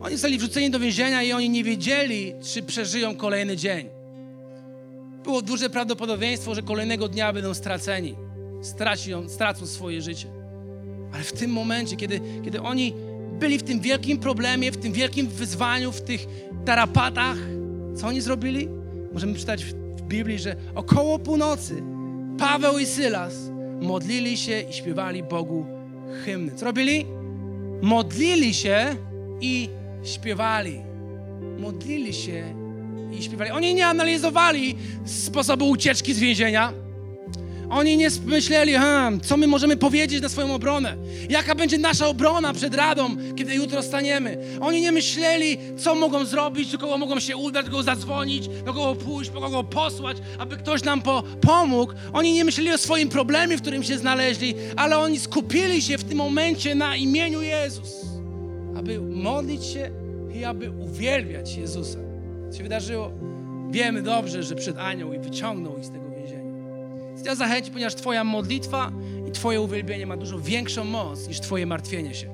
Oni 0.00 0.14
zostali 0.14 0.38
wrzuceni 0.38 0.70
do 0.70 0.80
więzienia 0.80 1.22
i 1.22 1.32
oni 1.32 1.50
nie 1.50 1.64
wiedzieli, 1.64 2.32
czy 2.42 2.62
przeżyją 2.62 3.16
kolejny 3.16 3.56
dzień 3.56 4.02
było 5.22 5.42
duże 5.42 5.70
prawdopodobieństwo, 5.70 6.54
że 6.54 6.62
kolejnego 6.62 7.08
dnia 7.08 7.32
będą 7.32 7.54
straceni. 7.54 8.14
Stracią, 8.62 9.28
stracą 9.28 9.66
swoje 9.66 10.02
życie. 10.02 10.28
Ale 11.14 11.24
w 11.24 11.32
tym 11.32 11.50
momencie, 11.50 11.96
kiedy, 11.96 12.20
kiedy 12.44 12.62
oni 12.62 12.94
byli 13.42 13.58
w 13.58 13.62
tym 13.62 13.80
wielkim 13.80 14.18
problemie, 14.18 14.72
w 14.72 14.76
tym 14.76 14.92
wielkim 14.92 15.26
wyzwaniu, 15.26 15.92
w 15.92 16.00
tych 16.00 16.26
tarapatach, 16.64 17.36
co 17.96 18.06
oni 18.06 18.20
zrobili? 18.20 18.68
Możemy 19.12 19.34
czytać 19.34 19.64
w, 19.64 19.72
Biblii, 20.02 20.38
że 20.38 20.56
około 20.74 21.18
północy 21.18 21.82
Paweł 22.38 22.78
i 22.78 22.86
Sylas 22.86 23.34
modlili 23.80 24.36
się 24.36 24.60
i 24.60 24.72
śpiewali 24.72 25.22
Bogu 25.22 25.66
hymny. 26.24 26.52
Co 26.56 26.64
robili? 26.64 27.06
Modlili 27.82 28.54
się 28.54 28.96
i 29.40 29.68
śpiewali. 30.04 30.80
Modlili 31.58 32.14
się 32.14 32.54
i 33.18 33.22
śpiewali. 33.22 33.50
Oni 33.50 33.74
nie 33.74 33.86
analizowali 33.86 34.78
sposobu 35.04 35.70
ucieczki 35.70 36.14
z 36.14 36.18
więzienia. 36.18 36.72
Oni 37.72 37.96
nie 37.96 38.08
myśleli, 38.26 38.72
hmm, 38.72 39.20
co 39.20 39.36
my 39.36 39.46
możemy 39.46 39.76
powiedzieć 39.76 40.22
na 40.22 40.28
swoją 40.28 40.54
obronę. 40.54 40.96
Jaka 41.28 41.54
będzie 41.54 41.78
nasza 41.78 42.06
obrona 42.06 42.52
przed 42.52 42.74
Radą, 42.74 43.16
kiedy 43.36 43.54
jutro 43.54 43.82
staniemy. 43.82 44.38
Oni 44.60 44.80
nie 44.80 44.92
myśleli, 44.92 45.58
co 45.78 45.94
mogą 45.94 46.24
zrobić, 46.24 46.72
do 46.72 46.78
kogo 46.78 46.98
mogą 46.98 47.20
się 47.20 47.36
udać, 47.36 47.64
do 47.64 47.70
kogo 47.70 47.82
zadzwonić, 47.82 48.48
do 48.48 48.74
kogo 48.74 48.94
pójść, 48.94 49.30
do 49.30 49.40
kogo 49.40 49.64
posłać, 49.64 50.16
aby 50.38 50.56
ktoś 50.56 50.84
nam 50.84 51.02
po 51.02 51.22
pomógł. 51.40 51.92
Oni 52.12 52.32
nie 52.32 52.44
myśleli 52.44 52.72
o 52.72 52.78
swoim 52.78 53.08
problemie, 53.08 53.56
w 53.56 53.62
którym 53.62 53.82
się 53.82 53.98
znaleźli, 53.98 54.54
ale 54.76 54.98
oni 54.98 55.20
skupili 55.20 55.82
się 55.82 55.98
w 55.98 56.04
tym 56.04 56.18
momencie 56.18 56.74
na 56.74 56.96
imieniu 56.96 57.42
Jezus. 57.42 58.06
Aby 58.76 59.00
modlić 59.00 59.64
się 59.64 59.90
i 60.34 60.44
aby 60.44 60.70
uwielbiać 60.70 61.56
Jezusa. 61.56 61.98
Co 62.50 62.56
się 62.56 62.62
wydarzyło? 62.62 63.12
Wiemy 63.70 64.02
dobrze, 64.02 64.42
że 64.42 64.54
przed 64.54 64.78
anioł 64.78 65.12
i 65.12 65.18
wyciągnął 65.18 65.78
ich 65.78 65.84
z 65.84 65.90
tego 65.90 66.11
Chcę 67.22 67.36
zachęcić, 67.36 67.72
ponieważ 67.72 67.94
Twoja 67.94 68.24
modlitwa 68.24 68.92
i 69.28 69.32
Twoje 69.32 69.60
uwielbienie 69.60 70.06
ma 70.06 70.16
dużo 70.16 70.38
większą 70.38 70.84
moc 70.84 71.28
niż 71.28 71.40
Twoje 71.40 71.66
martwienie 71.66 72.14
się. 72.14 72.26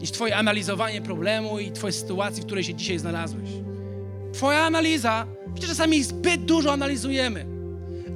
Niż 0.00 0.10
Twoje 0.10 0.36
analizowanie 0.36 1.02
problemu 1.02 1.58
i 1.58 1.72
Twojej 1.72 1.92
sytuacji, 1.92 2.42
w 2.42 2.46
której 2.46 2.64
się 2.64 2.74
dzisiaj 2.74 2.98
znalazłeś. 2.98 3.50
Twoja 4.32 4.58
analiza, 4.58 5.26
przecież 5.54 5.70
czasami 5.70 6.02
zbyt 6.02 6.44
dużo 6.44 6.72
analizujemy. 6.72 7.46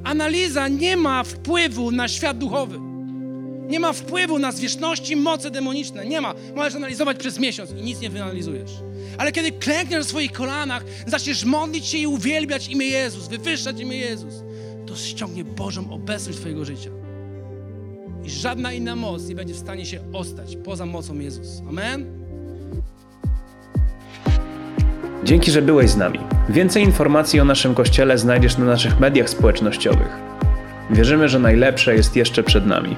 Analiza 0.03 0.67
nie 0.67 0.97
ma 0.97 1.23
wpływu 1.23 1.91
na 1.91 2.07
świat 2.07 2.37
duchowy. 2.37 2.79
Nie 3.67 3.79
ma 3.79 3.93
wpływu 3.93 4.39
na 4.39 4.51
zwierzchności, 4.51 5.15
moce 5.15 5.51
demoniczne. 5.51 6.05
Nie 6.05 6.21
ma. 6.21 6.33
Możesz 6.55 6.75
analizować 6.75 7.17
przez 7.17 7.39
miesiąc 7.39 7.71
i 7.71 7.81
nic 7.81 7.99
nie 7.99 8.09
wyanalizujesz. 8.09 8.71
Ale 9.17 9.31
kiedy 9.31 9.51
klękniesz 9.51 9.99
na 9.99 10.09
swoich 10.09 10.31
kolanach, 10.31 10.83
zaczniesz 11.07 11.45
modlić 11.45 11.85
się 11.85 11.97
i 11.97 12.07
uwielbiać 12.07 12.67
imię 12.67 12.85
Jezus, 12.87 13.27
wywyższać 13.27 13.79
imię 13.79 13.97
Jezus, 13.97 14.33
to 14.85 14.95
ściągnie 14.95 15.43
Bożą 15.43 15.91
obecność 15.91 16.39
Twojego 16.39 16.65
życia. 16.65 16.89
I 18.23 18.29
żadna 18.29 18.73
inna 18.73 18.95
moc 18.95 19.27
nie 19.27 19.35
będzie 19.35 19.53
w 19.53 19.57
stanie 19.57 19.85
się 19.85 19.99
ostać 20.13 20.55
poza 20.55 20.85
mocą 20.85 21.19
Jezus. 21.19 21.61
Amen? 21.69 22.05
Dzięki, 25.23 25.51
że 25.51 25.61
byłeś 25.61 25.89
z 25.89 25.97
nami. 25.97 26.19
Więcej 26.49 26.83
informacji 26.83 27.39
o 27.39 27.45
naszym 27.45 27.75
kościele 27.75 28.17
znajdziesz 28.17 28.57
na 28.57 28.65
naszych 28.65 28.99
mediach 28.99 29.29
społecznościowych. 29.29 30.19
Wierzymy, 30.91 31.29
że 31.29 31.39
najlepsze 31.39 31.95
jest 31.95 32.15
jeszcze 32.15 32.43
przed 32.43 32.65
nami. 32.65 32.95